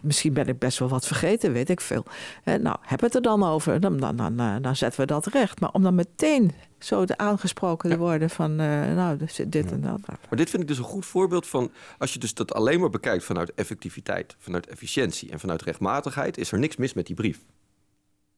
misschien 0.00 0.32
ben 0.32 0.48
ik 0.48 0.58
best 0.58 0.78
wel 0.78 0.88
wat 0.88 1.06
vergeten, 1.06 1.52
weet 1.52 1.70
ik 1.70 1.80
veel. 1.80 2.04
Eh, 2.44 2.54
nou, 2.54 2.76
heb 2.80 3.00
het 3.00 3.14
er 3.14 3.22
dan 3.22 3.44
over. 3.44 3.80
Dan, 3.80 3.96
dan, 3.96 4.16
dan, 4.16 4.62
dan 4.62 4.76
zetten 4.76 5.00
we 5.00 5.06
dat 5.06 5.26
recht. 5.26 5.60
Maar 5.60 5.70
om 5.72 5.82
dan 5.82 5.94
meteen 5.94 6.52
zo 6.78 7.04
de 7.04 7.16
aangesproken 7.16 7.90
te 7.90 7.98
worden 7.98 8.30
van 8.30 8.50
uh, 8.50 8.94
nou, 8.94 9.18
dit 9.46 9.72
en 9.72 9.80
dat. 9.80 10.00
Maar 10.06 10.38
dit 10.38 10.50
vind 10.50 10.62
ik 10.62 10.68
dus 10.68 10.78
een 10.78 10.84
goed 10.84 11.06
voorbeeld 11.06 11.46
van... 11.46 11.70
als 11.98 12.12
je 12.12 12.18
dus 12.18 12.34
dat 12.34 12.54
alleen 12.54 12.80
maar 12.80 12.90
bekijkt 12.90 13.24
vanuit 13.24 13.54
effectiviteit... 13.54 14.36
vanuit 14.38 14.66
efficiëntie 14.66 15.30
en 15.30 15.40
vanuit 15.40 15.62
rechtmatigheid... 15.62 16.38
is 16.38 16.52
er 16.52 16.58
niks 16.58 16.76
mis 16.76 16.94
met 16.94 17.06
die 17.06 17.16
brief 17.16 17.38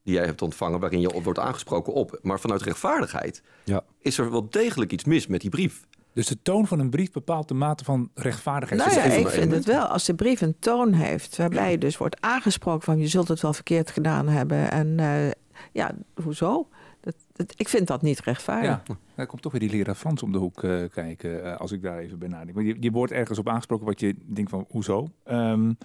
die 0.02 0.14
jij 0.14 0.24
hebt 0.24 0.42
ontvangen... 0.42 0.80
waarin 0.80 1.00
je 1.00 1.20
wordt 1.22 1.38
aangesproken 1.38 1.92
op. 1.92 2.18
Maar 2.22 2.40
vanuit 2.40 2.62
rechtvaardigheid 2.62 3.42
ja. 3.64 3.82
is 3.98 4.18
er 4.18 4.30
wel 4.30 4.50
degelijk 4.50 4.92
iets 4.92 5.04
mis 5.04 5.26
met 5.26 5.40
die 5.40 5.50
brief. 5.50 5.88
Dus 6.12 6.26
de 6.26 6.42
toon 6.42 6.66
van 6.66 6.78
een 6.78 6.90
brief 6.90 7.12
bepaalt 7.12 7.48
de 7.48 7.54
mate 7.54 7.84
van 7.84 8.10
rechtvaardigheid. 8.14 8.80
Nou 8.80 8.94
ja, 8.94 9.14
ik 9.14 9.28
vind 9.28 9.52
het 9.52 9.64
wel. 9.64 9.84
Als 9.84 10.04
de 10.04 10.14
brief 10.14 10.40
een 10.40 10.56
toon 10.58 10.92
heeft 10.92 11.36
waarbij 11.36 11.70
je 11.70 11.78
dus 11.78 11.96
wordt 11.96 12.20
aangesproken 12.20 12.82
van 12.82 12.98
je 12.98 13.06
zult 13.06 13.28
het 13.28 13.40
wel 13.40 13.52
verkeerd 13.52 13.90
gedaan 13.90 14.28
hebben. 14.28 14.70
En 14.70 14.98
uh, 14.98 15.30
ja, 15.72 15.94
hoezo? 16.22 16.68
Dat, 17.00 17.14
dat, 17.32 17.54
ik 17.56 17.68
vind 17.68 17.86
dat 17.86 18.02
niet 18.02 18.20
rechtvaardig. 18.20 18.80
Ja, 18.86 18.96
dan 19.14 19.26
komt 19.26 19.42
toch 19.42 19.52
weer 19.52 19.60
die 19.60 19.70
leraar 19.70 19.94
Frans 19.94 20.22
om 20.22 20.32
de 20.32 20.38
hoek 20.38 20.62
uh, 20.62 20.84
kijken, 20.92 21.44
uh, 21.44 21.56
als 21.56 21.72
ik 21.72 21.82
daar 21.82 21.98
even 21.98 22.18
bij 22.18 22.28
nadenk. 22.28 22.54
Want 22.54 22.66
je, 22.66 22.76
je 22.80 22.90
wordt 22.90 23.12
ergens 23.12 23.38
op 23.38 23.48
aangesproken 23.48 23.86
wat 23.86 24.00
je 24.00 24.16
denkt 24.26 24.50
van, 24.50 24.66
hoezo? 24.68 25.08
Um, 25.30 25.78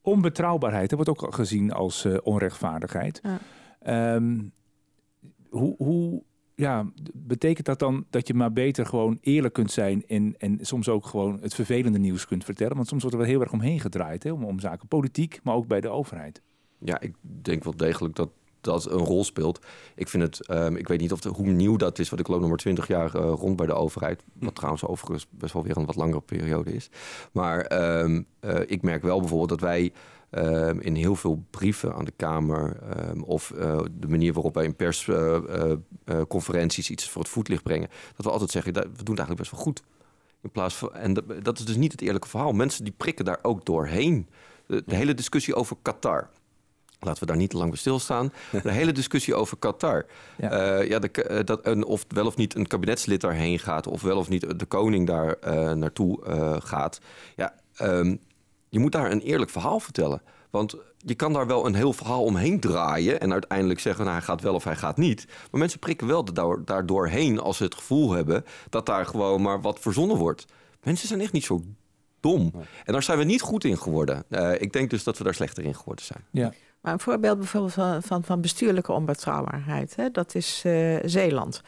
onbetrouwbaarheid, 0.00 0.90
dat 0.90 1.06
wordt 1.06 1.24
ook 1.24 1.34
gezien 1.34 1.72
als 1.72 2.04
uh, 2.04 2.16
onrechtvaardigheid. 2.22 3.20
Ja. 3.22 4.14
Um, 4.14 4.52
hoe, 5.48 5.74
hoe 5.76 6.22
ja, 6.54 6.90
betekent 7.14 7.66
dat 7.66 7.78
dan 7.78 8.06
dat 8.10 8.26
je 8.26 8.34
maar 8.34 8.52
beter 8.52 8.86
gewoon 8.86 9.18
eerlijk 9.20 9.54
kunt 9.54 9.70
zijn 9.70 10.06
en, 10.06 10.34
en 10.38 10.58
soms 10.60 10.88
ook 10.88 11.06
gewoon 11.06 11.38
het 11.40 11.54
vervelende 11.54 11.98
nieuws 11.98 12.26
kunt 12.26 12.44
vertellen? 12.44 12.76
Want 12.76 12.88
soms 12.88 13.02
wordt 13.02 13.16
er 13.16 13.22
wel 13.22 13.30
heel 13.32 13.40
erg 13.40 13.52
omheen 13.52 13.80
gedraaid, 13.80 14.22
hè, 14.22 14.32
om, 14.32 14.44
om 14.44 14.60
zaken 14.60 14.88
politiek, 14.88 15.40
maar 15.42 15.54
ook 15.54 15.66
bij 15.66 15.80
de 15.80 15.88
overheid. 15.88 16.42
Ja, 16.78 17.00
ik 17.00 17.14
denk 17.20 17.64
wel 17.64 17.76
degelijk 17.76 18.14
dat 18.14 18.30
dat 18.60 18.90
een 18.90 18.98
rol 18.98 19.24
speelt. 19.24 19.60
Ik 19.94 20.08
vind 20.08 20.22
het, 20.22 20.50
um, 20.50 20.76
ik 20.76 20.88
weet 20.88 21.00
niet 21.00 21.12
of 21.12 21.20
de, 21.20 21.28
hoe 21.28 21.46
nieuw 21.46 21.76
dat 21.76 21.98
is, 21.98 22.08
want 22.08 22.20
ik 22.20 22.28
loop 22.28 22.40
nog 22.40 22.48
maar 22.48 22.58
twintig 22.58 22.86
jaar 22.86 23.16
uh, 23.16 23.22
rond 23.22 23.56
bij 23.56 23.66
de 23.66 23.72
overheid. 23.72 24.22
Wat 24.32 24.48
hm. 24.48 24.54
trouwens 24.54 24.84
overigens 24.84 25.26
best 25.30 25.52
wel 25.52 25.62
weer 25.62 25.76
een 25.76 25.86
wat 25.86 25.96
langere 25.96 26.20
periode 26.20 26.72
is. 26.72 26.90
Maar 27.32 27.72
um, 28.00 28.26
uh, 28.40 28.60
ik 28.66 28.82
merk 28.82 29.02
wel 29.02 29.18
bijvoorbeeld 29.18 29.48
dat 29.48 29.60
wij 29.60 29.92
um, 30.30 30.80
in 30.80 30.94
heel 30.94 31.16
veel 31.16 31.44
brieven 31.50 31.94
aan 31.94 32.04
de 32.04 32.12
Kamer 32.16 32.76
of 33.24 33.52
uh, 33.56 33.80
de 33.90 34.08
manier 34.08 34.32
waarop 34.32 34.54
wij 34.54 34.64
in 34.64 34.76
persconferenties 34.76 36.90
iets 36.90 37.10
voor 37.10 37.22
het 37.22 37.30
voetlicht 37.30 37.62
brengen, 37.62 37.88
dat 38.16 38.26
we 38.26 38.32
altijd 38.32 38.50
zeggen, 38.50 38.72
dat, 38.72 38.84
we 38.84 39.02
doen 39.02 39.16
het 39.16 39.18
eigenlijk 39.18 39.40
best 39.40 39.50
wel 39.50 39.60
goed. 39.60 39.82
In 40.42 40.50
plaats 40.50 40.74
van, 40.74 40.94
en 40.94 41.14
dat, 41.14 41.24
dat 41.42 41.58
is 41.58 41.64
dus 41.64 41.76
niet 41.76 41.92
het 41.92 42.00
eerlijke 42.00 42.28
verhaal. 42.28 42.52
Mensen 42.52 42.84
die 42.84 42.94
prikken 42.96 43.24
daar 43.24 43.38
ook 43.42 43.64
doorheen. 43.64 44.28
De, 44.66 44.82
de 44.86 44.94
hele 44.94 45.14
discussie 45.14 45.54
over 45.54 45.76
Qatar. 45.82 46.30
Laten 47.00 47.20
we 47.20 47.26
daar 47.26 47.36
niet 47.36 47.50
te 47.50 47.56
lang 47.56 47.70
bij 47.70 47.78
stilstaan. 47.78 48.32
De 48.62 48.72
hele 48.72 48.92
discussie 48.92 49.34
over 49.34 49.56
Qatar. 49.56 50.06
Ja. 50.36 50.80
Uh, 50.80 50.88
ja, 50.88 50.98
de, 50.98 51.42
dat 51.44 51.66
een, 51.66 51.84
of 51.84 52.04
wel 52.08 52.26
of 52.26 52.36
niet 52.36 52.54
een 52.54 52.66
kabinetslid 52.66 53.20
daarheen 53.20 53.58
gaat, 53.58 53.86
of 53.86 54.02
wel 54.02 54.16
of 54.16 54.28
niet 54.28 54.58
de 54.58 54.66
koning 54.66 55.06
daar 55.06 55.36
uh, 55.46 55.72
naartoe 55.72 56.26
uh, 56.26 56.56
gaat. 56.58 57.00
Ja, 57.36 57.54
um, 57.82 58.20
je 58.68 58.78
moet 58.78 58.92
daar 58.92 59.10
een 59.10 59.20
eerlijk 59.20 59.50
verhaal 59.50 59.80
vertellen. 59.80 60.22
Want 60.50 60.76
je 60.98 61.14
kan 61.14 61.32
daar 61.32 61.46
wel 61.46 61.66
een 61.66 61.74
heel 61.74 61.92
verhaal 61.92 62.24
omheen 62.24 62.60
draaien 62.60 63.20
en 63.20 63.32
uiteindelijk 63.32 63.80
zeggen, 63.80 64.04
nou, 64.04 64.16
hij 64.16 64.26
gaat 64.26 64.40
wel 64.40 64.54
of 64.54 64.64
hij 64.64 64.76
gaat 64.76 64.96
niet. 64.96 65.26
Maar 65.50 65.60
mensen 65.60 65.78
prikken 65.78 66.06
wel 66.06 66.24
daar, 66.24 66.64
daar 66.64 66.86
doorheen 66.86 67.40
als 67.40 67.56
ze 67.56 67.64
het 67.64 67.74
gevoel 67.74 68.12
hebben 68.12 68.44
dat 68.70 68.86
daar 68.86 69.06
gewoon 69.06 69.42
maar 69.42 69.60
wat 69.60 69.80
verzonnen 69.80 70.16
wordt. 70.16 70.44
Mensen 70.82 71.08
zijn 71.08 71.20
echt 71.20 71.32
niet 71.32 71.44
zo 71.44 71.62
dom. 72.20 72.52
En 72.84 72.92
daar 72.92 73.02
zijn 73.02 73.18
we 73.18 73.24
niet 73.24 73.40
goed 73.40 73.64
in 73.64 73.78
geworden. 73.78 74.24
ik 74.58 74.72
denk 74.72 74.90
dus 74.90 75.04
dat 75.04 75.18
we 75.18 75.24
daar 75.24 75.34
slechter 75.34 75.64
in 75.64 75.74
geworden 75.74 76.04
zijn. 76.04 76.24
Ja. 76.30 76.52
Maar 76.80 76.92
een 76.92 77.00
voorbeeld 77.00 77.38
bijvoorbeeld 77.38 77.72
van, 77.72 78.02
van, 78.02 78.24
van 78.24 78.40
bestuurlijke 78.40 78.92
onbetrouwbaarheid, 78.92 79.96
hè? 79.96 80.10
dat 80.10 80.34
is 80.34 80.62
uh, 80.66 80.98
Zeeland. 81.04 81.62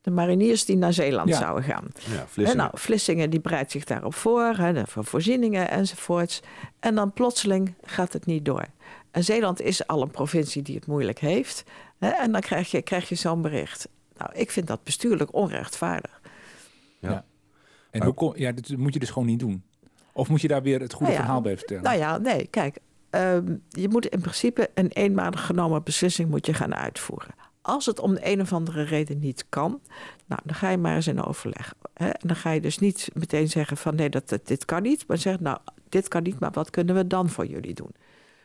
de 0.00 0.10
mariniers 0.10 0.64
die 0.64 0.76
naar 0.76 0.92
Zeeland 0.92 1.34
zouden 1.34 1.64
gaan. 1.64 1.86
Ja, 1.94 2.26
Vlissingen. 2.26 2.56
nou, 2.56 2.78
Vlissingen 2.78 3.30
die 3.30 3.40
bereidt 3.40 3.70
zich 3.70 3.84
daarop 3.84 4.14
voor, 4.14 4.54
hè, 4.56 4.86
voor 4.86 5.04
voorzieningen 5.04 5.70
enzovoorts. 5.70 6.40
En 6.80 6.94
dan 6.94 7.12
plotseling 7.12 7.74
gaat 7.82 8.12
het 8.12 8.26
niet 8.26 8.44
door. 8.44 8.66
En 9.10 9.24
Zeeland 9.24 9.60
is 9.60 9.86
al 9.86 10.02
een 10.02 10.10
provincie 10.10 10.62
die 10.62 10.74
het 10.74 10.86
moeilijk 10.86 11.18
heeft. 11.18 11.64
Hè, 11.98 12.08
en 12.08 12.32
dan 12.32 12.40
krijg 12.40 12.70
je, 12.70 12.82
krijg 12.82 13.08
je 13.08 13.14
zo'n 13.14 13.42
bericht. 13.42 13.88
Nou, 14.16 14.30
ik 14.34 14.50
vind 14.50 14.66
dat 14.66 14.84
bestuurlijk 14.84 15.34
onrechtvaardig. 15.34 16.20
Ja. 16.98 17.24
En 17.90 18.04
hoe 18.04 18.14
kom, 18.14 18.32
ja, 18.36 18.52
dat 18.52 18.68
moet 18.76 18.92
je 18.92 19.00
dus 19.00 19.10
gewoon 19.10 19.28
niet 19.28 19.38
doen. 19.38 19.62
Of 20.12 20.28
moet 20.28 20.40
je 20.40 20.48
daar 20.48 20.62
weer 20.62 20.80
het 20.80 20.92
goede 20.92 21.12
nou 21.12 21.22
verhaal 21.22 21.40
bij 21.40 21.56
vertellen? 21.56 21.82
Nou 21.82 21.98
ja, 21.98 22.18
nee, 22.18 22.46
kijk. 22.46 22.78
Ehm, 23.10 23.56
je 23.68 23.88
moet 23.88 24.06
in 24.06 24.20
principe 24.20 24.70
een 24.74 24.88
eenmalig 24.88 25.46
genomen 25.46 25.82
beslissing 25.82 26.30
moet 26.30 26.46
je 26.46 26.54
gaan 26.54 26.74
uitvoeren. 26.74 27.34
Als 27.62 27.86
het 27.86 28.00
om 28.00 28.14
de 28.14 28.20
een 28.22 28.40
of 28.40 28.52
andere 28.52 28.82
reden 28.82 29.18
niet 29.18 29.44
kan, 29.48 29.80
nou, 30.26 30.40
dan 30.44 30.54
ga 30.54 30.70
je 30.70 30.78
maar 30.78 30.94
eens 30.94 31.06
in 31.06 31.22
overleg. 31.22 31.74
Hè? 31.94 32.08
En 32.08 32.28
dan 32.28 32.36
ga 32.36 32.50
je 32.50 32.60
dus 32.60 32.78
niet 32.78 33.10
meteen 33.14 33.48
zeggen 33.48 33.76
van 33.76 33.94
nee, 33.94 34.08
dat, 34.08 34.38
dit 34.44 34.64
kan 34.64 34.82
niet. 34.82 35.06
Maar 35.06 35.18
zeg 35.18 35.40
nou, 35.40 35.58
dit 35.88 36.08
kan 36.08 36.22
niet, 36.22 36.38
maar 36.38 36.50
wat 36.50 36.70
kunnen 36.70 36.94
we 36.94 37.06
dan 37.06 37.28
voor 37.28 37.46
jullie 37.46 37.74
doen? 37.74 37.94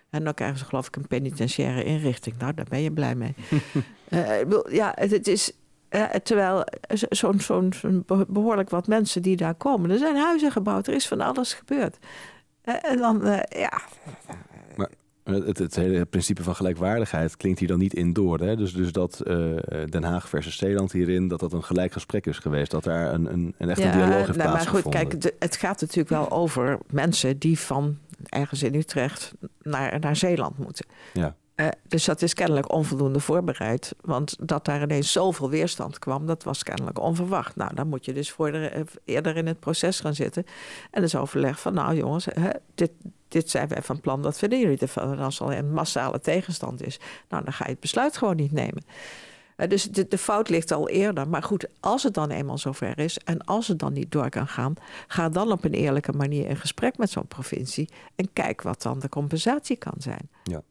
En 0.10 0.24
dan 0.24 0.34
krijgen 0.34 0.58
ze 0.58 0.66
geloof 0.66 0.88
ik 0.88 0.96
een 0.96 1.08
penitentiaire 1.08 1.84
inrichting. 1.84 2.38
Nou, 2.38 2.54
daar 2.54 2.66
ben 2.70 2.82
je 2.82 2.92
blij 2.92 3.16
mee. 3.16 3.36
uh, 4.10 4.62
ja, 4.70 4.92
het, 4.96 5.12
het 5.12 5.28
is, 5.28 5.52
terwijl 6.24 6.64
zo'n 7.10 7.40
zo 7.40 7.70
behoorlijk 8.28 8.70
wat 8.70 8.88
mensen 8.88 9.22
die 9.22 9.36
daar 9.36 9.56
komen. 9.56 9.92
Er 9.92 9.98
zijn 9.98 10.16
huizen 10.16 10.52
gebouwd, 10.52 10.88
er 10.88 10.94
is 10.94 11.08
van 11.08 11.22
alles 11.22 11.54
gebeurd. 11.54 11.98
en 12.62 12.98
dan, 12.98 13.28
uh, 13.28 13.40
ja. 13.50 13.82
Maar 14.78 14.90
het, 15.24 15.58
het, 15.58 15.76
hele 15.76 16.06
principe 16.06 16.44
van 16.44 16.56
gelijkwaardigheid 16.56 17.38
klinkt 17.38 17.60
hier 17.60 17.68
dan 17.68 17.80
niet 17.80 17.94
in 17.94 18.14
door. 18.14 18.40
Hè? 18.40 18.56
Dus, 18.56 18.74
dus 18.74 18.92
dat 18.92 19.22
uh, 19.24 19.56
Den 19.90 20.04
Haag 20.04 20.30
versus 20.30 20.58
Zeeland 20.58 20.92
hierin, 20.92 21.28
dat 21.28 21.40
dat 21.40 21.54
een 21.54 21.64
gelijk 21.64 21.94
gesprek 21.94 22.26
is 22.26 22.38
geweest. 22.38 22.72
Dat 22.72 22.84
daar 22.84 23.14
een, 23.14 23.34
een, 23.34 23.56
een 23.58 23.70
echt 23.70 23.84
een 23.84 23.92
dialoog 23.92 24.26
heeft 24.26 24.38
nou, 24.38 24.52
Maar 24.52 24.68
goed, 24.68 24.90
kijk, 24.90 25.34
het 25.40 25.56
gaat 25.56 25.82
natuurlijk 25.82 26.10
wel 26.10 26.32
over 26.32 26.80
mensen 26.92 27.40
die 27.40 27.60
van 27.60 27.98
ergens 28.30 28.64
in 28.64 28.76
Utrecht 28.76 29.34
naar, 29.62 30.00
naar 30.00 30.16
Zeeland 30.16 30.58
moeten. 30.58 30.86
Ja. 31.14 31.36
Uh, 31.56 31.68
dus 31.88 32.06
dat 32.06 32.22
is 32.22 32.34
kennelijk 32.34 32.72
onvoldoende 32.72 33.20
voorbereid. 33.20 33.96
Want 34.02 34.36
dat 34.48 34.66
daar 34.66 34.82
ineens 34.82 35.12
zoveel 35.12 35.50
weerstand 35.50 36.00
kwam, 36.00 36.26
dat 36.26 36.44
was 36.44 36.64
kennelijk 36.64 37.00
onverwacht. 37.00 37.56
Nou, 37.56 37.76
dan 37.76 37.88
moet 37.88 38.06
je 38.06 38.14
dus 38.14 38.32
voor 38.32 38.52
de, 38.52 38.86
eerder 39.06 39.38
in 39.38 39.48
het 39.48 39.60
proces 39.60 40.00
gaan 40.00 40.14
zitten. 40.14 40.46
En 40.92 41.02
dus 41.02 41.16
overleg 41.16 41.60
van, 41.60 41.74
nou 41.74 41.96
jongens, 41.96 42.26
hè, 42.26 42.50
dit, 42.76 42.92
dit 43.28 43.50
zijn 43.50 43.68
wij 43.68 43.82
van 43.82 44.00
plan, 44.00 44.22
wat 44.22 44.38
vinden 44.38 44.60
jullie 44.60 44.78
ervan? 44.78 45.12
En 45.12 45.20
als 45.20 45.40
er 45.40 45.58
een 45.58 45.72
massale 45.72 46.20
tegenstand 46.20 46.86
is, 46.86 47.00
nou, 47.30 47.44
dan 47.44 47.54
ga 47.54 47.66
je 47.66 47.72
het 47.72 47.80
besluit 47.80 48.18
gewoon 48.18 48.36
niet 48.36 48.52
nemen. 48.52 48.84
Uh, 49.58 49.68
dus 49.68 49.84
de, 49.84 50.08
de, 50.08 50.18
fout 50.18 50.50
ligt 50.50 50.72
al 50.72 50.90
eerder. 50.90 51.28
Maar 51.28 51.44
goed, 51.44 51.68
als 51.80 52.04
het 52.04 52.14
dan 52.14 52.30
eenmaal 52.30 52.58
zover 52.58 53.00
is 53.00 53.18
en 53.18 53.46
als 53.46 53.68
het 53.68 53.80
dan 53.80 53.94
niet 53.94 54.12
door 54.12 54.30
kan 54.30 54.48
gaan, 54.48 54.74
ga 55.08 55.30
dan 55.30 55.52
op 55.52 55.64
een 55.64 55.74
eerlijke 55.74 56.12
manier 56.12 56.48
in 56.48 56.58
gesprek 56.58 56.98
met 56.98 57.10
zo'n 57.10 57.28
provincie 57.28 57.90
en 58.16 58.34
kijk 58.34 58.62
wat 58.62 58.82
dan 58.82 59.00
de 59.00 59.10
compensatie 59.10 59.76
kan 59.76 59.96
zijn. 59.98 60.30
Ja. 60.44 60.62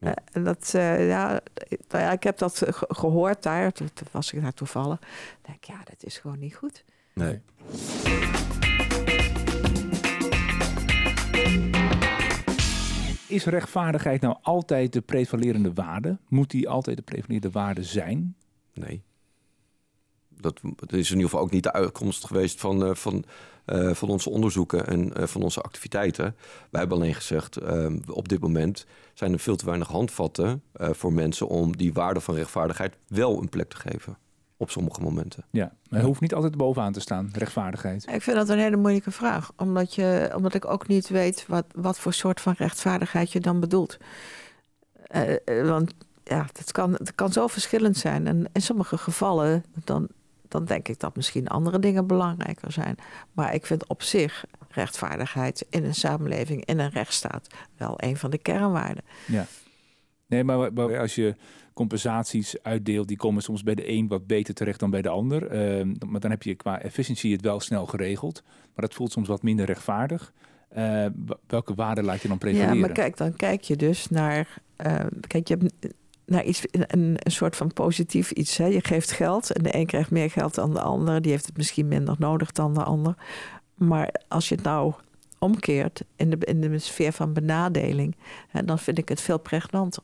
Ja. 0.00 0.14
en 0.32 0.44
dat, 0.44 0.72
uh, 0.76 1.08
ja, 1.08 1.40
nou 1.88 2.04
ja, 2.04 2.12
ik 2.12 2.22
heb 2.22 2.38
dat 2.38 2.62
gehoord 2.88 3.42
daar, 3.42 3.72
toen 3.72 3.88
was 4.10 4.32
ik 4.32 4.42
daar 4.42 4.54
toevallig. 4.54 4.98
denk 5.42 5.64
ja, 5.64 5.78
dat 5.84 6.04
is 6.04 6.18
gewoon 6.18 6.38
niet 6.38 6.56
goed. 6.56 6.84
Nee. 7.12 7.40
Is 13.28 13.44
rechtvaardigheid 13.44 14.20
nou 14.20 14.36
altijd 14.42 14.92
de 14.92 15.00
prevalerende 15.00 15.72
waarde? 15.72 16.18
Moet 16.28 16.50
die 16.50 16.68
altijd 16.68 16.96
de 16.96 17.02
prevalerende 17.02 17.50
waarde 17.50 17.82
zijn? 17.82 18.36
Nee. 18.74 19.02
Dat, 20.28 20.60
is 20.86 21.10
in 21.10 21.16
ieder 21.16 21.30
geval 21.30 21.40
ook 21.40 21.50
niet 21.50 21.62
de 21.62 21.72
uitkomst 21.72 22.26
geweest 22.26 22.60
van, 22.60 22.86
uh, 22.86 22.94
van 22.94 23.24
uh, 23.72 23.94
van 23.94 24.08
onze 24.08 24.30
onderzoeken 24.30 24.86
en 24.86 25.12
uh, 25.18 25.26
van 25.26 25.42
onze 25.42 25.60
activiteiten. 25.60 26.36
Wij 26.70 26.80
hebben 26.80 26.98
alleen 26.98 27.14
gezegd, 27.14 27.62
uh, 27.62 27.86
op 28.08 28.28
dit 28.28 28.40
moment 28.40 28.86
zijn 29.14 29.32
er 29.32 29.38
veel 29.38 29.56
te 29.56 29.64
weinig 29.64 29.88
handvatten 29.88 30.62
voor 30.72 31.12
mensen 31.12 31.48
om 31.48 31.76
die 31.76 31.92
waarde 31.92 32.20
van 32.20 32.34
rechtvaardigheid 32.34 32.96
wel 33.06 33.40
een 33.40 33.48
plek 33.48 33.68
te 33.68 33.76
geven. 33.76 34.18
Op 34.56 34.70
sommige 34.70 35.00
momenten. 35.00 35.44
Ja, 35.50 35.72
maar 35.88 35.98
het 35.98 36.08
hoeft 36.08 36.20
niet 36.20 36.34
altijd 36.34 36.56
bovenaan 36.56 36.92
te 36.92 37.00
staan, 37.00 37.30
rechtvaardigheid. 37.32 38.06
Ik 38.12 38.22
vind 38.22 38.36
dat 38.36 38.48
een 38.48 38.58
hele 38.58 38.76
moeilijke 38.76 39.10
vraag. 39.10 39.52
Omdat, 39.56 39.94
je, 39.94 40.32
omdat 40.36 40.54
ik 40.54 40.64
ook 40.64 40.88
niet 40.88 41.08
weet 41.08 41.44
wat, 41.46 41.64
wat 41.74 41.98
voor 41.98 42.12
soort 42.12 42.40
van 42.40 42.54
rechtvaardigheid 42.56 43.32
je 43.32 43.40
dan 43.40 43.60
bedoelt. 43.60 43.96
want 45.44 45.94
ja, 46.24 46.46
het 46.58 46.72
kan, 46.72 46.92
het 46.92 47.14
kan 47.14 47.32
zo 47.32 47.46
verschillend 47.46 47.96
zijn. 47.96 48.26
En 48.26 48.48
in 48.52 48.62
sommige 48.62 48.98
gevallen 48.98 49.64
dan 49.84 50.08
dan 50.48 50.64
denk 50.64 50.88
ik 50.88 51.00
dat 51.00 51.16
misschien 51.16 51.48
andere 51.48 51.78
dingen 51.78 52.06
belangrijker 52.06 52.72
zijn. 52.72 52.96
Maar 53.32 53.54
ik 53.54 53.66
vind 53.66 53.86
op 53.86 54.02
zich 54.02 54.44
rechtvaardigheid 54.68 55.66
in 55.70 55.84
een 55.84 55.94
samenleving, 55.94 56.64
in 56.64 56.78
een 56.78 56.90
rechtsstaat, 56.90 57.46
wel 57.76 57.94
een 57.96 58.16
van 58.16 58.30
de 58.30 58.38
kernwaarden. 58.38 59.04
Ja. 59.26 59.46
Nee, 60.26 60.44
maar, 60.44 60.98
als 60.98 61.14
je 61.14 61.34
compensaties 61.74 62.62
uitdeelt, 62.62 63.08
die 63.08 63.16
komen 63.16 63.42
soms 63.42 63.62
bij 63.62 63.74
de 63.74 63.88
een 63.88 64.08
wat 64.08 64.26
beter 64.26 64.54
terecht 64.54 64.80
dan 64.80 64.90
bij 64.90 65.02
de 65.02 65.08
ander. 65.08 65.42
Uh, 65.78 65.94
maar 66.06 66.20
dan 66.20 66.30
heb 66.30 66.42
je 66.42 66.54
qua 66.54 66.80
efficiëntie 66.80 67.32
het 67.32 67.42
wel 67.42 67.60
snel 67.60 67.86
geregeld. 67.86 68.42
Maar 68.44 68.86
dat 68.86 68.94
voelt 68.94 69.12
soms 69.12 69.28
wat 69.28 69.42
minder 69.42 69.66
rechtvaardig. 69.66 70.32
Uh, 70.76 71.06
welke 71.46 71.74
waarde 71.74 72.02
laat 72.02 72.22
je 72.22 72.28
dan 72.28 72.38
prevaleren? 72.38 72.74
Ja, 72.74 72.80
maar 72.80 72.92
kijk, 72.92 73.16
dan 73.16 73.36
kijk 73.36 73.62
je 73.62 73.76
dus 73.76 74.08
naar. 74.08 74.62
Uh, 74.86 75.00
kijk, 75.26 75.48
je 75.48 75.56
hebt 75.58 75.94
naar 76.28 76.44
iets, 76.44 76.62
een, 76.70 77.16
een 77.16 77.32
soort 77.32 77.56
van 77.56 77.72
positief 77.72 78.30
iets. 78.30 78.56
Hè. 78.56 78.66
Je 78.66 78.84
geeft 78.84 79.10
geld 79.10 79.52
en 79.52 79.62
de 79.62 79.74
een 79.74 79.86
krijgt 79.86 80.10
meer 80.10 80.30
geld 80.30 80.54
dan 80.54 80.74
de 80.74 80.80
ander. 80.80 81.22
Die 81.22 81.30
heeft 81.30 81.46
het 81.46 81.56
misschien 81.56 81.88
minder 81.88 82.14
nodig 82.18 82.52
dan 82.52 82.74
de 82.74 82.82
ander. 82.82 83.14
Maar 83.74 84.14
als 84.28 84.48
je 84.48 84.54
het 84.54 84.64
nou 84.64 84.92
omkeert 85.38 86.02
in 86.16 86.30
de, 86.30 86.36
in 86.36 86.60
de 86.60 86.78
sfeer 86.78 87.12
van 87.12 87.32
benadeling, 87.32 88.16
hè, 88.48 88.64
dan 88.64 88.78
vind 88.78 88.98
ik 88.98 89.08
het 89.08 89.20
veel 89.20 89.38
pregnanter. 89.38 90.02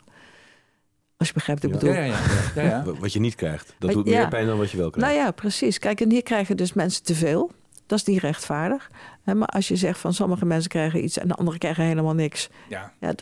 Als 1.17 1.29
je 1.29 1.35
begrijpt 1.35 1.63
wat 1.63 1.73
ik 1.73 1.79
bedoel. 1.79 1.95
Ja, 1.95 2.05
ja, 2.05 2.19
ja, 2.55 2.63
ja, 2.63 2.85
Wat 3.01 3.13
je 3.13 3.21
niet 3.21 3.35
krijgt. 3.35 3.75
Dat 3.79 3.93
doet 3.93 4.05
meer 4.05 4.29
pijn 4.29 4.47
dan 4.47 4.59
wat 4.59 4.71
je 4.71 4.77
wel 4.77 4.91
krijgt. 4.91 5.13
Nou 5.13 5.25
ja, 5.25 5.31
precies. 5.31 5.79
Kijk, 5.79 6.01
en 6.01 6.11
hier 6.11 6.23
krijgen 6.23 6.57
dus 6.57 6.73
mensen 6.73 7.03
te 7.03 7.15
veel. 7.15 7.51
Dat 7.87 7.99
is 7.99 8.05
niet 8.05 8.21
rechtvaardig. 8.21 8.91
Maar 9.25 9.47
als 9.47 9.69
je 9.69 9.77
zegt 9.77 9.99
van 9.99 10.15
sommige 10.15 10.45
mensen 10.45 10.71
krijgen 10.71 11.05
iets 11.05 11.19
en 11.19 11.29
de 11.29 11.35
anderen 11.35 11.59
krijgen 11.59 11.85
helemaal 11.85 12.15
niks. 12.15 12.49
Ja. 12.69 12.93
Ja, 13.01 13.13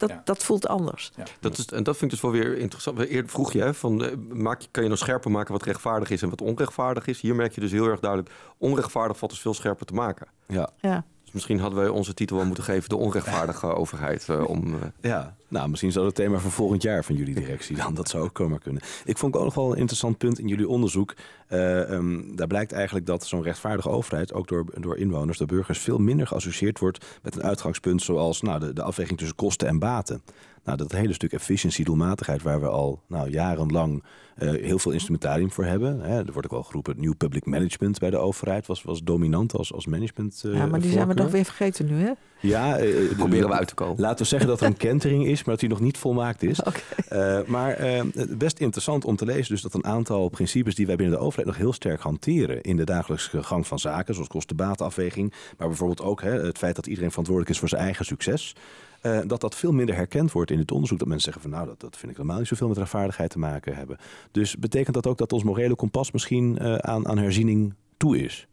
dat, 0.00 0.08
dat, 0.08 0.26
dat 0.26 0.44
voelt 0.44 0.68
anders. 0.68 1.12
Ja. 1.16 1.24
Dat 1.40 1.58
is, 1.58 1.66
en 1.66 1.82
dat 1.82 1.96
vind 1.96 2.12
ik 2.12 2.20
dus 2.20 2.30
wel 2.30 2.40
weer 2.40 2.58
interessant. 2.58 2.98
Eerder 2.98 3.30
vroeg 3.30 3.52
je, 3.52 3.74
van, 3.74 4.04
eh, 4.04 4.16
maak, 4.28 4.62
kan 4.70 4.82
je 4.82 4.88
nog 4.88 4.98
scherper 4.98 5.30
maken 5.30 5.52
wat 5.52 5.62
rechtvaardig 5.62 6.10
is 6.10 6.22
en 6.22 6.30
wat 6.30 6.40
onrechtvaardig 6.40 7.06
is? 7.06 7.20
Hier 7.20 7.34
merk 7.34 7.54
je 7.54 7.60
dus 7.60 7.70
heel 7.70 7.86
erg 7.86 8.00
duidelijk, 8.00 8.30
onrechtvaardig 8.58 9.18
valt 9.18 9.30
dus 9.30 9.40
veel 9.40 9.54
scherper 9.54 9.86
te 9.86 9.94
maken. 9.94 10.26
Ja. 10.46 10.70
ja. 10.80 11.04
Dus 11.30 11.38
misschien 11.40 11.60
hadden 11.60 11.78
wij 11.78 11.88
onze 11.88 12.14
titel 12.14 12.36
wel 12.36 12.46
moeten 12.46 12.64
geven... 12.64 12.88
de 12.88 12.96
onrechtvaardige 12.96 13.66
overheid. 13.82 14.26
Uh, 14.30 14.48
om, 14.48 14.66
uh... 14.66 14.80
Ja, 15.00 15.36
nou, 15.48 15.68
misschien 15.68 15.92
zou 15.92 16.06
het 16.06 16.14
thema 16.14 16.38
van 16.38 16.50
volgend 16.50 16.82
jaar 16.82 17.04
van 17.04 17.14
jullie 17.14 17.34
directie 17.34 17.76
dan. 17.76 17.94
Dat 17.94 18.08
zou 18.08 18.24
ook 18.24 18.34
komen 18.34 18.58
kunnen. 18.58 18.82
Ik 19.04 19.18
vond 19.18 19.36
ook 19.36 19.44
nog 19.44 19.54
wel 19.54 19.72
een 19.72 19.78
interessant 19.78 20.18
punt 20.18 20.38
in 20.38 20.48
jullie 20.48 20.68
onderzoek. 20.68 21.14
Uh, 21.48 21.90
um, 21.90 22.36
daar 22.36 22.46
blijkt 22.46 22.72
eigenlijk 22.72 23.06
dat 23.06 23.26
zo'n 23.26 23.42
rechtvaardige 23.42 23.88
overheid... 23.88 24.32
ook 24.32 24.48
door, 24.48 24.64
door 24.80 24.96
inwoners, 24.96 25.38
door 25.38 25.46
burgers... 25.46 25.78
veel 25.78 25.98
minder 25.98 26.26
geassocieerd 26.26 26.78
wordt 26.78 27.04
met 27.22 27.36
een 27.36 27.42
uitgangspunt... 27.42 28.02
zoals 28.02 28.40
nou, 28.40 28.60
de, 28.60 28.72
de 28.72 28.82
afweging 28.82 29.18
tussen 29.18 29.36
kosten 29.36 29.68
en 29.68 29.78
baten. 29.78 30.22
Nou, 30.64 30.76
dat 30.76 30.92
hele 30.92 31.12
stuk 31.12 31.32
efficiëntie, 31.32 31.84
doelmatigheid... 31.84 32.42
waar 32.42 32.60
we 32.60 32.68
al 32.68 33.02
nou, 33.06 33.30
jarenlang 33.30 34.04
heel 34.40 34.78
veel 34.78 34.92
instrumentarium 34.92 35.50
voor 35.50 35.64
hebben. 35.64 36.00
Hè. 36.00 36.18
Er 36.18 36.32
wordt 36.32 36.44
ook 36.44 36.52
wel 36.52 36.62
geroepen, 36.62 36.94
nieuw 36.98 37.14
public 37.14 37.46
management 37.46 37.98
bij 37.98 38.10
de 38.10 38.18
overheid... 38.18 38.66
was, 38.66 38.82
was 38.82 39.02
dominant 39.02 39.54
als, 39.54 39.72
als 39.72 39.86
management 39.86 40.40
Ja, 40.46 40.66
maar 40.66 40.80
die 40.80 40.92
zijn 40.92 41.08
we 41.08 41.14
toch 41.14 41.30
weer 41.30 41.44
vergeten 41.44 41.86
nu, 41.86 42.02
hè? 42.02 42.12
Ja, 42.40 42.80
uh, 42.80 43.16
proberen 43.16 43.48
we 43.48 43.54
uit 43.54 43.68
te 43.68 43.74
komen. 43.74 44.00
Laten 44.00 44.18
we 44.18 44.24
zeggen 44.24 44.48
dat 44.48 44.60
er 44.60 44.66
een 44.66 44.76
kentering 44.76 45.26
is, 45.26 45.36
maar 45.36 45.50
dat 45.50 45.60
die 45.60 45.68
nog 45.68 45.80
niet 45.80 45.98
volmaakt 45.98 46.42
is. 46.42 46.60
Okay. 46.70 47.40
Uh, 47.40 47.46
maar 47.46 47.84
uh, 47.84 48.02
best 48.28 48.58
interessant 48.58 49.04
om 49.04 49.16
te 49.16 49.24
lezen 49.24 49.52
dus 49.52 49.62
dat 49.62 49.74
een 49.74 49.84
aantal 49.84 50.28
principes 50.28 50.74
die 50.74 50.86
wij 50.86 50.96
binnen 50.96 51.16
de 51.16 51.22
overheid 51.24 51.46
nog 51.46 51.56
heel 51.56 51.72
sterk 51.72 52.00
hanteren 52.00 52.62
in 52.62 52.76
de 52.76 52.84
dagelijkse 52.84 53.42
gang 53.42 53.66
van 53.66 53.78
zaken, 53.78 54.14
zoals 54.14 54.28
kostenbatenafweging, 54.28 55.32
maar 55.58 55.68
bijvoorbeeld 55.68 56.02
ook 56.02 56.22
hè, 56.22 56.30
het 56.30 56.58
feit 56.58 56.76
dat 56.76 56.86
iedereen 56.86 57.10
verantwoordelijk 57.10 57.54
is 57.54 57.60
voor 57.60 57.68
zijn 57.68 57.82
eigen 57.82 58.04
succes. 58.04 58.54
Uh, 59.02 59.18
dat 59.26 59.40
dat 59.40 59.54
veel 59.54 59.72
minder 59.72 59.94
herkend 59.94 60.32
wordt 60.32 60.50
in 60.50 60.58
het 60.58 60.70
onderzoek. 60.70 60.98
Dat 60.98 61.08
mensen 61.08 61.32
zeggen 61.32 61.50
van 61.50 61.58
nou, 61.58 61.70
dat, 61.70 61.80
dat 61.80 61.96
vind 61.96 62.10
ik 62.10 62.16
helemaal 62.16 62.38
niet 62.38 62.48
zoveel 62.48 62.68
met 62.68 62.76
rechtvaardigheid 62.76 63.30
te 63.30 63.38
maken 63.38 63.76
hebben. 63.76 63.98
Dus 64.30 64.56
betekent 64.56 64.94
dat 64.94 65.06
ook 65.06 65.18
dat 65.18 65.32
ons 65.32 65.42
morele 65.42 65.74
kompas 65.74 66.10
misschien 66.10 66.58
uh, 66.60 66.74
aan, 66.74 67.08
aan 67.08 67.18
herziening 67.18 67.74
toe 67.96 68.18
is? 68.18 68.48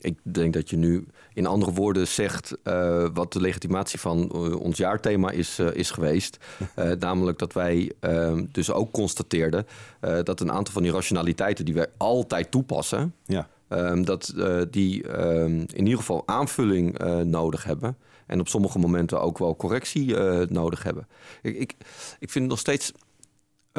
Ik 0.00 0.18
denk 0.22 0.52
dat 0.52 0.70
je 0.70 0.76
nu 0.76 1.06
in 1.32 1.46
andere 1.46 1.72
woorden 1.72 2.08
zegt 2.08 2.56
uh, 2.64 3.06
wat 3.12 3.32
de 3.32 3.40
legitimatie 3.40 4.00
van 4.00 4.30
uh, 4.34 4.60
ons 4.60 4.76
jaarthema 4.76 5.30
is, 5.30 5.58
uh, 5.58 5.74
is 5.74 5.90
geweest. 5.90 6.38
namelijk 6.98 7.38
dat 7.38 7.52
wij 7.52 7.92
ehm, 8.00 8.44
dus 8.52 8.70
ook 8.72 8.92
constateerden 8.92 9.66
dat 10.00 10.40
een 10.40 10.52
aantal 10.52 10.72
van 10.72 10.82
die 10.82 10.92
rationaliteiten 10.92 11.64
die 11.64 11.74
wij 11.74 11.86
altijd 11.96 12.50
toepassen, 12.50 13.14
ja. 13.26 13.48
Ehm, 13.68 14.02
dat 14.02 14.34
die 14.70 15.08
ehm, 15.08 15.58
in 15.60 15.84
ieder 15.84 15.98
geval 15.98 16.22
aanvulling 16.26 16.98
nodig 17.24 17.64
hebben. 17.64 17.96
En 18.26 18.40
op 18.40 18.48
sommige 18.48 18.78
momenten 18.78 19.20
ook 19.20 19.38
wel 19.38 19.56
correctie 19.56 20.16
nodig 20.48 20.82
hebben. 20.82 21.06
Ik, 21.42 21.56
ik, 21.56 21.74
ik 22.18 22.30
vind 22.30 22.34
het 22.34 22.48
nog 22.48 22.58
steeds 22.58 22.92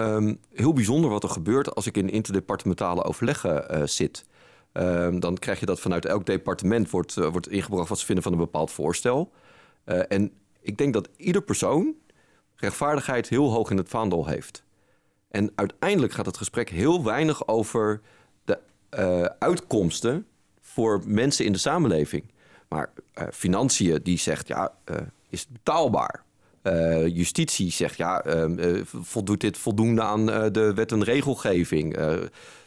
ehm, 0.02 0.36
heel 0.54 0.74
bijzonder 0.74 1.10
wat 1.10 1.24
er 1.24 1.30
gebeurt 1.30 1.76
als 1.76 1.88
ik 1.88 1.98
in 1.98 2.10
interdepartementale 2.10 3.04
overleggen 3.04 3.66
uh, 3.72 3.82
zit. 3.86 4.26
Ehm, 4.72 5.20
dan 5.20 5.38
krijg 5.38 5.60
je 5.60 5.66
dat 5.66 5.80
vanuit 5.80 6.06
elk 6.06 6.26
departement 6.26 6.90
wordt, 6.90 7.18
uh, 7.18 7.28
wordt 7.28 7.50
ingebracht 7.50 7.90
wat 7.90 8.00
ze 8.00 8.06
vinden 8.06 8.24
van 8.24 8.34
een 8.34 8.40
bepaald 8.40 8.72
voorstel. 8.72 9.32
Uh, 9.86 10.00
en 10.08 10.32
ik 10.62 10.78
denk 10.78 10.94
dat 10.94 11.10
ieder 11.18 11.42
persoon 11.42 11.96
rechtvaardigheid 12.56 13.30
heel 13.30 13.52
hoog 13.52 13.70
in 13.70 13.78
het 13.78 13.90
vaandel 13.90 14.28
heeft. 14.28 14.64
En 15.30 15.52
uiteindelijk 15.56 16.14
gaat 16.14 16.26
het 16.26 16.38
gesprek 16.38 16.70
heel 16.70 17.04
weinig 17.04 17.48
over 17.48 18.02
de 18.46 18.60
uitkomsten 19.40 20.28
voor 20.62 21.02
mensen 21.06 21.46
in 21.46 21.52
de 21.52 21.58
samenleving. 21.58 22.24
Maar 22.68 22.94
financiën 23.32 24.00
die 24.04 24.18
zegt 24.18 24.48
ja, 24.48 24.74
is 25.30 25.40
het 25.40 25.52
betaalbaar? 25.52 26.24
Uh, 26.64 27.08
justitie 27.08 27.72
zegt 27.72 27.98
ja, 27.98 28.26
uh, 28.26 28.82
voldoet 28.84 29.42
dit 29.42 29.58
voldoende 29.58 30.02
aan 30.02 30.26
de 30.26 30.72
wet 30.76 30.92
en 30.92 31.04
regelgeving? 31.04 31.98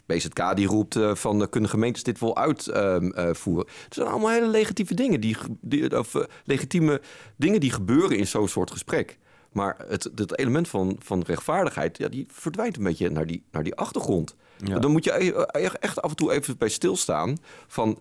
BZK 0.05 0.55
die 0.55 0.67
roept 0.67 0.99
van 1.13 1.49
kunnen 1.49 1.69
gemeentes 1.69 2.03
dit 2.03 2.19
wel 2.19 2.37
uitvoeren? 2.37 3.67
het 3.83 3.93
zijn 3.93 4.07
allemaal 4.07 4.29
hele 4.29 4.47
legitieme 4.47 4.93
dingen 4.93 5.21
die, 5.21 5.37
die 5.61 5.99
of, 5.99 6.15
legitieme 6.43 7.01
dingen 7.35 7.59
die 7.59 7.71
gebeuren 7.71 8.17
in 8.17 8.27
zo'n 8.27 8.47
soort 8.47 8.71
gesprek. 8.71 9.17
Maar 9.55 9.75
het, 9.87 10.09
het 10.15 10.37
element 10.37 10.67
van, 10.67 10.95
van 10.99 11.21
rechtvaardigheid, 11.21 11.97
ja, 11.97 12.07
die 12.07 12.25
verdwijnt 12.29 12.77
een 12.77 12.83
beetje 12.83 13.09
naar 13.09 13.25
die, 13.25 13.43
naar 13.51 13.63
die 13.63 13.75
achtergrond. 13.75 14.35
Ja. 14.57 14.79
Dan 14.79 14.91
moet 14.91 15.03
je 15.03 15.23
e-, 15.51 15.67
echt 15.79 16.01
af 16.01 16.09
en 16.09 16.15
toe 16.15 16.31
even 16.31 16.57
bij 16.57 16.69
stilstaan 16.69 17.37
van... 17.67 17.89
hé 17.89 17.95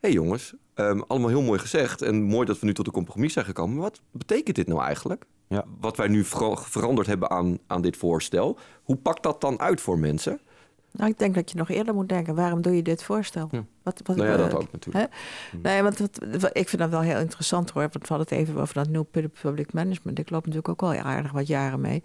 hey 0.00 0.12
jongens, 0.12 0.54
Um, 0.80 1.04
allemaal 1.06 1.28
heel 1.28 1.42
mooi 1.42 1.58
gezegd 1.58 2.02
en 2.02 2.22
mooi 2.22 2.46
dat 2.46 2.58
we 2.58 2.66
nu 2.66 2.74
tot 2.74 2.86
een 2.86 2.92
compromis 2.92 3.32
zijn 3.32 3.44
gekomen. 3.44 3.74
Maar 3.74 3.84
wat 3.84 4.00
betekent 4.10 4.56
dit 4.56 4.66
nou 4.66 4.82
eigenlijk? 4.82 5.24
Ja. 5.48 5.64
Wat 5.80 5.96
wij 5.96 6.08
nu 6.08 6.24
veranderd 6.54 7.06
hebben 7.06 7.30
aan, 7.30 7.58
aan 7.66 7.82
dit 7.82 7.96
voorstel. 7.96 8.58
Hoe 8.82 8.96
pakt 8.96 9.22
dat 9.22 9.40
dan 9.40 9.60
uit 9.60 9.80
voor 9.80 9.98
mensen? 9.98 10.40
Nou, 10.92 11.10
ik 11.10 11.18
denk 11.18 11.34
dat 11.34 11.50
je 11.50 11.56
nog 11.56 11.68
eerder 11.68 11.94
moet 11.94 12.08
denken. 12.08 12.34
Waarom 12.34 12.62
doe 12.62 12.76
je 12.76 12.82
dit 12.82 13.02
voorstel? 13.02 13.48
Ja. 13.50 13.64
Wat, 13.82 14.00
wat, 14.04 14.16
nou 14.16 14.28
ja, 14.28 14.36
dat 14.36 14.54
ook 14.54 14.72
natuurlijk. 14.72 15.14
Hm. 15.50 15.60
Nee, 15.62 15.82
want 15.82 16.00
ik 16.52 16.68
vind 16.68 16.78
dat 16.82 16.90
wel 16.90 17.00
heel 17.00 17.18
interessant 17.18 17.70
hoor. 17.70 17.82
Want 17.82 18.08
we 18.08 18.14
hadden 18.14 18.26
het 18.28 18.48
even 18.48 18.60
over 18.60 18.74
dat 18.74 18.88
New 18.88 19.04
Public 19.40 19.72
Management. 19.72 20.18
Ik 20.18 20.30
loop 20.30 20.46
natuurlijk 20.46 20.68
ook 20.68 20.80
wel 20.80 21.00
aardig 21.00 21.32
wat 21.32 21.46
jaren 21.46 21.80
mee. 21.80 22.02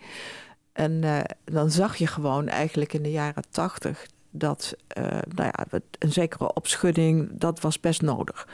En 0.72 0.92
uh, 0.92 1.20
dan 1.46 1.72
zag 1.72 1.96
je 1.96 2.08
gewoon 2.08 2.48
eigenlijk 2.48 2.94
in 2.94 3.04
de 3.04 3.12
jaren 3.12 3.44
tachtig 3.50 4.06
dat 4.34 4.76
uh, 4.98 5.04
nou 5.36 5.52
ja, 5.56 5.80
een 6.00 6.12
zekere 6.12 6.54
opschudding, 6.54 7.30
dat 7.34 7.62
was 7.62 7.80
best 7.80 8.02
nodig. 8.02 8.48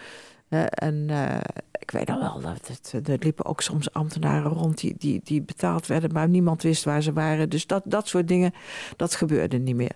En 0.70 1.08
uh, 1.10 1.38
ik 1.80 1.92
weet 1.92 2.10
al 2.10 2.20
wel, 2.20 2.40
dat 2.42 2.68
het, 2.68 3.08
er 3.08 3.18
liepen 3.20 3.46
ook 3.46 3.62
soms 3.62 3.94
ambtenaren 3.94 4.52
rond 4.52 4.78
die, 4.78 4.96
die, 4.98 5.22
die 5.24 5.42
betaald 5.42 5.88
werden, 5.88 6.14
maar 6.14 6.30
niemand 6.30 6.62
wist 6.62 6.84
waar 6.84 7.02
ze 7.02 7.14
waren. 7.14 7.50
Dus 7.50 7.68
dat, 7.68 7.84
dat 7.86 8.08
soort 8.08 8.28
dingen, 8.28 8.54
dat 8.96 9.16
gebeurde 9.16 9.58
niet 9.58 9.76
meer 9.76 9.96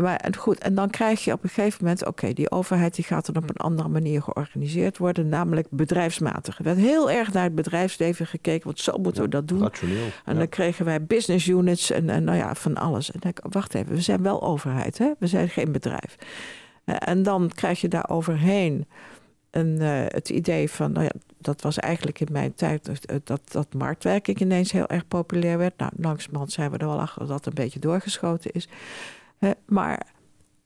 maar 0.00 0.28
goed, 0.38 0.58
en 0.58 0.74
dan 0.74 0.90
krijg 0.90 1.24
je 1.24 1.32
op 1.32 1.42
een 1.42 1.48
gegeven 1.48 1.78
moment, 1.80 2.06
oké, 2.06 2.32
die 2.32 2.50
overheid 2.50 2.94
die 2.94 3.04
gaat 3.04 3.26
dan 3.26 3.42
op 3.42 3.50
een 3.50 3.56
andere 3.56 3.88
manier 3.88 4.22
georganiseerd 4.22 4.98
worden, 4.98 5.28
namelijk 5.28 5.66
bedrijfsmatig. 5.70 6.58
Er 6.58 6.64
werd 6.64 6.76
heel 6.76 7.10
erg 7.10 7.32
naar 7.32 7.42
het 7.44 7.54
bedrijfsleven 7.54 8.26
gekeken, 8.26 8.64
want 8.64 8.80
zo 8.80 8.98
moeten 8.98 9.22
we 9.22 9.28
dat 9.28 9.48
doen. 9.48 9.60
Rationeel. 9.60 10.06
En 10.24 10.36
dan 10.36 10.48
kregen 10.48 10.84
wij 10.84 11.04
business 11.04 11.46
units 11.46 11.90
en, 11.90 12.10
en 12.10 12.24
nou 12.24 12.38
ja, 12.38 12.54
van 12.54 12.74
alles. 12.74 13.06
En 13.06 13.12
dan 13.12 13.20
denk 13.20 13.46
ik, 13.46 13.52
wacht 13.52 13.74
even, 13.74 13.94
we 13.94 14.00
zijn 14.00 14.22
wel 14.22 14.42
overheid, 14.42 14.98
hè? 14.98 15.12
we 15.18 15.26
zijn 15.26 15.48
geen 15.48 15.72
bedrijf. 15.72 16.16
en 16.84 17.22
dan 17.22 17.50
krijg 17.54 17.80
je 17.80 17.88
daar 17.88 18.08
overheen 18.08 18.86
een, 19.50 19.80
uh, 19.80 20.04
het 20.06 20.28
idee 20.28 20.70
van, 20.70 20.92
nou 20.92 21.04
ja, 21.04 21.12
dat 21.38 21.62
was 21.62 21.78
eigenlijk 21.78 22.20
in 22.20 22.32
mijn 22.32 22.54
tijd 22.54 22.90
dat, 23.24 23.40
dat 23.52 23.74
marktwerking 23.74 24.40
ineens 24.40 24.72
heel 24.72 24.86
erg 24.86 25.08
populair 25.08 25.58
werd. 25.58 25.78
Nou, 25.78 25.92
langzamerhand 25.96 26.52
zijn 26.52 26.70
we 26.70 26.78
er 26.78 26.86
wel 26.86 27.00
achter 27.00 27.18
dat 27.18 27.28
dat 27.28 27.46
een 27.46 27.54
beetje 27.54 27.78
doorgeschoten 27.78 28.50
is 28.52 28.68
maar 29.66 30.06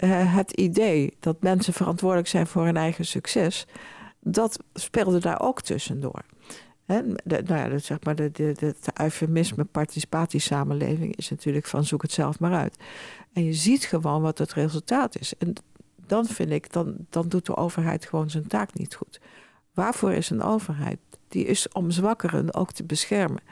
het 0.05 0.53
idee 0.53 1.17
dat 1.21 1.43
mensen 1.43 1.73
verantwoordelijk 1.73 2.29
zijn 2.29 2.47
voor 2.47 2.65
hun 2.65 2.77
eigen 2.77 3.05
succes, 3.05 3.67
dat 4.21 4.59
speelde 4.75 5.19
daar 5.19 5.41
ook 5.41 5.63
tussendoor. 5.63 6.25
de, 6.87 7.43
nou 7.45 7.73
ja, 7.73 7.79
zeg 7.79 7.99
maar 8.05 8.15
de, 8.15 8.31
de, 8.31 9.65
participatiesamenleving 9.73 11.17
is 11.17 11.31
natuurlijk 11.31 11.67
van 11.67 11.85
zoek 11.85 12.03
het 12.03 12.13
zelf 12.13 12.41
maar 12.41 12.55
uit. 12.55 12.77
En 13.33 13.45
je 13.45 13.53
ziet 13.53 13.85
gewoon 13.85 14.23
wat 14.23 14.39
het 14.39 14.53
resultaat 14.53 15.19
is. 15.19 15.37
En 15.39 15.55
dan 16.07 16.27
vind 16.27 16.51
ik, 16.51 16.73
dan, 16.73 16.95
dan 17.11 17.29
doet 17.29 17.47
de 17.47 17.57
overheid 17.57 18.07
gewoon 18.07 18.31
zijn 18.31 18.47
taak 18.47 18.75
niet 18.75 18.95
goed. 18.95 19.21
Waarvoor 19.75 20.13
is 20.13 20.31
een 20.31 20.43
overheid? 20.43 20.99
Die 21.29 21.45
is 21.45 21.69
om 21.69 21.91
zwakkeren 21.91 22.55
ook 22.55 22.73
te 22.73 22.85
beschermen. 22.85 23.43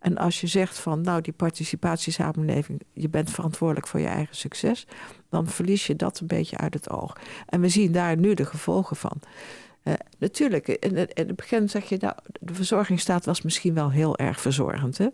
En 0.00 0.16
als 0.16 0.40
je 0.40 0.46
zegt 0.46 0.78
van, 0.78 1.00
nou, 1.00 1.20
die 1.20 1.32
participatiesamenleving, 1.32 2.80
je 2.92 3.08
bent 3.08 3.30
verantwoordelijk 3.30 3.86
voor 3.86 4.00
je 4.00 4.06
eigen 4.06 4.36
succes, 4.36 4.86
dan 5.28 5.46
verlies 5.46 5.86
je 5.86 5.96
dat 5.96 6.20
een 6.20 6.26
beetje 6.26 6.56
uit 6.56 6.74
het 6.74 6.90
oog. 6.90 7.16
En 7.46 7.60
we 7.60 7.68
zien 7.68 7.92
daar 7.92 8.16
nu 8.16 8.34
de 8.34 8.44
gevolgen 8.44 8.96
van. 8.96 9.20
Uh, 9.84 9.94
natuurlijk, 10.18 10.68
in 10.68 10.96
het, 10.96 11.12
in 11.12 11.26
het, 11.26 11.36
begin 11.36 11.68
zeg 11.68 11.88
je, 11.88 11.96
nou, 12.00 12.14
de 12.40 12.54
verzorgingsstaat 12.54 13.24
was 13.24 13.42
misschien 13.42 13.74
wel 13.74 13.90
heel 13.90 14.16
erg 14.16 14.40
verzorgend. 14.40 14.98
Hè? 14.98 15.06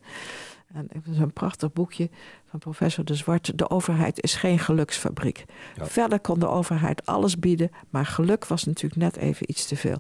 En 0.75 0.89
zo'n 1.11 1.33
prachtig 1.33 1.73
boekje 1.73 2.11
van 2.51 2.59
professor 2.59 3.05
De 3.05 3.15
Zwart. 3.15 3.59
De 3.59 3.71
overheid 3.71 4.23
is 4.23 4.35
geen 4.35 4.59
geluksfabriek. 4.59 5.45
Verder 5.77 6.21
kon 6.21 6.39
de 6.39 6.49
overheid 6.49 7.07
alles 7.07 7.39
bieden, 7.39 7.71
maar 7.91 8.07
geluk 8.07 8.47
was 8.47 8.65
natuurlijk 8.65 9.01
net 9.03 9.17
even 9.17 9.51
iets 9.51 9.67
te 9.67 9.77
veel. 9.77 9.99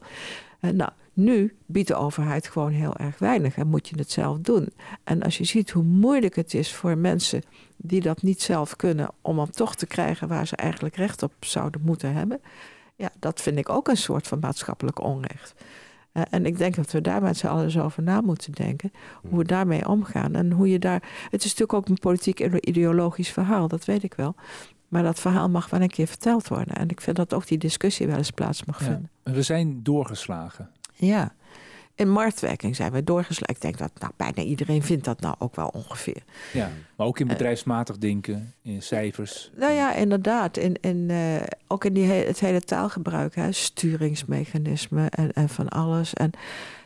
Uh, 0.65 0.71
nou, 0.71 0.91
nu 1.13 1.57
biedt 1.67 1.89
de 1.89 1.95
overheid 1.95 2.49
gewoon 2.49 2.71
heel 2.71 2.97
erg 2.97 3.19
weinig 3.19 3.57
en 3.57 3.67
moet 3.67 3.89
je 3.89 3.97
het 3.99 4.11
zelf 4.11 4.39
doen. 4.39 4.69
En 5.05 5.23
als 5.23 5.39
je 5.39 5.45
ziet 5.45 5.71
hoe 5.71 5.83
moeilijk 5.83 6.37
het 6.37 6.55
is 6.55 6.75
voor 6.75 6.99
mensen 6.99 7.43
die 7.77 8.01
dat 8.01 8.23
niet 8.23 8.43
zelf 8.43 8.77
kunnen, 8.77 9.11
om 9.21 9.37
dan 9.37 9.51
toch 9.51 9.75
te 9.75 9.87
krijgen 9.87 10.29
waar 10.29 10.47
ze 10.47 10.57
eigenlijk 10.57 10.97
recht 10.97 11.23
op 11.23 11.33
zouden 11.41 11.81
moeten 11.85 12.13
hebben, 12.13 12.41
ja, 12.97 13.11
dat 13.19 13.41
vind 13.41 13.59
ik 13.59 13.69
ook 13.69 13.89
een 13.89 13.97
soort 13.97 14.27
van 14.27 14.39
maatschappelijk 14.39 15.03
onrecht. 15.03 15.55
Uh, 16.13 16.23
en 16.31 16.47
ik 16.47 16.59
denk 16.59 16.75
dat 16.75 16.91
we 16.91 17.01
daar 17.01 17.23
met 17.23 17.37
z'n 17.37 17.47
allen 17.47 17.65
eens 17.65 17.79
over 17.79 18.03
na 18.03 18.21
moeten 18.21 18.53
denken. 18.53 18.93
Hoe 19.29 19.39
we 19.39 19.45
daarmee 19.45 19.89
omgaan. 19.89 20.35
En 20.35 20.53
hoe 20.53 20.69
je 20.69 20.79
daar. 20.79 21.03
Het 21.31 21.45
is 21.45 21.55
natuurlijk 21.55 21.73
ook 21.73 21.89
een 21.89 21.99
politiek 21.99 22.41
ideologisch 22.41 23.31
verhaal, 23.31 23.69
dat 23.69 23.85
weet 23.85 24.03
ik 24.03 24.15
wel. 24.15 24.35
Maar 24.95 25.03
dat 25.03 25.21
verhaal 25.21 25.49
mag 25.49 25.71
wel 25.71 25.81
een 25.81 25.89
keer 25.89 26.07
verteld 26.07 26.49
worden. 26.49 26.75
En 26.75 26.89
ik 26.89 27.01
vind 27.01 27.17
dat 27.17 27.35
ook 27.35 27.47
die 27.47 27.59
discussie 27.59 28.07
wel 28.07 28.17
eens 28.17 28.31
plaats 28.31 28.65
mag 28.65 28.79
vinden. 28.79 29.11
we 29.23 29.43
zijn 29.43 29.83
doorgeslagen. 29.83 30.71
Ja. 30.95 31.35
In 31.95 32.11
marktwerking 32.11 32.77
zijn 32.77 32.93
we 32.93 33.05
doorgeslagen. 33.05 33.55
Ik 33.55 33.61
denk 33.61 33.79
dat 33.79 33.91
nou, 34.01 34.13
bijna 34.17 34.43
iedereen 34.43 34.83
vindt 34.83 35.05
dat 35.05 35.21
nou 35.21 35.35
ook 35.39 35.57
wel 35.57 35.69
ongeveer. 35.69 36.23
Ja, 36.53 36.71
maar 36.97 37.07
ook 37.07 37.19
in 37.19 37.27
eh, 37.27 37.33
bedrijfsmatig 37.33 37.99
denken, 37.99 38.55
in 38.63 38.83
cijfers. 38.83 39.51
Nou 39.57 39.73
ja, 39.73 39.95
inderdaad. 39.95 40.57
In, 40.57 40.77
in, 40.81 41.09
uh, 41.11 41.43
ook 41.67 41.85
in 41.85 41.93
die 41.93 42.07
het 42.07 42.41
hele 42.41 42.61
taalgebruik, 42.61 43.35
hè, 43.35 43.53
sturingsmechanismen 43.53 45.11
en, 45.11 45.33
en 45.33 45.49
van 45.49 45.69
alles. 45.69 46.15
En 46.15 46.31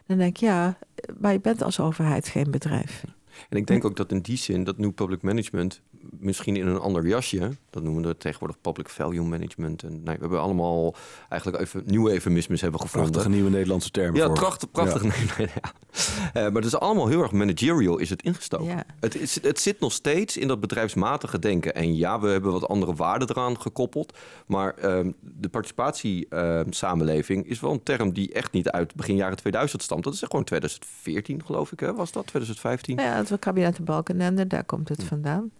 dan 0.06 0.18
denk 0.18 0.30
ik, 0.30 0.40
ja, 0.42 0.78
maar 1.20 1.32
je 1.32 1.40
bent 1.40 1.62
als 1.62 1.80
overheid 1.80 2.28
geen 2.28 2.50
bedrijf. 2.50 3.04
En 3.48 3.56
ik 3.56 3.66
denk 3.66 3.84
ook 3.84 3.96
dat 3.96 4.12
in 4.12 4.20
die 4.20 4.36
zin 4.36 4.64
dat 4.64 4.78
New 4.78 4.94
Public 4.94 5.22
Management 5.22 5.80
misschien 6.10 6.56
in 6.56 6.66
een 6.66 6.78
ander 6.78 7.06
jasje, 7.06 7.50
dat 7.70 7.82
noemen 7.82 8.02
we 8.02 8.16
tegenwoordig 8.16 8.60
public 8.60 8.88
value 8.88 9.22
management. 9.22 9.82
En 9.82 9.90
nee, 9.90 10.14
we 10.14 10.20
hebben 10.20 10.40
allemaal 10.40 10.94
eigenlijk 11.28 11.62
even 11.62 11.82
nieuwe 11.86 12.12
eufemismes 12.12 12.60
hebben 12.60 12.80
gevonden. 12.80 13.10
Prachtige 13.10 13.34
nieuwe 13.34 13.50
Nederlandse 13.50 13.90
termen. 13.90 14.20
Ja, 14.20 14.26
voor. 14.26 14.34
prachtig, 14.34 14.70
prachtig. 14.70 15.02
Ja. 15.02 15.34
Nee, 15.38 15.48
ja. 15.62 15.72
Uh, 16.34 16.52
maar 16.52 16.62
het 16.62 16.64
is 16.64 16.78
allemaal 16.78 17.08
heel 17.08 17.22
erg 17.22 17.32
managerial 17.32 17.98
is 17.98 18.10
het 18.10 18.22
ingestoken. 18.22 18.66
Ja. 18.66 18.84
Het, 19.00 19.16
is, 19.16 19.42
het 19.42 19.60
zit 19.60 19.80
nog 19.80 19.92
steeds 19.92 20.36
in 20.36 20.48
dat 20.48 20.60
bedrijfsmatige 20.60 21.38
denken. 21.38 21.74
En 21.74 21.96
ja, 21.96 22.20
we 22.20 22.28
hebben 22.28 22.52
wat 22.52 22.68
andere 22.68 22.94
waarden 22.94 23.30
eraan 23.30 23.60
gekoppeld. 23.60 24.18
Maar 24.46 24.74
uh, 24.78 25.12
de 25.20 25.48
participatiesamenleving 25.48 27.44
uh, 27.44 27.50
is 27.50 27.60
wel 27.60 27.72
een 27.72 27.82
term 27.82 28.12
die 28.12 28.32
echt 28.32 28.52
niet 28.52 28.70
uit 28.70 28.94
begin 28.94 29.16
jaren 29.16 29.36
2000 29.36 29.82
stamt. 29.82 30.04
Dat 30.04 30.12
is 30.12 30.22
gewoon 30.22 30.44
2014 30.44 31.44
geloof 31.44 31.72
ik, 31.72 31.80
hè? 31.80 31.94
was 31.94 32.12
dat? 32.12 32.26
2015? 32.26 32.96
Ja, 32.96 33.16
het 33.16 33.38
kabinet 33.38 33.76
de 33.76 33.82
Balkenende, 33.82 34.46
daar 34.46 34.64
komt 34.64 34.88
het 34.88 35.00
hm. 35.00 35.06
vandaan. 35.06 35.50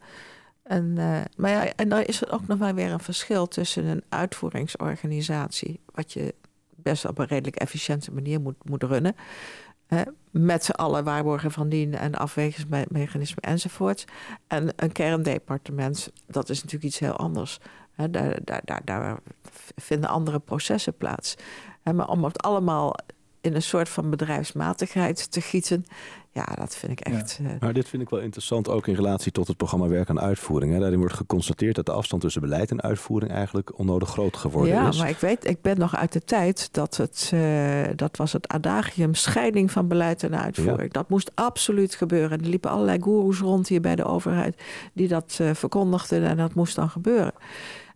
En, 0.69 0.95
uh, 0.99 1.21
maar 1.37 1.51
ja, 1.51 1.73
en 1.77 1.89
dan 1.89 2.03
is 2.03 2.23
er 2.23 2.33
ook 2.33 2.47
nog 2.47 2.59
wel 2.59 2.75
weer 2.75 2.93
een 2.93 3.01
verschil 3.01 3.47
tussen 3.47 3.85
een 3.85 4.03
uitvoeringsorganisatie, 4.09 5.81
wat 5.95 6.13
je 6.13 6.35
best 6.77 7.05
op 7.05 7.19
een 7.19 7.27
redelijk 7.27 7.57
efficiënte 7.57 8.13
manier 8.13 8.41
moet, 8.41 8.57
moet 8.65 8.83
runnen. 8.83 9.17
Met 10.31 10.65
z'n 10.65 10.71
allen 10.71 11.05
waarborgen 11.05 11.51
van 11.51 11.69
dien 11.69 11.95
en 11.95 12.15
afwegingsmechanismen 12.15 13.43
enzovoort. 13.43 14.05
En 14.47 14.73
een 14.77 14.93
kerndepartement, 14.93 16.13
dat 16.27 16.49
is 16.49 16.57
natuurlijk 16.57 16.85
iets 16.85 16.99
heel 16.99 17.17
anders. 17.17 17.59
Hè, 17.93 18.11
daar, 18.11 18.39
daar, 18.45 18.63
daar, 18.65 18.83
daar 18.85 19.19
vinden 19.77 20.09
andere 20.09 20.39
processen 20.39 20.97
plaats. 20.97 21.35
Hè, 21.83 21.93
maar 21.93 22.09
om 22.09 22.25
het 22.25 22.43
allemaal 22.43 22.95
in 23.41 23.55
een 23.55 23.63
soort 23.63 23.89
van 23.89 24.11
bedrijfsmatigheid 24.11 25.31
te 25.31 25.41
gieten. 25.41 25.85
Ja, 26.39 26.55
dat 26.55 26.77
vind 26.77 26.93
ik 26.93 27.01
echt. 27.01 27.39
Ja. 27.43 27.57
maar 27.61 27.73
dit 27.73 27.89
vind 27.89 28.03
ik 28.03 28.09
wel 28.09 28.21
interessant, 28.21 28.69
ook 28.69 28.87
in 28.87 28.95
relatie 28.95 29.33
tot 29.33 29.47
het 29.47 29.57
programma 29.57 29.89
Werk 29.89 30.11
aan 30.11 30.21
Uitvoering. 30.21 30.73
Hè. 30.73 30.79
Daarin 30.79 30.99
wordt 30.99 31.15
geconstateerd 31.15 31.75
dat 31.75 31.87
de 31.87 31.93
afstand 31.93 32.23
tussen 32.23 32.41
beleid 32.41 32.71
en 32.71 32.83
uitvoering 32.83 33.33
eigenlijk 33.33 33.79
onnodig 33.79 34.09
groot 34.09 34.37
geworden 34.37 34.75
ja, 34.75 34.89
is. 34.89 34.97
Ja, 34.97 35.03
maar 35.03 35.11
ik 35.11 35.19
weet, 35.19 35.47
ik 35.47 35.63
ben 35.63 35.79
nog 35.79 35.97
uit 35.97 36.13
de 36.13 36.25
tijd 36.25 36.69
dat 36.73 36.97
het, 36.97 37.31
uh, 37.35 37.85
dat 37.97 38.17
was 38.17 38.33
het 38.33 38.49
adagium 38.49 39.15
scheiding 39.15 39.71
van 39.71 39.89
beleid 39.89 40.23
en 40.23 40.39
uitvoering. 40.39 40.93
Dat 40.93 41.09
moest 41.09 41.31
absoluut 41.35 41.95
gebeuren. 41.95 42.41
Er 42.41 42.49
liepen 42.49 42.71
allerlei 42.71 43.01
goeroes 43.01 43.39
rond 43.39 43.69
hier 43.69 43.81
bij 43.81 43.97
de 43.97 44.05
overheid 44.05 44.63
die 44.93 45.09
dat 45.09 45.39
uh, 45.41 45.51
verkondigden 45.55 46.25
en 46.25 46.37
dat 46.37 46.55
moest 46.55 46.75
dan 46.77 46.91
gebeuren. 46.91 47.33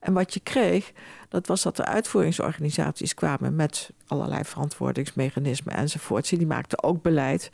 En 0.03 0.13
wat 0.13 0.35
je 0.35 0.41
kreeg, 0.41 0.93
dat 1.29 1.47
was 1.47 1.63
dat 1.63 1.77
de 1.77 1.85
uitvoeringsorganisaties 1.85 3.15
kwamen 3.15 3.57
met 3.57 3.91
allerlei 4.07 4.45
verantwoordingsmechanismen 4.45 5.75
enzovoorts. 5.75 6.31
Die 6.31 6.47
maakten 6.47 6.83
ook 6.83 7.03
beleid. 7.03 7.51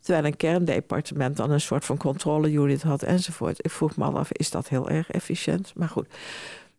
Terwijl 0.00 0.24
een 0.24 0.36
kerndepartement 0.36 1.36
dan 1.36 1.50
een 1.50 1.60
soort 1.60 1.84
van 1.84 1.96
controleunit 1.96 2.82
had 2.82 3.02
enzovoort. 3.02 3.64
Ik 3.64 3.70
vroeg 3.70 3.96
me 3.96 4.04
af, 4.04 4.32
is 4.32 4.50
dat 4.50 4.68
heel 4.68 4.88
erg 4.88 5.10
efficiënt? 5.10 5.72
Maar 5.74 5.88
goed. 5.88 6.06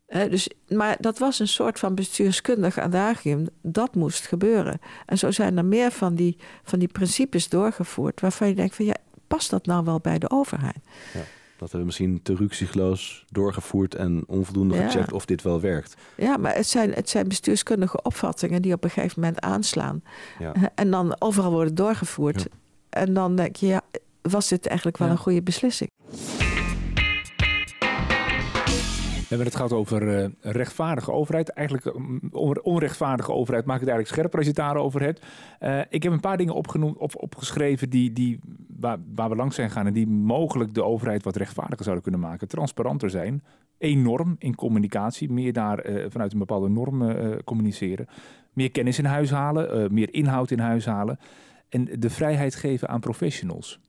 dus, 0.07 0.49
maar 0.67 0.97
dat 0.99 1.17
was 1.17 1.39
een 1.39 1.47
soort 1.47 1.79
van 1.79 1.95
bestuurskundig 1.95 2.77
adagium. 2.77 3.47
Dat 3.61 3.95
moest 3.95 4.27
gebeuren. 4.27 4.79
En 5.05 5.17
zo 5.17 5.31
zijn 5.31 5.57
er 5.57 5.65
meer 5.65 5.91
van 5.91 6.15
die, 6.15 6.37
van 6.63 6.79
die 6.79 6.87
principes 6.87 7.49
doorgevoerd... 7.49 8.21
waarvan 8.21 8.47
je 8.47 8.55
denkt 8.55 8.75
van 8.75 8.85
ja, 8.85 8.95
past 9.27 9.49
dat 9.49 9.65
nou 9.65 9.85
wel 9.85 9.99
bij 9.99 10.19
de 10.19 10.29
overheid? 10.29 10.79
Ja. 11.13 11.21
Dat 11.63 11.71
hebben 11.71 11.93
we 11.95 12.03
misschien 12.03 12.21
te 12.23 12.35
ruksigloos 12.35 13.25
doorgevoerd 13.29 13.95
en 13.95 14.23
onvoldoende 14.27 14.75
gecheckt 14.75 15.13
of 15.13 15.25
dit 15.25 15.41
wel 15.41 15.61
werkt. 15.61 15.95
Ja, 16.17 16.37
maar 16.37 16.55
het 16.55 16.67
zijn, 16.67 16.91
het 16.91 17.09
zijn 17.09 17.27
bestuurskundige 17.27 18.01
opvattingen 18.01 18.61
die 18.61 18.73
op 18.73 18.83
een 18.83 18.89
gegeven 18.89 19.21
moment 19.21 19.41
aanslaan. 19.41 20.03
Ja. 20.39 20.53
En 20.75 20.91
dan 20.91 21.15
overal 21.19 21.51
worden 21.51 21.75
doorgevoerd. 21.75 22.47
En 22.89 23.13
dan 23.13 23.35
denk 23.35 23.55
je, 23.55 23.67
ja, 23.67 23.81
was 24.21 24.47
dit 24.47 24.67
eigenlijk 24.67 24.97
wel 24.97 25.09
een 25.09 25.17
goede 25.17 25.41
beslissing? 25.41 25.89
Hebben 29.33 29.51
het 29.51 29.61
gehad 29.61 29.73
over 29.73 30.23
uh, 30.23 30.29
rechtvaardige 30.41 31.11
overheid. 31.11 31.49
Eigenlijk 31.49 31.85
uh, 31.85 32.51
onrechtvaardige 32.61 33.31
overheid 33.31 33.65
maak 33.65 33.75
ik 33.75 33.81
het 33.81 33.89
eigenlijk 33.89 34.19
scherper 34.19 34.37
als 34.37 34.47
je 34.47 34.53
het 34.53 34.73
daarover 34.73 35.01
hebt. 35.01 35.25
Uh, 35.59 35.79
ik 35.89 36.03
heb 36.03 36.11
een 36.11 36.19
paar 36.19 36.37
dingen 36.37 36.53
opgenoemd, 36.53 36.97
op, 36.97 37.21
opgeschreven 37.21 37.89
die, 37.89 38.13
die, 38.13 38.39
waar, 38.79 38.97
waar 39.15 39.29
we 39.29 39.35
langs 39.35 39.55
zijn 39.55 39.71
gaan... 39.71 39.87
en 39.87 39.93
die 39.93 40.07
mogelijk 40.07 40.73
de 40.73 40.83
overheid 40.83 41.23
wat 41.23 41.35
rechtvaardiger 41.35 41.83
zouden 41.83 42.03
kunnen 42.03 42.21
maken. 42.21 42.47
Transparanter 42.47 43.09
zijn, 43.09 43.43
enorm 43.77 44.35
in 44.39 44.55
communicatie. 44.55 45.31
Meer 45.31 45.53
daar 45.53 45.85
vanuit 46.09 46.33
een 46.33 46.39
bepaalde 46.39 46.69
norm 46.69 47.15
communiceren. 47.43 48.07
Meer 48.53 48.71
kennis 48.71 48.99
in 48.99 49.05
huis 49.05 49.31
halen, 49.31 49.93
meer 49.93 50.13
inhoud 50.13 50.51
in 50.51 50.59
huis 50.59 50.85
halen. 50.85 51.19
En 51.69 51.89
de 51.99 52.09
vrijheid 52.09 52.55
geven 52.55 52.89
aan 52.89 52.99
professionals. 52.99 53.79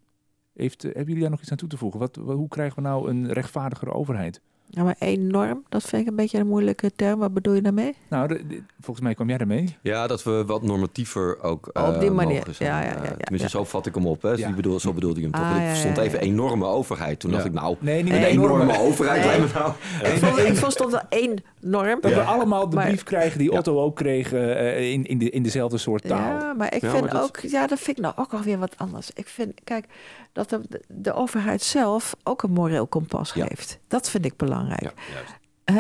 Heeft, 0.54 0.83
hebben 0.83 1.04
jullie 1.04 1.20
daar 1.20 1.30
nog 1.30 1.40
iets 1.40 1.50
aan 1.50 1.57
toe 1.57 1.68
te 1.68 1.76
voegen? 1.76 2.00
Wat, 2.00 2.16
hoe 2.16 2.48
krijgen 2.48 2.83
we 2.83 2.88
nou 2.88 3.11
een 3.11 3.33
rechtvaardigere 3.33 3.92
overheid? 3.92 4.42
Ja, 4.77 4.83
maar 4.83 4.97
één 4.99 5.27
norm, 5.27 5.65
dat 5.69 5.83
vind 5.83 6.03
ik 6.03 6.09
een 6.09 6.17
beetje 6.17 6.39
een 6.39 6.47
moeilijke 6.47 6.93
term. 6.97 7.19
Wat 7.19 7.35
bedoel 7.35 7.55
je 7.55 7.63
daarmee? 7.63 7.95
Nou, 8.09 8.41
volgens 8.81 9.05
mij 9.07 9.15
kwam 9.15 9.29
jij 9.29 9.39
ermee. 9.39 9.77
Ja, 9.83 10.07
dat 10.07 10.23
we 10.23 10.45
wat 10.47 10.63
normatiever 10.63 11.43
ook 11.43 11.71
uh, 11.73 11.89
Op 11.89 12.01
die 12.01 12.09
eh, 12.09 12.15
manier, 12.15 12.35
mogen 12.39 12.55
zijn. 12.55 12.69
ja, 12.71 12.81
ja, 12.81 12.87
ja, 12.89 12.97
uh, 12.97 13.05
ja 13.05 13.11
tenminste, 13.17 13.37
ja. 13.43 13.49
zo 13.49 13.65
vat 13.65 13.87
ik 13.87 13.95
hem 13.95 14.07
op. 14.07 14.23
Hè. 14.23 14.31
Dus 14.37 14.45
die 14.45 14.55
bedoel, 14.55 14.81
zo 14.81 14.93
bedoelde 14.93 15.21
hij 15.21 15.31
hem 15.31 15.41
toch. 15.41 15.51
Ah, 15.63 15.71
ik 15.71 15.77
stond 15.77 15.97
ja, 15.97 16.03
ja, 16.03 16.09
even 16.09 16.21
enorme 16.21 16.67
overheid. 16.67 17.21
Toen 17.21 17.31
dacht 17.31 17.45
ik, 17.45 17.53
nou, 17.53 17.77
Nee, 17.81 18.03
niet 18.03 18.13
een 18.13 18.23
enorme, 18.25 18.63
enorme. 18.63 18.79
overheid. 18.83 19.25
Nee. 19.39 19.49
nou. 19.55 19.73
Ik 20.03 20.19
vond, 20.25 20.39
ik 20.39 20.57
vond 20.57 20.73
stond 20.73 20.91
wel 20.93 21.03
één 21.09 21.43
norm. 21.61 22.01
Dat 22.01 22.13
we 22.15 22.21
allemaal 22.23 22.69
de 22.69 22.77
Maar- 22.77 22.87
brief 22.87 23.03
krijgen 23.03 23.39
die 23.39 23.53
Otto 23.53 23.81
ook 23.81 23.97
kreeg 23.97 24.33
eh, 24.33 24.93
in, 24.93 25.05
in, 25.07 25.19
de, 25.19 25.31
in 25.31 25.43
dezelfde 25.43 25.79
soort 25.79 26.03
taal. 26.09 26.19
Ja, 26.19 26.53
maar 26.53 26.75
ik 26.75 26.81
Ja, 26.83 26.91
vind 26.91 27.03
maar 27.03 27.13
dat- 27.13 27.23
ook, 27.23 27.39
ja, 27.39 27.67
dat 27.67 27.79
vind 27.81 27.97
ik 27.97 28.03
nou 28.03 28.15
ook 28.17 28.33
alweer 28.33 28.59
wat 28.59 28.75
anders. 28.79 29.11
Ik 29.15 29.29
vind, 29.29 29.53
kijk, 29.65 29.87
dat 30.33 30.49
de, 30.51 30.61
de 30.89 31.13
overheid 31.13 31.63
zelf 31.63 32.17
ook 32.23 32.43
een 32.43 32.51
moreel 32.53 32.87
kompas 32.87 33.33
Ja. 33.33 33.45
heeft. 33.49 33.79
Dat 33.89 34.11
vind 34.11 34.25
ik 34.25 34.37
belangrijk. 34.37 34.63
Ja, 34.68 34.92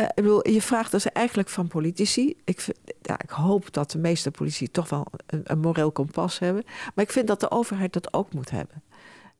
ik 0.08 0.14
bedoel, 0.14 0.48
je 0.48 0.62
vraagt 0.62 0.90
dus 0.90 1.12
eigenlijk 1.12 1.48
van 1.48 1.68
politici. 1.68 2.36
Ik, 2.44 2.60
vind- 2.60 2.78
ja, 3.02 3.20
ik 3.22 3.30
hoop 3.30 3.72
dat 3.72 3.90
de 3.90 3.98
meeste 3.98 4.30
politici 4.30 4.70
toch 4.70 4.88
wel 4.88 5.06
een, 5.26 5.40
een 5.44 5.58
moreel 5.60 5.92
kompas 5.92 6.38
hebben. 6.38 6.64
Maar 6.94 7.04
ik 7.04 7.10
vind 7.12 7.26
dat 7.26 7.40
de 7.40 7.50
overheid 7.50 7.92
dat 7.92 8.12
ook 8.14 8.32
moet 8.32 8.50
hebben. 8.50 8.82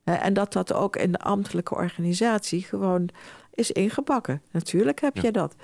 En 0.03 0.33
dat 0.33 0.53
dat 0.53 0.73
ook 0.73 0.95
in 0.95 1.11
de 1.11 1.19
ambtelijke 1.19 1.75
organisatie 1.75 2.61
gewoon 2.63 3.09
is 3.53 3.71
ingebakken. 3.71 4.41
Natuurlijk 4.51 5.01
heb 5.01 5.15
Ja. 5.15 5.21
je 5.21 5.31
dat. 5.31 5.55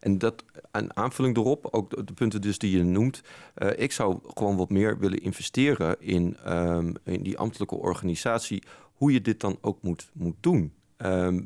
En 0.00 0.18
dat, 0.18 0.44
een 0.70 0.96
aanvulling 0.96 1.36
erop, 1.36 1.68
ook 1.70 1.90
de, 1.90 2.04
de 2.04 2.12
punten 2.12 2.40
dus 2.40 2.58
die 2.58 2.76
je 2.76 2.82
noemt. 2.84 3.20
eh, 3.54 3.70
ik 3.82 3.92
zou 3.92 4.18
gewoon 4.34 4.56
wat 4.56 4.70
meer 4.70 4.98
willen 4.98 5.18
investeren 5.22 5.96
in, 6.00 6.36
ehm, 6.44 6.92
in 7.04 7.22
die 7.22 7.38
ambtelijke 7.38 7.74
organisatie. 7.74 8.62
Hoe 8.94 9.12
je 9.12 9.20
dit 9.20 9.40
dan 9.40 9.58
ook 9.60 9.82
moet, 9.82 10.10
moet 10.12 10.36
doen. 10.40 10.72
Ehm, 10.96 11.40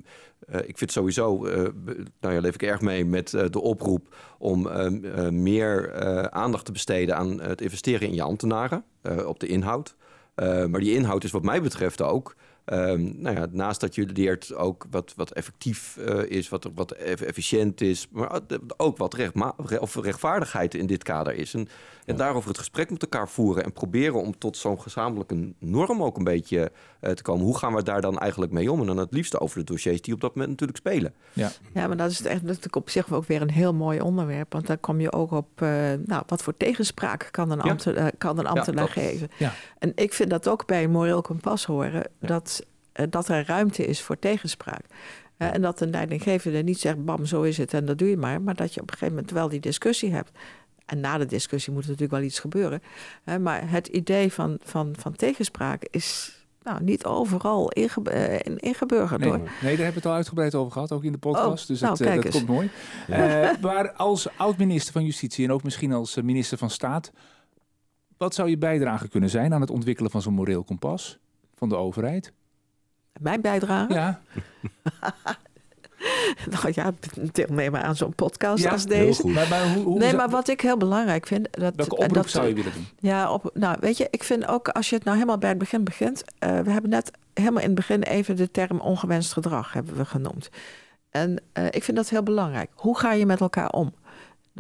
eh, 0.47 0.69
ik 0.69 0.79
vind 0.79 0.93
sowieso, 0.93 1.47
eh, 1.47 1.69
nou 2.21 2.41
leef 2.41 2.55
ik 2.55 2.63
erg 2.63 2.81
mee 2.81 3.05
met 3.05 3.35
eh, 3.35 3.45
de 3.51 3.61
oproep 3.61 4.15
om 4.39 4.67
ehm, 4.67 5.05
eh, 5.05 5.29
meer 5.29 6.01
aandacht 6.31 6.65
te 6.65 6.73
besteden 6.73 7.17
aan 7.17 7.41
het 7.41 7.61
investeren 7.61 8.09
in 8.09 8.15
je 8.15 8.23
ambtenaren 8.23 8.85
op 9.27 9.41
de 9.41 9.47
inhoud. 9.47 9.97
Maar 10.35 10.81
die 10.81 10.95
inhoud 10.95 11.25
is 11.25 11.31
wat 11.31 11.43
mij 11.43 11.63
betreft 11.63 12.03
ook. 12.03 12.35
Ehm, 12.71 13.13
nou 13.23 13.37
ja, 13.37 13.47
naast 13.51 13.81
dat 13.81 13.95
je 13.95 14.07
leert 14.15 14.55
ook 14.55 14.87
wat, 14.91 15.13
wat 15.17 15.31
effectief 15.33 15.97
eh, 15.97 16.23
is, 16.23 16.49
wat, 16.49 16.69
wat 16.75 16.91
eff- 16.93 17.21
efficiënt 17.23 17.81
is, 17.81 18.09
maar 18.11 18.41
ook 18.77 18.97
wat 18.97 19.15
rechtma- 19.15 19.55
re- 19.57 19.77
of 19.79 19.95
rechtvaardigheid 19.95 20.75
in 20.75 20.87
dit 20.87 21.03
kader 21.03 21.35
is. 21.35 21.55
En, 21.55 21.69
en 22.07 22.17
daarover 22.17 22.49
het 22.49 22.59
gesprek 22.59 22.91
met 22.91 23.03
elkaar 23.03 23.29
voeren 23.29 23.65
en 23.65 23.73
proberen 23.73 24.15
om 24.23 24.39
tot 24.39 24.57
zo'n 24.57 24.81
gezamenlijke 24.81 25.53
norm 25.59 26.03
ook 26.03 26.17
een 26.17 26.25
beetje 26.25 26.71
eh, 27.01 27.13
te 27.13 27.23
komen. 27.23 27.45
Hoe 27.45 27.59
gaan 27.59 27.75
we 27.75 27.83
daar 27.83 28.01
dan 28.01 28.19
eigenlijk 28.19 28.53
mee 28.53 28.73
om? 28.73 28.81
En 28.81 28.87
dan 28.87 28.97
het 28.97 29.13
liefste 29.13 29.41
over 29.41 29.59
de 29.59 29.65
dossiers 29.65 30.03
die 30.03 30.15
op 30.15 30.21
dat 30.21 30.31
moment 30.35 30.51
natuurlijk 30.51 30.79
spelen. 30.79 31.15
Ja. 31.33 31.51
Ja, 31.75 31.87
maar 31.87 31.97
dat 31.97 32.11
is 32.11 32.23
echt 32.23 32.43
natuurlijk 32.43 32.77
op 32.77 32.91
zich 32.91 33.13
ook 33.13 33.25
weer 33.27 33.43
een 33.43 33.51
heel 33.51 33.75
mooi 33.75 34.01
onderwerp. 34.01 34.53
Want 34.53 34.67
dan 34.67 34.81
kom 34.81 35.01
je 35.01 35.13
ook 35.13 35.31
op, 35.31 35.63
eh, 35.63 35.69
nou, 36.05 36.23
wat 36.27 36.43
voor 36.43 36.57
tegenspraak 36.57 37.29
kan 37.31 37.51
een, 37.51 37.61
Ja. 37.65 37.71
ambte- 37.71 37.93
eh, 37.93 38.07
kan 38.19 38.39
een 38.39 38.47
ambtenaar 38.47 38.85
dat- 38.85 38.93
geven. 38.95 39.29
Ja. 39.39 39.53
En 39.79 39.93
ik 39.95 40.13
vind 40.13 40.31
dat 40.31 40.49
ook 40.49 40.67
bij 40.67 40.85
een 40.85 40.91
moreel 40.91 41.23
kompas 41.23 41.65
horen, 41.65 42.03
dat, 42.21 42.60
dat 43.11 43.29
er 43.29 43.47
ruimte 43.47 43.85
is 43.85 44.03
voor 44.03 44.19
tegenspraak. 44.19 44.85
Eh, 45.37 45.55
en 45.55 45.63
dat 45.63 45.81
een 45.81 45.91
leidinggevende 45.91 46.63
niet 46.63 46.81
zegt, 46.81 47.05
bam, 47.05 47.27
zo 47.27 47.43
is 47.43 47.57
het 47.59 47.75
en 47.75 47.85
dat 47.87 47.99
doe 47.99 48.09
je 48.09 48.17
maar. 48.17 48.43
Maar 48.43 48.55
dat 48.55 48.75
je 48.75 48.81
op 48.81 48.87
een 48.87 48.93
gegeven 48.93 49.15
moment 49.15 49.33
wel 49.33 49.49
die 49.49 49.61
discussie 49.61 50.13
hebt. 50.13 50.31
En 50.87 51.01
na 51.01 51.19
de 51.19 51.27
discussie 51.27 51.73
moet 51.73 51.83
er 51.83 51.89
natuurlijk 51.89 52.19
wel 52.19 52.29
iets 52.29 52.39
gebeuren. 52.39 52.83
Maar 53.41 53.71
het 53.71 53.87
idee 53.87 54.33
van, 54.33 54.59
van, 54.63 54.95
van 54.99 55.13
tegenspraak 55.17 55.83
is 55.91 56.39
nou, 56.63 56.83
niet 56.83 57.05
overal 57.05 57.71
inge, 57.71 58.03
eh, 58.11 58.35
in- 58.35 58.59
ingeburgerd 58.59 59.21
Nee, 59.21 59.29
hoor. 59.29 59.39
nee, 59.39 59.49
daar 59.61 59.69
hebben 59.71 59.87
we 59.87 59.95
het 59.95 60.07
al 60.07 60.13
uitgebreid 60.13 60.55
over 60.55 60.73
gehad, 60.73 60.93
ook 60.93 61.05
in 61.05 61.13
de 61.13 61.19
podcast. 61.19 61.63
Oh, 61.63 61.67
dus 61.69 61.81
nou, 61.81 62.05
eh, 62.05 62.15
dat 62.23 62.31
komt 62.31 62.47
mooi. 62.47 62.71
Eh, 63.09 63.51
maar 63.61 63.93
als 63.93 64.29
oud-minister 64.37 64.93
van 64.93 65.05
Justitie 65.05 65.45
en 65.45 65.53
ook 65.53 65.63
misschien 65.63 65.93
als 65.93 66.17
eh, 66.17 66.25
minister 66.25 66.59
van 66.59 66.71
Staat... 66.71 67.13
wat 68.17 68.35
zou 68.35 68.49
je 68.51 68.59
bijdrage 68.59 69.09
kunnen 69.09 69.31
zijn 69.31 69.55
aan 69.55 69.61
het 69.61 69.71
ontwikkelen 69.71 70.11
van 70.11 70.23
zo'n 70.23 70.35
moreel 70.35 70.65
kompas 70.65 71.19
van 71.55 71.69
de 71.69 71.77
overheid? 71.77 72.33
Mijn 73.21 73.41
bijdrage? 73.41 73.93
Ja, 73.93 74.21
Nou 76.51 76.73
ja, 76.75 76.93
deelnemen 77.33 77.83
aan 77.83 77.97
zo'n 77.97 78.15
podcast 78.15 78.63
Ja, 78.63 78.71
als 78.71 78.87
deze. 78.87 79.21
goed. 79.23 79.33
maar, 79.33 79.49
maar 79.49 79.73
hoe, 79.73 79.85
hoe 79.85 79.99
Nee, 79.99 80.15
maar 80.15 80.29
wat 80.29 80.49
ik 80.49 80.61
heel 80.61 80.77
belangrijk 80.77 81.27
vind... 81.27 81.49
Dat, 81.51 81.75
welke 81.77 81.97
oproep 81.97 82.15
dat, 82.15 82.31
zou 82.31 82.47
je 82.47 82.55
willen 82.55 82.73
doen? 82.73 82.87
Ja, 82.99 83.33
op, 83.33 83.51
nou 83.55 83.77
weet 83.81 83.97
je, 83.97 84.07
ik 84.11 84.23
vind 84.25 84.47
ook 84.47 84.69
als 84.69 84.89
je 84.89 84.95
het 84.95 85.05
nou 85.05 85.17
helemaal 85.17 85.39
bij 85.39 85.49
het 85.49 85.59
begin 85.59 85.85
begint... 85.85 86.25
eh, 86.39 86.59
we 86.61 86.71
hebben 86.71 86.91
net 86.91 87.11
helemaal 87.35 87.61
in 87.61 87.67
het 87.67 87.75
begin 87.75 88.03
even 88.03 88.37
de 88.37 88.51
term 88.51 88.81
ongewenst 88.81 89.33
gedrag 89.33 89.73
hebben 89.73 89.97
we 89.97 90.05
genoemd. 90.05 90.49
En 91.11 91.43
eh, 91.53 91.65
ik 91.71 91.85
vind 91.85 91.97
dat 91.97 92.09
heel 92.09 92.23
belangrijk. 92.23 92.71
Hoe 92.75 92.99
ga 92.99 93.13
je 93.13 93.27
met 93.27 93.41
elkaar 93.41 93.71
om? 93.71 93.95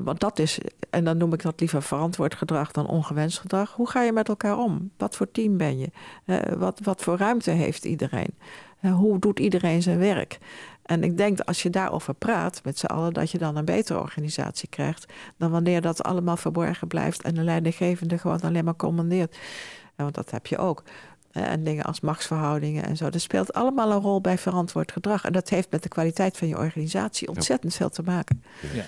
Want 0.04 0.20
dat 0.20 0.38
is, 0.38 0.58
en 0.90 1.04
dan 1.04 1.16
noem 1.16 1.32
ik 1.32 1.42
dat 1.42 1.60
liever 1.60 1.82
verantwoord 1.82 2.34
gedrag 2.34 2.70
dan 2.70 2.86
ongewenst 2.86 3.38
gedrag. 3.38 3.72
Hoe 3.72 3.88
ga 3.90 4.02
je 4.02 4.12
met 4.12 4.28
elkaar 4.28 4.58
om? 4.58 4.90
Wat 4.96 5.16
voor 5.16 5.30
team 5.30 5.56
ben 5.56 5.78
je? 5.78 5.90
Eh, 6.24 6.38
wat, 6.56 6.80
wat 6.82 7.02
voor 7.02 7.16
ruimte 7.16 7.50
heeft 7.50 7.84
iedereen? 7.84 8.34
Eh, 8.80 8.94
hoe 8.94 9.18
doet 9.18 9.38
iedereen 9.38 9.82
zijn 9.82 9.98
werk? 9.98 10.38
En 10.82 11.04
ik 11.04 11.16
denk 11.16 11.36
dat 11.36 11.46
als 11.46 11.62
je 11.62 11.70
daarover 11.70 12.14
praat 12.14 12.60
met 12.64 12.78
z'n 12.78 12.86
allen, 12.86 13.12
dat 13.12 13.30
je 13.30 13.38
dan 13.38 13.56
een 13.56 13.64
betere 13.64 14.00
organisatie 14.00 14.68
krijgt. 14.68 15.12
Dan 15.36 15.50
wanneer 15.50 15.80
dat 15.80 16.02
allemaal 16.02 16.36
verborgen 16.36 16.88
blijft 16.88 17.22
en 17.22 17.34
de 17.34 17.42
leidinggevende 17.42 18.18
gewoon 18.18 18.40
alleen 18.40 18.64
maar 18.64 18.76
commandeert. 18.76 19.36
Ja, 19.96 20.02
want 20.02 20.14
dat 20.14 20.30
heb 20.30 20.46
je 20.46 20.58
ook. 20.58 20.82
Eh, 21.32 21.52
En 21.52 21.64
dingen 21.64 21.84
als 21.84 22.00
machtsverhoudingen 22.00 22.84
en 22.84 22.96
zo. 22.96 23.10
Dat 23.10 23.20
speelt 23.20 23.52
allemaal 23.52 23.90
een 23.92 24.00
rol 24.00 24.20
bij 24.20 24.38
verantwoord 24.38 24.92
gedrag. 24.92 25.24
En 25.24 25.32
dat 25.32 25.48
heeft 25.48 25.70
met 25.70 25.82
de 25.82 25.88
kwaliteit 25.88 26.36
van 26.36 26.48
je 26.48 26.58
organisatie 26.58 27.28
ontzettend 27.28 27.74
veel 27.74 27.90
te 27.90 28.02
maken. 28.02 28.42
Ja. 28.72 28.84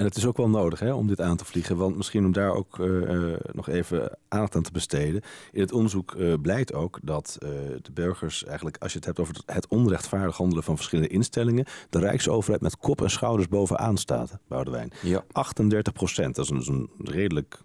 En 0.00 0.06
het 0.06 0.16
is 0.16 0.26
ook 0.26 0.36
wel 0.36 0.48
nodig 0.48 0.80
hè, 0.80 0.92
om 0.92 1.06
dit 1.06 1.20
aan 1.20 1.36
te 1.36 1.44
vliegen. 1.44 1.76
Want 1.76 1.96
misschien 1.96 2.24
om 2.24 2.32
daar 2.32 2.54
ook 2.54 2.78
uh, 2.78 3.32
nog 3.52 3.68
even 3.68 4.18
aandacht 4.28 4.56
aan 4.56 4.62
te 4.62 4.72
besteden. 4.72 5.22
In 5.52 5.60
het 5.60 5.72
onderzoek 5.72 6.14
uh, 6.14 6.34
blijkt 6.42 6.74
ook 6.74 6.98
dat 7.02 7.38
uh, 7.42 7.48
de 7.82 7.92
burgers 7.92 8.44
eigenlijk, 8.44 8.76
als 8.78 8.92
je 8.92 8.96
het 8.96 9.06
hebt 9.06 9.20
over 9.20 9.34
het 9.46 9.68
onrechtvaardig 9.68 10.36
handelen 10.36 10.64
van 10.64 10.76
verschillende 10.76 11.10
instellingen, 11.10 11.66
de 11.90 11.98
Rijksoverheid 11.98 12.62
met 12.62 12.76
kop 12.76 13.02
en 13.02 13.10
schouders 13.10 13.48
bovenaan 13.48 13.96
staat, 13.96 14.38
Boudewijn. 14.48 14.92
Ja. 15.02 15.24
38 15.32 15.92
procent, 15.92 16.34
dat 16.34 16.44
is 16.44 16.50
een, 16.50 16.64
een 16.66 16.90
redelijk 16.98 17.58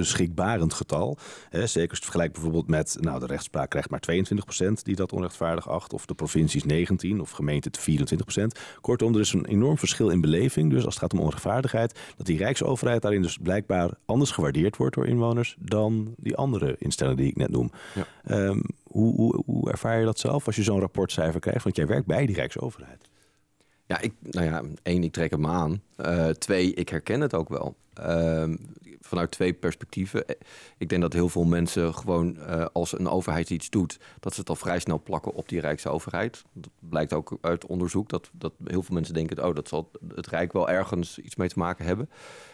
schrikbarend 0.00 0.74
getal. 0.74 1.16
Hè, 1.50 1.66
zeker 1.66 1.70
als 1.70 1.74
je 1.74 1.86
het 1.88 1.98
vergelijkt 1.98 2.32
bijvoorbeeld 2.32 2.68
met, 2.68 2.96
nou 3.00 3.20
de 3.20 3.26
rechtspraak 3.26 3.70
krijgt 3.70 3.90
maar 3.90 4.00
22 4.00 4.46
procent 4.46 4.84
die 4.84 4.96
dat 4.96 5.12
onrechtvaardig 5.12 5.68
acht. 5.68 5.92
Of 5.92 6.06
de 6.06 6.14
provincies 6.14 6.64
19 6.64 7.20
of 7.20 7.30
gemeente 7.30 7.70
24 7.78 8.26
procent. 8.26 8.58
Kortom, 8.80 9.14
er 9.14 9.20
is 9.20 9.32
een 9.32 9.46
enorm 9.46 9.78
verschil 9.78 10.08
in 10.08 10.20
beleving. 10.20 10.70
Dus 10.70 10.84
als 10.84 10.94
het 10.94 11.02
gaat 11.02 11.12
om 11.12 11.18
onrechtvaardigheid 11.18 11.74
dat 12.16 12.26
die 12.26 12.38
Rijksoverheid 12.38 13.02
daarin 13.02 13.22
dus 13.22 13.38
blijkbaar 13.38 13.90
anders 14.04 14.30
gewaardeerd 14.30 14.76
wordt 14.76 14.94
door 14.94 15.06
inwoners 15.06 15.56
dan 15.58 16.14
die 16.16 16.36
andere 16.36 16.76
instellingen 16.78 17.18
die 17.18 17.30
ik 17.30 17.36
net 17.36 17.50
noem. 17.50 17.70
Ja. 17.94 18.06
Ehm, 18.24 18.60
hoe, 18.82 19.14
hoe, 19.14 19.42
hoe 19.46 19.70
ervaar 19.70 19.98
je 19.98 20.04
dat 20.04 20.18
zelf 20.18 20.46
als 20.46 20.56
je 20.56 20.62
zo'n 20.62 20.80
rapportcijfer 20.80 21.40
krijgt? 21.40 21.64
Want 21.64 21.76
jij 21.76 21.86
werkt 21.86 22.06
bij 22.06 22.26
die 22.26 22.36
Rijksoverheid. 22.36 23.08
Ja, 23.86 24.00
ik, 24.00 24.12
nou 24.20 24.46
ja, 24.46 24.62
één, 24.82 25.04
ik 25.04 25.12
trek 25.12 25.30
het 25.30 25.40
me 25.40 25.48
aan. 25.48 25.82
Uh, 25.96 26.28
twee, 26.28 26.74
ik 26.74 26.88
herken 26.88 27.20
het 27.20 27.34
ook 27.34 27.48
wel. 27.48 27.76
Uh, 28.00 28.54
vanuit 29.00 29.30
twee 29.30 29.52
perspectieven. 29.52 30.26
Eh, 30.26 30.36
ik 30.78 30.88
denk 30.88 31.02
dat 31.02 31.12
heel 31.12 31.28
veel 31.28 31.44
mensen 31.44 31.94
gewoon 31.94 32.36
uh, 32.38 32.66
als 32.72 32.98
een 32.98 33.08
overheid 33.08 33.50
iets 33.50 33.70
doet, 33.70 33.98
dat 34.20 34.34
ze 34.34 34.40
het 34.40 34.48
al 34.48 34.56
vrij 34.56 34.78
snel 34.78 35.02
plakken 35.02 35.34
op 35.34 35.48
die 35.48 35.60
Rijksoverheid. 35.60 36.42
Dat 36.52 36.70
blijkt 36.78 37.12
ook 37.12 37.38
uit 37.40 37.66
onderzoek 37.66 38.08
dat, 38.08 38.30
dat 38.32 38.52
heel 38.64 38.82
veel 38.82 38.94
mensen 38.94 39.14
denken, 39.14 39.46
oh, 39.46 39.54
dat 39.54 39.68
zal 39.68 39.90
het 40.14 40.26
Rijk 40.26 40.52
wel 40.52 40.68
ergens 40.68 41.18
iets 41.18 41.36
mee 41.36 41.48
te 41.48 41.58
maken 41.58 41.84
hebben. 41.84 42.10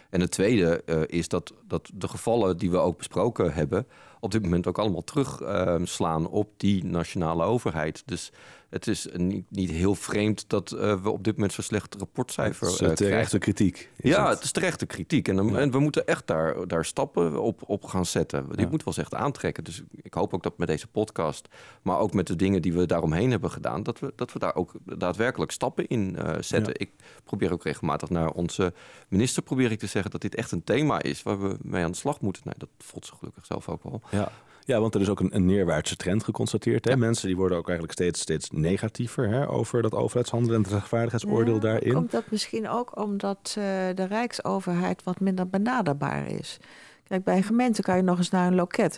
En 0.09 0.21
het 0.21 0.31
tweede 0.31 0.83
is 1.07 1.27
dat, 1.27 1.53
dat 1.67 1.89
de 1.93 2.07
gevallen 2.07 2.57
die 2.57 2.71
we 2.71 2.77
ook 2.77 2.97
besproken 2.97 3.53
hebben, 3.53 3.87
op 4.19 4.31
dit 4.31 4.41
moment 4.41 4.67
ook 4.67 4.77
allemaal 4.77 5.03
terugslaan 5.03 6.27
op 6.27 6.49
die 6.57 6.85
nationale 6.85 7.43
overheid. 7.43 8.03
Dus 8.05 8.31
het 8.73 8.87
is 8.87 9.07
niet, 9.13 9.45
niet 9.49 9.69
heel 9.69 9.95
vreemd 9.95 10.49
dat 10.49 10.71
uh, 10.71 11.01
we 11.03 11.09
op 11.09 11.23
dit 11.23 11.33
moment 11.33 11.53
zo'n 11.53 11.63
slecht 11.63 11.95
rapportcijfer 11.95 12.67
het 12.67 12.81
is, 12.81 12.87
uh, 12.87 12.93
terechte 12.93 13.37
kritiek. 13.37 13.89
Ja, 13.95 14.23
het? 14.23 14.33
het? 14.33 14.43
is 14.43 14.51
terechte 14.51 14.85
kritiek. 14.85 15.27
En, 15.27 15.47
ja. 15.47 15.59
en, 15.59 15.71
we 15.71 15.79
moeten 15.79 16.07
echt 16.07 16.27
daar, 16.27 16.67
daar 16.67 16.85
stappen 16.85 17.41
op, 17.41 17.61
op 17.65 17.83
gaan 17.83 18.05
zetten. 18.05 18.45
Ja. 18.49 18.55
Dit 18.55 18.69
moet 18.71 18.83
wel 18.83 18.93
eens 18.93 19.03
echt 19.03 19.13
aantrekken. 19.13 19.63
Dus 19.63 19.83
ik 20.01 20.13
hoop 20.13 20.33
ook 20.33 20.43
dat 20.43 20.57
met 20.57 20.67
deze 20.67 20.87
podcast, 20.87 21.47
maar 21.81 21.99
ook 21.99 22.13
met 22.13 22.27
de 22.27 22.35
dingen 22.35 22.61
die 22.61 22.73
we 22.73 22.85
daaromheen 22.85 23.31
hebben 23.31 23.51
gedaan, 23.51 23.83
dat 23.83 23.99
we, 23.99 24.13
dat 24.15 24.33
we 24.33 24.39
daar 24.39 24.55
ook 24.55 24.73
daadwerkelijk 24.83 25.51
stappen 25.51 25.87
in 25.87 26.17
uh, 26.19 26.33
zetten. 26.39 26.73
Ik 26.79 26.91
probeer 27.23 27.51
ook 27.51 27.63
regelmatig 27.63 28.09
naar 28.09 28.29
onze 28.29 28.73
minister 29.07 29.43
probeer 29.43 29.71
ik 29.71 29.79
te 29.79 29.87
zeggen 29.87 30.11
dat 30.11 30.21
dit 30.21 30.35
echt 30.35 30.51
een 30.51 30.63
thema 30.63 31.01
is 31.01 31.23
waar 31.23 31.41
we 31.41 31.57
mee 31.61 31.83
aan 31.83 31.91
de 31.91 31.97
slag 31.97 32.21
moeten. 32.21 32.41
Nee, 32.45 32.55
dat 32.57 32.69
voelt 32.77 33.05
ze 33.05 33.15
gelukkig 33.15 33.45
zelf 33.45 33.69
ook 33.69 33.83
wel. 33.83 34.01
Ja. 34.11 34.31
Ja, 34.65 34.79
want 34.79 34.95
er 34.95 35.01
is 35.01 35.09
ook 35.09 35.19
een, 35.19 35.35
een 35.35 35.45
neerwaartse 35.45 35.95
trend 35.95 36.23
geconstateerd. 36.23 36.85
Hè? 36.85 36.91
Ja. 36.91 36.97
Mensen 36.97 37.27
die 37.27 37.35
worden 37.35 37.57
ook 37.57 37.67
eigenlijk 37.67 37.99
steeds, 37.99 38.19
steeds 38.19 38.49
negatiever 38.49 39.29
hè, 39.29 39.49
over 39.49 39.81
dat 39.81 39.93
overheidshandelen 39.93 40.55
en 40.55 40.63
het 40.63 40.71
rechtvaardigheidsoordeel 40.71 41.53
ja, 41.53 41.59
daarin. 41.59 41.93
Komt 41.93 42.11
dat 42.11 42.31
misschien 42.31 42.69
ook 42.69 42.99
omdat 42.99 43.55
uh, 43.57 43.63
de 43.95 44.05
Rijksoverheid 44.05 45.03
wat 45.03 45.19
minder 45.19 45.49
benaderbaar 45.49 46.27
is? 46.27 46.59
Kijk, 47.07 47.23
bij 47.23 47.37
een 47.37 47.43
gemeente 47.43 47.81
kan 47.81 47.95
je 47.95 48.01
nog 48.01 48.17
eens 48.17 48.29
naar 48.29 48.47
een 48.47 48.55
loket. 48.55 48.97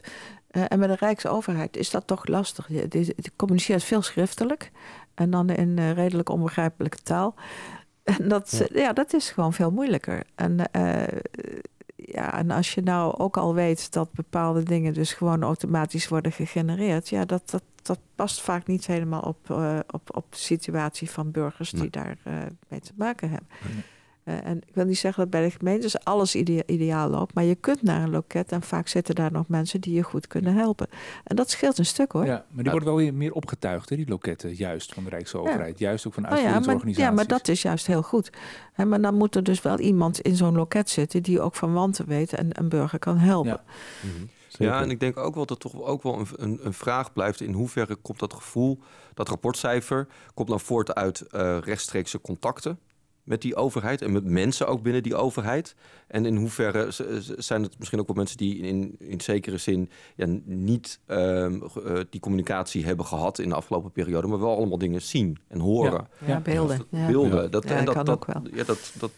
Uh, 0.51 0.63
en 0.67 0.79
bij 0.79 0.87
de 0.87 0.95
Rijksoverheid 0.99 1.77
is 1.77 1.89
dat 1.89 2.07
toch 2.07 2.27
lastig. 2.27 2.67
Je, 2.67 2.85
je, 2.89 3.13
je 3.15 3.31
communiceert 3.35 3.83
veel 3.83 4.01
schriftelijk 4.01 4.71
en 5.13 5.29
dan 5.29 5.49
in 5.49 5.77
uh, 5.79 5.91
redelijk 5.91 6.29
onbegrijpelijke 6.29 7.01
taal. 7.03 7.35
En 8.03 8.27
dat, 8.27 8.51
ja. 8.51 8.81
ja. 8.81 8.93
dat 8.93 9.13
is 9.13 9.29
gewoon 9.29 9.53
veel 9.53 9.71
moeilijker. 9.71 10.23
En 10.35 10.57
ja, 12.11 12.33
en 12.37 12.51
als 12.51 12.73
je 12.73 12.81
nou 12.81 13.17
ook 13.17 13.37
al 13.37 13.53
weet 13.53 13.91
dat 13.91 14.11
bepaalde 14.11 14.63
dingen 14.63 14.93
dus 14.93 15.13
gewoon 15.13 15.43
automatisch 15.43 16.07
worden 16.07 16.31
gegenereerd, 16.31 17.09
ja, 17.09 17.25
dat, 17.25 17.49
dat, 17.49 17.63
dat 17.81 17.99
past 18.15 18.41
vaak 18.41 18.67
niet 18.67 18.85
helemaal 18.85 19.21
op, 19.21 19.49
uh, 19.49 19.79
op, 19.91 20.15
op 20.15 20.31
de 20.31 20.37
situatie 20.37 21.09
van 21.09 21.31
burgers 21.31 21.71
die 21.71 21.89
daar 21.89 22.17
uh, 22.27 22.33
mee 22.67 22.79
te 22.79 22.93
maken 22.95 23.29
hebben. 23.29 23.47
Nee. 23.73 23.83
Uh, 24.25 24.45
en 24.45 24.57
ik 24.57 24.75
wil 24.75 24.85
niet 24.85 24.97
zeggen 24.97 25.21
dat 25.21 25.31
bij 25.31 25.43
de 25.43 25.57
gemeentes 25.57 26.03
alles 26.03 26.35
idea 26.35 26.61
ideaal 26.65 27.09
loopt, 27.09 27.33
maar 27.33 27.43
je 27.43 27.55
kunt 27.55 27.81
naar 27.81 28.01
een 28.01 28.09
loket 28.09 28.51
en 28.51 28.61
vaak 28.61 28.87
zitten 28.87 29.15
daar 29.15 29.31
nog 29.31 29.47
mensen 29.47 29.81
die 29.81 29.93
je 29.93 30.01
goed 30.01 30.27
kunnen 30.27 30.53
helpen. 30.53 30.87
En 31.23 31.35
dat 31.35 31.49
scheelt 31.49 31.77
een 31.77 31.85
stuk 31.85 32.11
hoor. 32.11 32.25
Ja, 32.25 32.45
maar 32.49 32.63
die 32.63 32.71
worden 32.71 32.89
wel 32.89 32.97
weer 32.97 33.13
meer 33.13 33.33
opgetuigd, 33.33 33.89
hè, 33.89 33.95
die 33.95 34.07
loketten, 34.07 34.55
juist 34.55 34.93
van 34.93 35.03
de 35.03 35.09
Rijksoverheid. 35.09 35.79
Ja. 35.79 35.87
Juist 35.87 36.07
ook 36.07 36.13
van 36.13 36.27
uitvoeringsorganisaties. 36.27 36.83
Oh 36.83 36.97
ja, 36.97 37.03
maar, 37.03 37.09
ja, 37.09 37.15
maar 37.15 37.39
dat 37.39 37.47
is 37.47 37.61
juist 37.61 37.87
heel 37.87 38.01
goed. 38.01 38.29
He, 38.73 38.85
maar 38.85 39.01
dan 39.01 39.15
moet 39.15 39.35
er 39.35 39.43
dus 39.43 39.61
wel 39.61 39.79
iemand 39.79 40.19
in 40.19 40.35
zo'n 40.35 40.55
loket 40.55 40.89
zitten 40.89 41.23
die 41.23 41.41
ook 41.41 41.55
van 41.55 41.73
wanten 41.73 42.07
weet 42.07 42.33
en 42.33 42.47
een 42.51 42.69
burger 42.69 42.99
kan 42.99 43.17
helpen. 43.17 43.51
Ja. 43.51 43.63
Mm 44.01 44.11
-hmm. 44.15 44.29
Ja, 44.57 44.81
en 44.81 44.89
ik 44.89 44.99
denk 44.99 45.17
ook 45.17 45.35
wel 45.35 45.45
dat 45.45 45.59
toch 45.59 45.81
ook 45.81 46.03
wel 46.03 46.19
een, 46.19 46.27
een, 46.35 46.59
een, 46.63 46.73
vraag 46.73 47.13
blijft 47.13 47.41
in 47.41 47.53
hoeverre 47.53 47.95
komt 47.95 48.19
dat 48.19 48.33
gevoel, 48.33 48.79
dat 49.13 49.29
rapportcijfer, 49.29 50.07
komt 50.33 50.47
nou 50.49 50.61
voort 50.61 50.95
uit 50.95 51.25
uh, 51.31 51.57
rechtstreekse 51.59 52.21
contacten 52.21 52.79
met 53.25 53.41
die 53.41 53.55
overheid 53.55 54.01
en 54.01 54.11
met 54.11 54.23
mensen 54.23 54.67
ook 54.67 54.81
binnen 54.81 55.03
die 55.03 55.15
overheid? 55.15 55.75
En 56.07 56.25
in 56.25 56.35
hoeverre 56.35 56.87
zijn 57.37 57.63
het 57.63 57.77
misschien 57.77 57.99
ook 57.99 58.07
wel 58.07 58.15
mensen 58.15 58.37
die 58.37 58.57
in, 58.57 58.95
in 58.99 59.21
zekere 59.21 59.57
zin 59.57 59.89
ja, 60.15 60.25
niet 60.45 60.99
um, 61.07 61.63
uh, 61.63 61.99
die 62.09 62.19
communicatie 62.19 62.85
hebben 62.85 63.05
gehad 63.05 63.39
in 63.39 63.49
de 63.49 63.55
afgelopen 63.55 63.91
periode, 63.91 64.27
maar 64.27 64.39
wel 64.39 64.55
allemaal 64.55 64.77
dingen 64.77 65.01
zien 65.01 65.37
en 65.47 65.59
horen? 65.59 66.07
Ja, 66.19 66.27
ja 66.27 66.39
beelden. 66.39 66.85
Ja. 66.89 67.07
Beelden. 67.07 67.51
Dat, 67.51 67.63
ja, 67.63 67.75
en 67.75 67.85
dat, 67.85 67.93
kan 67.93 68.05
dat, 68.05 68.15
ook 68.15 68.25
wel. 68.25 68.41
Ja, 68.53 68.63
dat, 68.63 68.93
dat 68.99 69.11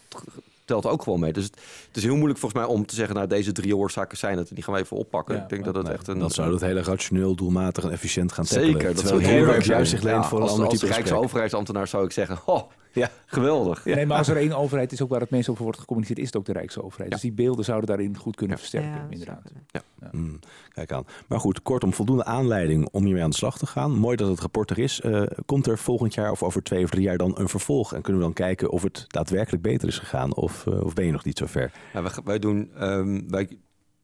telt 0.68 0.86
ook 0.86 1.02
gewoon 1.02 1.20
mee. 1.20 1.32
Dus 1.32 1.44
het, 1.44 1.54
het, 1.86 1.96
is 1.96 2.02
heel 2.02 2.16
moeilijk 2.16 2.38
volgens 2.38 2.60
mij 2.60 2.70
om 2.70 2.86
te 2.86 2.94
zeggen, 2.94 3.14
nou 3.14 3.26
deze 3.26 3.52
drie 3.52 3.76
oorzaken 3.76 4.18
zijn 4.18 4.38
het 4.38 4.48
en 4.48 4.54
die 4.54 4.64
gaan 4.64 4.74
we 4.74 4.80
even 4.80 4.96
oppakken. 4.96 5.34
Ja, 5.34 5.42
ik 5.42 5.48
denk 5.48 5.64
dat 5.64 5.74
het 5.74 5.84
nee, 5.84 5.92
echt 5.92 6.08
een. 6.08 6.18
Dan 6.18 6.30
zou 6.30 6.52
het 6.52 6.60
hele 6.60 6.82
rationeel, 6.82 7.34
doelmatig 7.34 7.84
en 7.84 7.90
efficiënt 7.90 8.32
gaan 8.32 8.46
Zeker, 8.46 8.72
tackelen. 8.72 8.94
dat 8.94 9.06
zou 9.06 9.22
heel 9.22 9.46
erg 9.46 9.66
juist 9.66 9.90
zich 9.90 10.02
leent 10.02 10.22
ja, 10.22 10.28
voor 10.28 10.40
als, 10.40 10.50
een 10.50 10.56
ander 10.56 10.70
als 10.70 10.80
type 10.80 10.92
Rijksoverheidsambtenaar 10.92 11.88
zou 11.88 12.04
ik 12.04 12.12
zeggen, 12.12 12.38
oh, 12.44 12.62
ja, 12.92 13.10
geweldig. 13.26 13.84
Ja. 13.84 13.94
Nee, 13.94 14.06
maar 14.06 14.18
als 14.18 14.28
er 14.28 14.36
één 14.36 14.52
overheid 14.52 14.92
is 14.92 15.02
ook 15.02 15.08
waar 15.08 15.20
het 15.20 15.30
meest 15.30 15.48
over 15.48 15.62
wordt 15.62 15.78
gecommuniceerd, 15.78 16.18
is 16.18 16.26
het 16.26 16.36
ook 16.36 16.44
de 16.44 16.52
Rijksoverheid. 16.52 17.08
Ja. 17.08 17.14
Dus 17.14 17.20
die 17.20 17.32
beelden 17.32 17.64
zouden 17.64 17.88
daarin 17.88 18.16
goed 18.16 18.36
kunnen 18.36 18.56
ja. 18.56 18.62
versterken, 18.62 19.06
inderdaad. 19.10 19.52
Ja. 19.66 19.82
Mm, 20.10 20.38
kijk 20.68 20.92
aan. 20.92 21.06
Maar 21.28 21.40
goed, 21.40 21.62
kortom, 21.62 21.92
voldoende 21.92 22.24
aanleiding 22.24 22.88
om 22.92 23.04
hiermee 23.04 23.22
aan 23.22 23.30
de 23.30 23.36
slag 23.36 23.58
te 23.58 23.66
gaan. 23.66 23.98
Mooi 23.98 24.16
dat 24.16 24.28
het 24.28 24.40
rapport 24.40 24.70
er 24.70 24.78
is. 24.78 25.00
Uh, 25.04 25.22
komt 25.46 25.66
er 25.66 25.78
volgend 25.78 26.14
jaar 26.14 26.30
of 26.30 26.42
over 26.42 26.62
twee 26.62 26.84
of 26.84 26.90
drie 26.90 27.02
jaar 27.02 27.16
dan 27.16 27.38
een 27.38 27.48
vervolg? 27.48 27.94
En 27.94 28.02
kunnen 28.02 28.20
we 28.20 28.26
dan 28.26 28.36
kijken 28.36 28.70
of 28.70 28.82
het 28.82 29.04
daadwerkelijk 29.06 29.62
beter 29.62 29.88
is 29.88 29.98
gegaan? 29.98 30.34
Of, 30.34 30.66
uh, 30.66 30.84
of 30.84 30.94
ben 30.94 31.04
je 31.04 31.12
nog 31.12 31.24
niet 31.24 31.38
zo 31.38 31.46
ver? 31.46 31.72
Ja, 31.92 32.02
wij, 32.02 32.12
wij 32.24 32.38
doen, 32.38 32.70
um, 32.80 33.30
wij, 33.30 33.58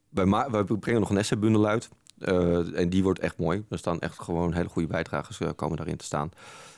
wij, 0.08 0.26
wij 0.50 0.64
brengen 0.64 1.00
nog 1.00 1.10
een 1.10 1.18
essaybundel 1.18 1.66
uit. 1.66 1.88
Uh, 2.18 2.78
en 2.78 2.88
die 2.88 3.02
wordt 3.02 3.18
echt 3.18 3.38
mooi. 3.38 3.64
Er 3.68 3.78
staan 3.78 4.00
echt 4.00 4.20
gewoon 4.20 4.52
hele 4.52 4.68
goede 4.68 4.88
bijdragers 4.88 5.40
komen 5.56 5.76
daarin 5.76 5.96
te 5.96 6.04
staan. 6.04 6.30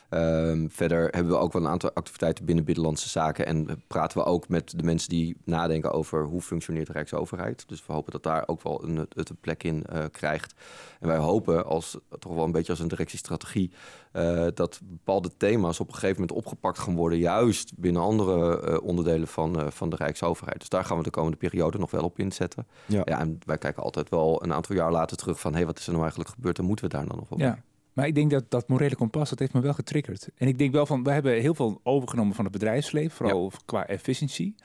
Um, 0.09 0.71
verder 0.71 1.07
hebben 1.11 1.31
we 1.31 1.37
ook 1.37 1.53
wel 1.53 1.61
een 1.61 1.67
aantal 1.67 1.93
activiteiten 1.93 2.45
binnen 2.45 2.63
Binnenlandse 2.63 3.09
Zaken. 3.09 3.45
En 3.45 3.83
praten 3.87 4.17
we 4.17 4.23
ook 4.23 4.47
met 4.47 4.73
de 4.75 4.83
mensen 4.83 5.09
die 5.09 5.37
nadenken 5.43 5.91
over 5.91 6.23
hoe 6.23 6.41
functioneert 6.41 6.87
de 6.87 6.93
Rijksoverheid. 6.93 7.63
Dus 7.67 7.85
we 7.85 7.93
hopen 7.93 8.11
dat 8.11 8.23
daar 8.23 8.43
ook 8.45 8.61
wel 8.63 8.83
een, 8.83 8.95
het 8.95 9.29
een 9.29 9.37
plek 9.41 9.63
in 9.63 9.85
uh, 9.93 10.03
krijgt. 10.11 10.53
En 10.99 11.07
wij 11.07 11.17
hopen, 11.17 11.65
als, 11.65 11.97
toch 12.19 12.33
wel 12.33 12.43
een 12.43 12.51
beetje 12.51 12.71
als 12.71 12.79
een 12.79 12.87
directiestrategie, 12.87 13.71
uh, 14.13 14.47
dat 14.53 14.79
bepaalde 14.83 15.31
thema's 15.37 15.79
op 15.79 15.87
een 15.87 15.93
gegeven 15.93 16.21
moment 16.21 16.37
opgepakt 16.37 16.79
gaan 16.79 16.95
worden. 16.95 17.19
Juist 17.19 17.77
binnen 17.77 18.01
andere 18.01 18.67
uh, 18.69 18.77
onderdelen 18.83 19.27
van, 19.27 19.71
van 19.71 19.89
de 19.89 19.95
Rijksoverheid. 19.95 20.59
Dus 20.59 20.69
daar 20.69 20.85
gaan 20.85 20.97
we 20.97 21.03
de 21.03 21.09
komende 21.09 21.37
periode 21.37 21.77
nog 21.77 21.91
wel 21.91 22.03
op 22.03 22.19
inzetten. 22.19 22.67
Ja. 22.85 23.01
ja 23.05 23.19
en 23.19 23.39
wij 23.45 23.57
kijken 23.57 23.83
altijd 23.83 24.09
wel 24.09 24.43
een 24.43 24.53
aantal 24.53 24.75
jaar 24.75 24.91
later 24.91 25.17
terug 25.17 25.39
van 25.39 25.51
hé, 25.51 25.57
hey, 25.57 25.67
wat 25.67 25.77
is 25.77 25.83
er 25.83 25.91
nou 25.91 26.01
eigenlijk 26.01 26.33
gebeurd 26.33 26.57
en 26.57 26.65
moeten 26.65 26.85
we 26.85 26.91
daar 26.91 27.07
dan 27.07 27.17
nog 27.17 27.29
wel 27.29 27.39
ja. 27.39 27.59
Maar 27.97 28.07
ik 28.07 28.15
denk 28.15 28.31
dat 28.31 28.51
dat 28.51 28.67
morele 28.67 28.95
kompas, 28.95 29.29
dat 29.29 29.39
heeft 29.39 29.53
me 29.53 29.59
wel 29.59 29.73
getriggerd. 29.73 30.29
En 30.35 30.47
ik 30.47 30.57
denk 30.57 30.71
wel 30.71 30.85
van, 30.85 31.03
we 31.03 31.11
hebben 31.11 31.33
heel 31.41 31.53
veel 31.53 31.79
overgenomen 31.83 32.35
van 32.35 32.43
het 32.43 32.53
bedrijfsleven, 32.53 33.11
vooral 33.11 33.43
ja. 33.43 33.57
qua 33.65 33.87
efficiëntie. 33.87 34.55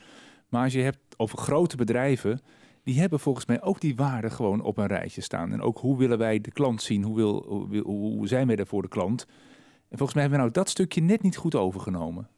Maar 0.48 0.62
als 0.62 0.72
je 0.72 0.80
hebt 0.80 0.98
over 1.16 1.38
grote 1.38 1.76
bedrijven, 1.76 2.40
die 2.84 3.00
hebben 3.00 3.20
volgens 3.20 3.46
mij 3.46 3.62
ook 3.62 3.80
die 3.80 3.96
waarden 3.96 4.30
gewoon 4.30 4.62
op 4.62 4.78
een 4.78 4.86
rijtje 4.86 5.20
staan. 5.20 5.52
En 5.52 5.60
ook 5.60 5.78
hoe 5.78 5.98
willen 5.98 6.18
wij 6.18 6.40
de 6.40 6.50
klant 6.50 6.82
zien, 6.82 7.02
hoe, 7.02 7.16
wil, 7.16 7.44
hoe, 7.46 7.82
hoe 7.84 8.28
zijn 8.28 8.46
wij 8.46 8.56
er 8.56 8.66
voor 8.66 8.82
de 8.82 8.88
klant. 8.88 9.26
En 9.88 9.98
volgens 9.98 10.14
mij 10.14 10.22
hebben 10.22 10.38
we 10.40 10.44
nou 10.44 10.64
dat 10.64 10.68
stukje 10.68 11.00
net 11.00 11.22
niet 11.22 11.36
goed 11.36 11.54
overgenomen. 11.54 12.28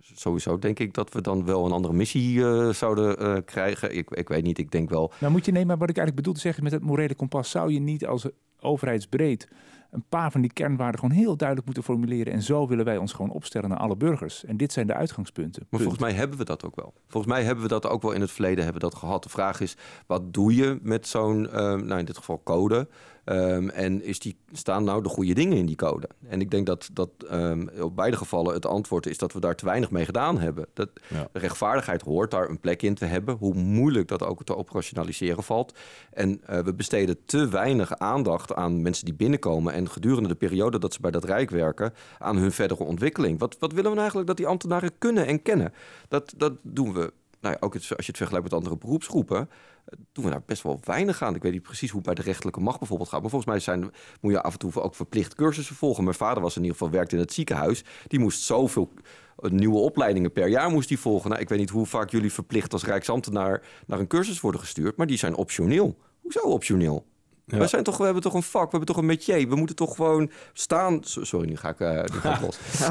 Sowieso 0.00 0.58
denk 0.58 0.78
ik 0.78 0.94
dat 0.94 1.12
we 1.12 1.20
dan 1.20 1.44
wel 1.44 1.66
een 1.66 1.72
andere 1.72 1.94
missie 1.94 2.38
uh, 2.38 2.68
zouden 2.68 3.22
uh, 3.22 3.36
krijgen. 3.44 3.96
Ik, 3.96 4.10
ik 4.10 4.28
weet 4.28 4.44
niet, 4.44 4.58
ik 4.58 4.70
denk 4.70 4.90
wel... 4.90 5.12
Nou 5.20 5.32
moet 5.32 5.44
je 5.44 5.52
nemen, 5.52 5.66
maar 5.66 5.78
wat 5.78 5.90
ik 5.90 5.96
eigenlijk 5.96 6.26
bedoel 6.26 6.34
te 6.34 6.46
zeggen 6.46 6.62
met 6.62 6.72
het 6.72 6.82
morele 6.82 7.14
kompas... 7.14 7.50
zou 7.50 7.72
je 7.72 7.80
niet 7.80 8.06
als 8.06 8.26
overheidsbreed 8.60 9.48
een 9.92 10.04
paar 10.08 10.30
van 10.30 10.40
die 10.40 10.52
kernwaarden 10.52 11.00
gewoon 11.00 11.16
heel 11.16 11.36
duidelijk 11.36 11.66
moeten 11.66 11.84
formuleren. 11.84 12.32
En 12.32 12.42
zo 12.42 12.68
willen 12.68 12.84
wij 12.84 12.96
ons 12.96 13.12
gewoon 13.12 13.30
opstellen 13.30 13.68
naar 13.68 13.78
alle 13.78 13.96
burgers. 13.96 14.44
En 14.44 14.56
dit 14.56 14.72
zijn 14.72 14.86
de 14.86 14.94
uitgangspunten. 14.94 15.66
Maar 15.68 15.80
volgens 15.80 16.02
mij 16.02 16.12
hebben 16.12 16.38
we 16.38 16.44
dat 16.44 16.64
ook 16.64 16.76
wel. 16.76 16.92
Volgens 17.08 17.32
mij 17.32 17.42
hebben 17.42 17.62
we 17.62 17.70
dat 17.70 17.86
ook 17.86 18.02
wel 18.02 18.12
in 18.12 18.20
het 18.20 18.30
verleden 18.30 18.64
hebben 18.64 18.82
dat 18.82 18.94
gehad. 18.94 19.22
De 19.22 19.28
vraag 19.28 19.60
is, 19.60 19.76
wat 20.06 20.34
doe 20.34 20.54
je 20.54 20.78
met 20.82 21.06
zo'n, 21.06 21.44
uh, 21.44 21.52
nou 21.52 21.98
in 21.98 22.04
dit 22.04 22.16
geval 22.16 22.40
code? 22.44 22.88
Ehm, 23.24 23.68
en 23.68 24.02
is 24.02 24.18
die, 24.18 24.36
staan 24.52 24.84
nou 24.84 25.02
de 25.02 25.08
goede 25.08 25.34
dingen 25.34 25.56
in 25.56 25.66
die 25.66 25.76
code? 25.76 26.08
En 26.28 26.40
ik 26.40 26.50
denk 26.50 26.66
dat, 26.66 26.90
dat 26.92 27.10
um, 27.32 27.68
op 27.80 27.96
beide 27.96 28.16
gevallen 28.16 28.54
het 28.54 28.66
antwoord 28.66 29.06
is 29.06 29.18
dat 29.18 29.32
we 29.32 29.40
daar 29.40 29.54
te 29.54 29.64
weinig 29.64 29.90
mee 29.90 30.04
gedaan 30.04 30.38
hebben. 30.38 30.66
Dat 30.74 30.88
rechtvaardigheid 31.32 32.02
hoort 32.02 32.30
daar 32.30 32.48
een 32.48 32.60
plek 32.60 32.82
in 32.82 32.94
te 32.94 33.04
hebben, 33.04 33.36
hoe 33.36 33.54
moeilijk 33.54 34.08
dat 34.08 34.22
ook 34.22 34.44
te 34.44 34.56
operationaliseren 34.56 35.42
valt. 35.42 35.74
En 36.12 36.40
uh, 36.50 36.58
we 36.58 36.74
besteden 36.74 37.16
te 37.24 37.48
weinig 37.48 37.98
aandacht 37.98 38.54
aan 38.54 38.82
mensen 38.82 39.04
die 39.04 39.14
binnenkomen 39.14 39.72
en 39.72 39.88
gedurende 39.88 40.28
de 40.28 40.34
periode 40.34 40.78
dat 40.78 40.94
ze 40.94 41.00
bij 41.00 41.10
dat 41.10 41.24
Rijk 41.24 41.50
werken, 41.50 41.92
aan 42.18 42.36
hun 42.36 42.52
verdere 42.52 42.84
ontwikkeling. 42.84 43.38
Wat, 43.38 43.56
wat 43.58 43.72
willen 43.72 43.90
we 43.90 43.96
nou 43.96 43.98
eigenlijk 43.98 44.28
dat 44.28 44.36
die 44.36 44.46
ambtenaren 44.46 44.98
kunnen 44.98 45.26
en 45.26 45.42
kennen? 45.42 45.72
Dat, 46.08 46.34
dat 46.36 46.52
doen 46.62 46.92
we 46.92 47.12
nou 47.42 47.54
ja, 47.54 47.66
ook 47.66 47.74
als 47.74 47.88
je 47.88 47.94
het 47.96 48.16
vergelijkt 48.16 48.44
met 48.44 48.52
andere 48.52 48.76
beroepsgroepen, 48.76 49.38
eh, 49.84 49.98
doen 50.12 50.24
we 50.24 50.30
daar 50.30 50.42
best 50.46 50.62
wel 50.62 50.80
weinig 50.84 51.22
aan. 51.22 51.34
Ik 51.34 51.42
weet 51.42 51.52
niet 51.52 51.62
precies 51.62 51.90
hoe 51.90 51.98
het 51.98 52.06
bij 52.06 52.14
de 52.14 52.22
rechterlijke 52.22 52.60
macht 52.60 52.78
bijvoorbeeld 52.78 53.08
gaat. 53.08 53.20
Maar 53.20 53.30
volgens 53.30 53.50
mij 53.50 53.60
zijn, 53.60 53.90
moet 54.20 54.32
je 54.32 54.42
af 54.42 54.52
en 54.52 54.58
toe 54.58 54.80
ook 54.80 54.94
verplicht 54.94 55.34
cursussen 55.34 55.76
volgen. 55.76 56.04
Mijn 56.04 56.16
vader 56.16 56.42
was 56.42 56.56
in 56.56 56.62
ieder 56.62 56.76
geval 56.76 56.92
werkte 56.92 57.14
in 57.14 57.20
het 57.20 57.32
ziekenhuis. 57.32 57.84
Die 58.06 58.18
moest 58.18 58.42
zoveel 58.42 58.92
eh, 59.36 59.50
nieuwe 59.50 59.78
opleidingen 59.78 60.32
per 60.32 60.48
jaar 60.48 60.70
moest 60.70 60.88
die 60.88 60.98
volgen. 60.98 61.30
Nou, 61.30 61.42
ik 61.42 61.48
weet 61.48 61.58
niet 61.58 61.70
hoe 61.70 61.86
vaak 61.86 62.10
jullie 62.10 62.32
verplicht 62.32 62.72
als 62.72 62.84
Rijksambtenaar 62.84 63.62
naar 63.86 63.98
een 63.98 64.06
cursus 64.06 64.40
worden 64.40 64.60
gestuurd. 64.60 64.96
Maar 64.96 65.06
die 65.06 65.18
zijn 65.18 65.34
optioneel. 65.34 65.98
Hoezo 66.20 66.40
optioneel? 66.40 67.06
We, 67.44 67.66
zijn 67.66 67.82
toch, 67.82 67.96
we 67.96 68.04
hebben 68.04 68.22
toch 68.22 68.34
een 68.34 68.42
vak, 68.42 68.64
we 68.64 68.68
hebben 68.70 68.86
toch 68.86 68.96
een 68.96 69.06
métier. 69.06 69.48
We 69.48 69.54
moeten 69.54 69.76
toch 69.76 69.96
gewoon 69.96 70.30
staan. 70.52 70.98
Sorry, 71.02 71.48
nu 71.48 71.56
ga 71.56 71.68
ik, 71.68 71.80
uh, 71.80 71.88
nu 71.88 71.96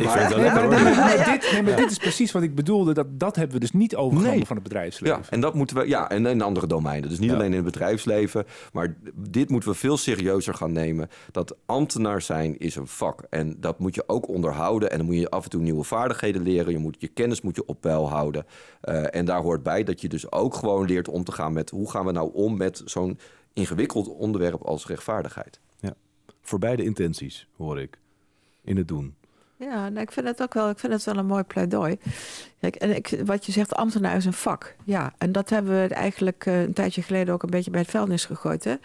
maar, 0.06 1.26
dit, 1.26 1.52
nee, 1.52 1.64
maar 1.64 1.76
dit 1.76 1.92
is 1.92 1.98
precies 1.98 2.32
wat 2.32 2.44
ik 2.44 2.56
bedoelde. 2.56 2.94
Dat, 2.94 3.08
dat 3.10 3.36
hebben 3.36 3.54
we 3.56 3.60
dus 3.62 3.72
niet 3.72 3.96
overgenomen 3.96 4.46
van 4.46 4.56
het 4.56 4.64
bedrijfsleven. 4.64 5.18
Ja, 5.18 5.24
en 5.30 5.42
dat 5.42 5.54
moeten 5.54 5.76
we, 5.76 5.88
ja, 5.88 6.10
en 6.10 6.26
in 6.26 6.42
andere 6.42 6.68
domeinen. 6.68 7.10
Dus 7.10 7.20
niet 7.20 7.32
alleen 7.32 7.50
in 7.50 7.56
het 7.56 7.66
bedrijfsleven. 7.66 8.46
Maar 8.74 8.96
dit 9.16 9.50
moeten 9.50 9.70
we 9.70 9.76
veel 9.76 9.98
serieuzer 9.98 10.54
gaan 10.54 10.72
nemen. 10.72 11.10
Dat 11.32 11.56
ambtenaar 11.66 12.22
zijn 12.22 12.58
is 12.58 12.76
een 12.76 12.88
vak. 12.88 13.24
En 13.30 13.56
dat 13.60 13.80
moet 13.80 13.96
je 13.96 14.04
ook 14.08 14.28
onderhouden. 14.28 14.92
En 14.92 14.98
dan 14.98 15.06
moet 15.06 15.16
je 15.16 15.30
af 15.30 15.44
en 15.44 15.50
toe 15.50 15.62
nieuwe 15.62 15.84
vaardigheden 15.84 16.42
leren. 16.42 16.72
Je, 16.72 16.78
moet, 16.78 16.96
je 17.00 17.08
kennis 17.08 17.42
moet 17.42 17.56
je 17.56 17.66
op 17.66 17.82
peil 17.82 18.10
houden. 18.10 18.46
Uh, 18.84 19.16
en 19.16 19.26
daar 19.26 19.42
hoort 19.42 19.64
bij 19.64 19.84
dat 19.84 20.02
je 20.02 20.10
dus 20.10 20.32
ook 20.32 20.56
gewoon 20.56 20.86
leert 20.86 21.08
om 21.08 21.24
te 21.24 21.32
gaan 21.32 21.54
met... 21.54 21.70
hoe 21.70 21.92
gaan 21.92 22.06
we 22.06 22.12
nou 22.12 22.30
om 22.34 22.58
met 22.58 22.82
zo'n 22.86 23.20
ingewikkeld 23.54 24.08
onderwerp 24.08 24.62
als 24.62 24.88
rechtvaardigheid. 24.88 25.60
Ja, 25.80 25.94
voor 26.42 26.60
beide 26.60 26.84
intenties 26.84 27.48
hoor 27.58 27.80
ik 27.80 28.00
in 28.62 28.78
het 28.78 28.88
doen. 28.88 29.16
Ja, 29.62 29.90
nou, 29.90 30.02
ik 30.02 30.12
vind 30.12 30.28
het 30.28 30.42
ook 30.42 30.54
wel, 30.54 30.70
ik 30.70 30.80
vind 30.80 30.94
het 30.94 31.04
wel 31.04 31.18
een 31.18 31.26
mooi 31.26 31.44
pleidooi. 31.44 31.98
Kijk, 32.60 32.76
en 32.76 32.96
ik, 32.96 33.22
wat 33.26 33.46
je 33.46 33.52
zegt, 33.52 33.76
ambtenaar 33.76 34.16
is 34.16 34.26
een 34.26 34.34
vak. 34.34 34.76
Ja, 34.84 35.14
en 35.18 35.32
dat 35.32 35.50
hebben 35.50 35.82
we 35.82 35.94
eigenlijk 35.94 36.46
uh, 36.46 36.62
een 36.62 36.74
tijdje 36.74 37.02
geleden 37.02 37.34
ook 37.34 37.44
een 37.44 37.50
beetje 37.50 37.72
bij 37.72 37.80
het 37.80 37.90
vuilnis 37.90 38.26
gegooid. 38.26 38.64
Hè? 38.64 38.76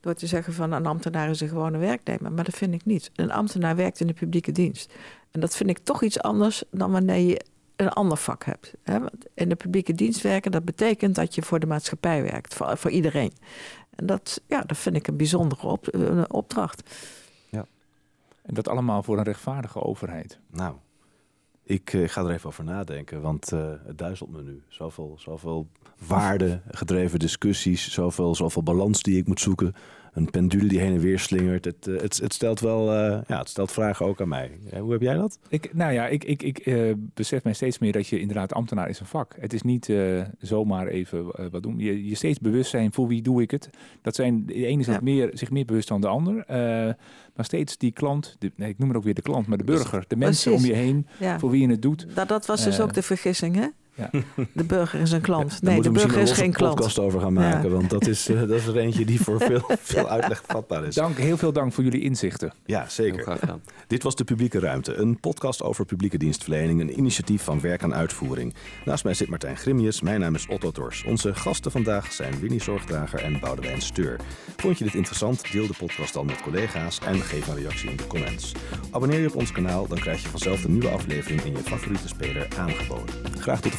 Door 0.00 0.14
te 0.14 0.26
zeggen 0.26 0.52
van 0.52 0.72
een 0.72 0.86
ambtenaar 0.86 1.30
is 1.30 1.40
een 1.40 1.48
gewone 1.48 1.78
werknemer. 1.78 2.32
Maar 2.32 2.44
dat 2.44 2.54
vind 2.54 2.74
ik 2.74 2.84
niet. 2.84 3.10
Een 3.14 3.30
ambtenaar 3.30 3.76
werkt 3.76 4.00
in 4.00 4.06
de 4.06 4.12
publieke 4.12 4.52
dienst. 4.52 4.92
En 5.30 5.40
dat 5.40 5.56
vind 5.56 5.70
ik 5.70 5.78
toch 5.78 6.02
iets 6.02 6.20
anders 6.20 6.62
dan 6.70 6.90
wanneer 6.90 7.28
je 7.28 7.44
een 7.76 7.88
ander 7.88 8.18
vak 8.18 8.44
hebt. 8.44 8.74
Hè? 8.82 8.98
In 9.34 9.48
de 9.48 9.56
publieke 9.56 9.94
dienst 9.94 10.20
werken, 10.20 10.50
dat 10.50 10.64
betekent 10.64 11.14
dat 11.14 11.34
je 11.34 11.42
voor 11.42 11.60
de 11.60 11.66
maatschappij 11.66 12.22
werkt, 12.22 12.54
voor, 12.54 12.76
voor 12.76 12.90
iedereen. 12.90 13.32
En 13.96 14.06
dat, 14.06 14.40
ja, 14.46 14.60
dat 14.60 14.76
vind 14.76 14.96
ik 14.96 15.06
een 15.06 15.16
bijzondere 15.16 15.66
op, 15.66 15.94
een 15.94 16.30
opdracht. 16.30 16.94
Ja. 17.50 17.66
En 18.42 18.54
dat 18.54 18.68
allemaal 18.68 19.02
voor 19.02 19.18
een 19.18 19.24
rechtvaardige 19.24 19.82
overheid. 19.82 20.38
Nou, 20.50 20.74
ik 21.62 21.92
uh, 21.92 22.08
ga 22.08 22.22
er 22.24 22.30
even 22.30 22.48
over 22.48 22.64
nadenken, 22.64 23.20
want 23.20 23.52
uh, 23.52 23.72
het 23.86 23.98
duizelt 23.98 24.30
me 24.30 24.42
nu. 24.42 24.62
Zoveel, 24.68 25.16
zoveel 25.18 25.68
waarde 26.06 26.60
gedreven 26.70 27.18
discussies, 27.18 27.92
zoveel, 27.92 28.34
zoveel 28.34 28.62
balans 28.62 29.02
die 29.02 29.18
ik 29.18 29.26
moet 29.26 29.40
zoeken 29.40 29.74
een 30.14 30.30
pendule 30.30 30.68
die 30.68 30.80
heen 30.80 30.94
en 30.94 31.00
weer 31.00 31.18
slingert. 31.18 31.64
Het, 31.64 31.86
eh, 31.86 32.00
het, 32.00 32.16
het 32.16 32.32
stelt 32.32 32.60
wel 32.60 32.92
uh, 32.92 33.18
ja, 33.26 33.38
het 33.38 33.48
stelt 33.48 33.72
vragen 33.72 34.06
ook 34.06 34.20
aan 34.20 34.28
mij. 34.28 34.50
hoe 34.78 34.92
heb 34.92 35.00
jij 35.00 35.14
dat? 35.14 35.38
Ik, 35.48 35.74
nou 35.74 35.92
ja, 35.92 36.06
ik, 36.06 36.24
ik, 36.24 36.42
ik 36.42 36.66
uh, 36.66 36.92
besef 36.96 37.44
mij 37.44 37.52
steeds 37.52 37.78
meer 37.78 37.92
dat 37.92 38.06
je 38.06 38.20
inderdaad 38.20 38.52
ambtenaar 38.52 38.88
is 38.88 39.00
een 39.00 39.06
vak. 39.06 39.36
Het 39.40 39.52
is 39.52 39.62
niet 39.62 39.88
uh, 39.88 40.22
zomaar 40.38 40.86
even 40.86 41.50
wat 41.50 41.62
doen. 41.62 41.78
Je, 41.78 42.08
je 42.08 42.14
steeds 42.14 42.38
bewust 42.38 42.70
zijn 42.70 42.92
voor 42.92 43.08
wie 43.08 43.22
doe 43.22 43.42
ik 43.42 43.50
het. 43.50 43.70
Dat 44.02 44.14
zijn 44.14 44.46
de 44.46 44.66
ene 44.66 44.80
is 44.80 45.00
meer, 45.00 45.30
zich 45.32 45.50
meer 45.50 45.64
bewust 45.64 45.88
dan 45.88 46.00
de 46.00 46.06
ander. 46.06 46.44
maar 47.34 47.44
steeds 47.44 47.76
die 47.78 47.92
klant, 47.92 48.36
de, 48.38 48.52
nee, 48.56 48.68
ik 48.68 48.78
noem 48.78 48.88
het 48.88 48.96
ook 48.96 49.04
weer 49.04 49.14
de 49.14 49.22
klant, 49.22 49.46
maar 49.46 49.58
de 49.58 49.64
burger, 49.64 50.04
de 50.08 50.16
mensen 50.16 50.52
om 50.52 50.64
je 50.64 50.72
heen, 50.72 51.06
voor 51.38 51.50
wie 51.50 51.60
je 51.60 51.68
het 51.68 51.82
doet. 51.82 52.06
Dat, 52.14 52.28
dat 52.28 52.46
was 52.46 52.64
dus 52.64 52.80
ook 52.80 52.92
de 52.92 53.02
vergissing, 53.02 53.56
hè? 53.56 53.66
Ja. 53.94 54.10
De 54.52 54.64
burger 54.64 55.00
is 55.00 55.12
een 55.12 55.20
klant. 55.20 55.62
nee, 55.62 55.82
de 55.82 55.90
burger 55.90 56.20
is 56.20 56.32
geen 56.32 56.52
klant. 56.52 56.74
podcast 56.74 56.98
over 56.98 57.20
gaan 57.20 57.32
maken, 57.32 57.70
want 57.70 57.90
dat 57.90 58.06
is, 58.06 58.28
uh, 58.30 58.40
dat 58.40 58.50
is 58.50 58.66
er 58.66 58.76
eentje 58.76 59.04
die 59.04 59.20
voor 59.20 59.40
veel, 59.50 59.64
veel 59.80 60.08
uitleg 60.08 60.42
vatbaar 60.46 60.84
is. 60.84 60.94
Dank, 60.94 61.16
heel 61.16 61.36
veel 61.36 61.52
dank 61.52 61.72
voor 61.72 61.84
jullie 61.84 62.02
inzichten. 62.02 62.52
Ja, 62.66 62.88
zeker. 62.88 63.22
Graag 63.22 63.38
gedaan. 63.38 63.62
Dit 63.86 64.02
was 64.02 64.14
De 64.14 64.24
Publieke 64.24 64.58
Ruimte, 64.58 64.94
een 64.94 65.20
podcast 65.20 65.62
over 65.62 65.84
publieke 65.84 66.18
dienstverlening, 66.18 66.80
een 66.80 66.98
initiatief 66.98 67.42
van 67.42 67.60
werk 67.60 67.82
en 67.82 67.94
uitvoering. 67.94 68.54
Naast 68.84 69.04
mij 69.04 69.14
zit 69.14 69.28
Martijn 69.28 69.56
Grimius, 69.56 70.00
mijn 70.00 70.20
naam 70.20 70.34
is 70.34 70.46
Otto 70.46 70.70
Tors. 70.70 71.04
Onze 71.04 71.34
gasten 71.34 71.70
vandaag 71.70 72.12
zijn 72.12 72.40
Winnie 72.40 72.62
Zorgdrager 72.62 73.22
en 73.22 73.40
Boudewijn 73.40 73.80
Steur. 73.82 74.20
Vond 74.56 74.78
je 74.78 74.84
dit 74.84 74.94
interessant? 74.94 75.52
Deel 75.52 75.66
de 75.66 75.74
podcast 75.78 76.12
dan 76.14 76.26
met 76.26 76.42
collega's 76.42 76.98
en 77.06 77.20
geef 77.20 77.46
een 77.46 77.56
reactie 77.56 77.90
in 77.90 77.96
de 77.96 78.06
comments. 78.06 78.52
Abonneer 78.90 79.20
je 79.20 79.28
op 79.28 79.36
ons 79.36 79.52
kanaal, 79.52 79.86
dan 79.88 79.98
krijg 79.98 80.22
je 80.22 80.28
vanzelf 80.28 80.64
een 80.64 80.72
nieuwe 80.72 80.88
aflevering 80.88 81.42
in 81.42 81.52
je 81.52 81.58
favoriete 81.62 82.08
speler 82.08 82.46
aangeboden. 82.58 83.14
Graag 83.38 83.60
tot 83.60 83.72
de 83.72 83.78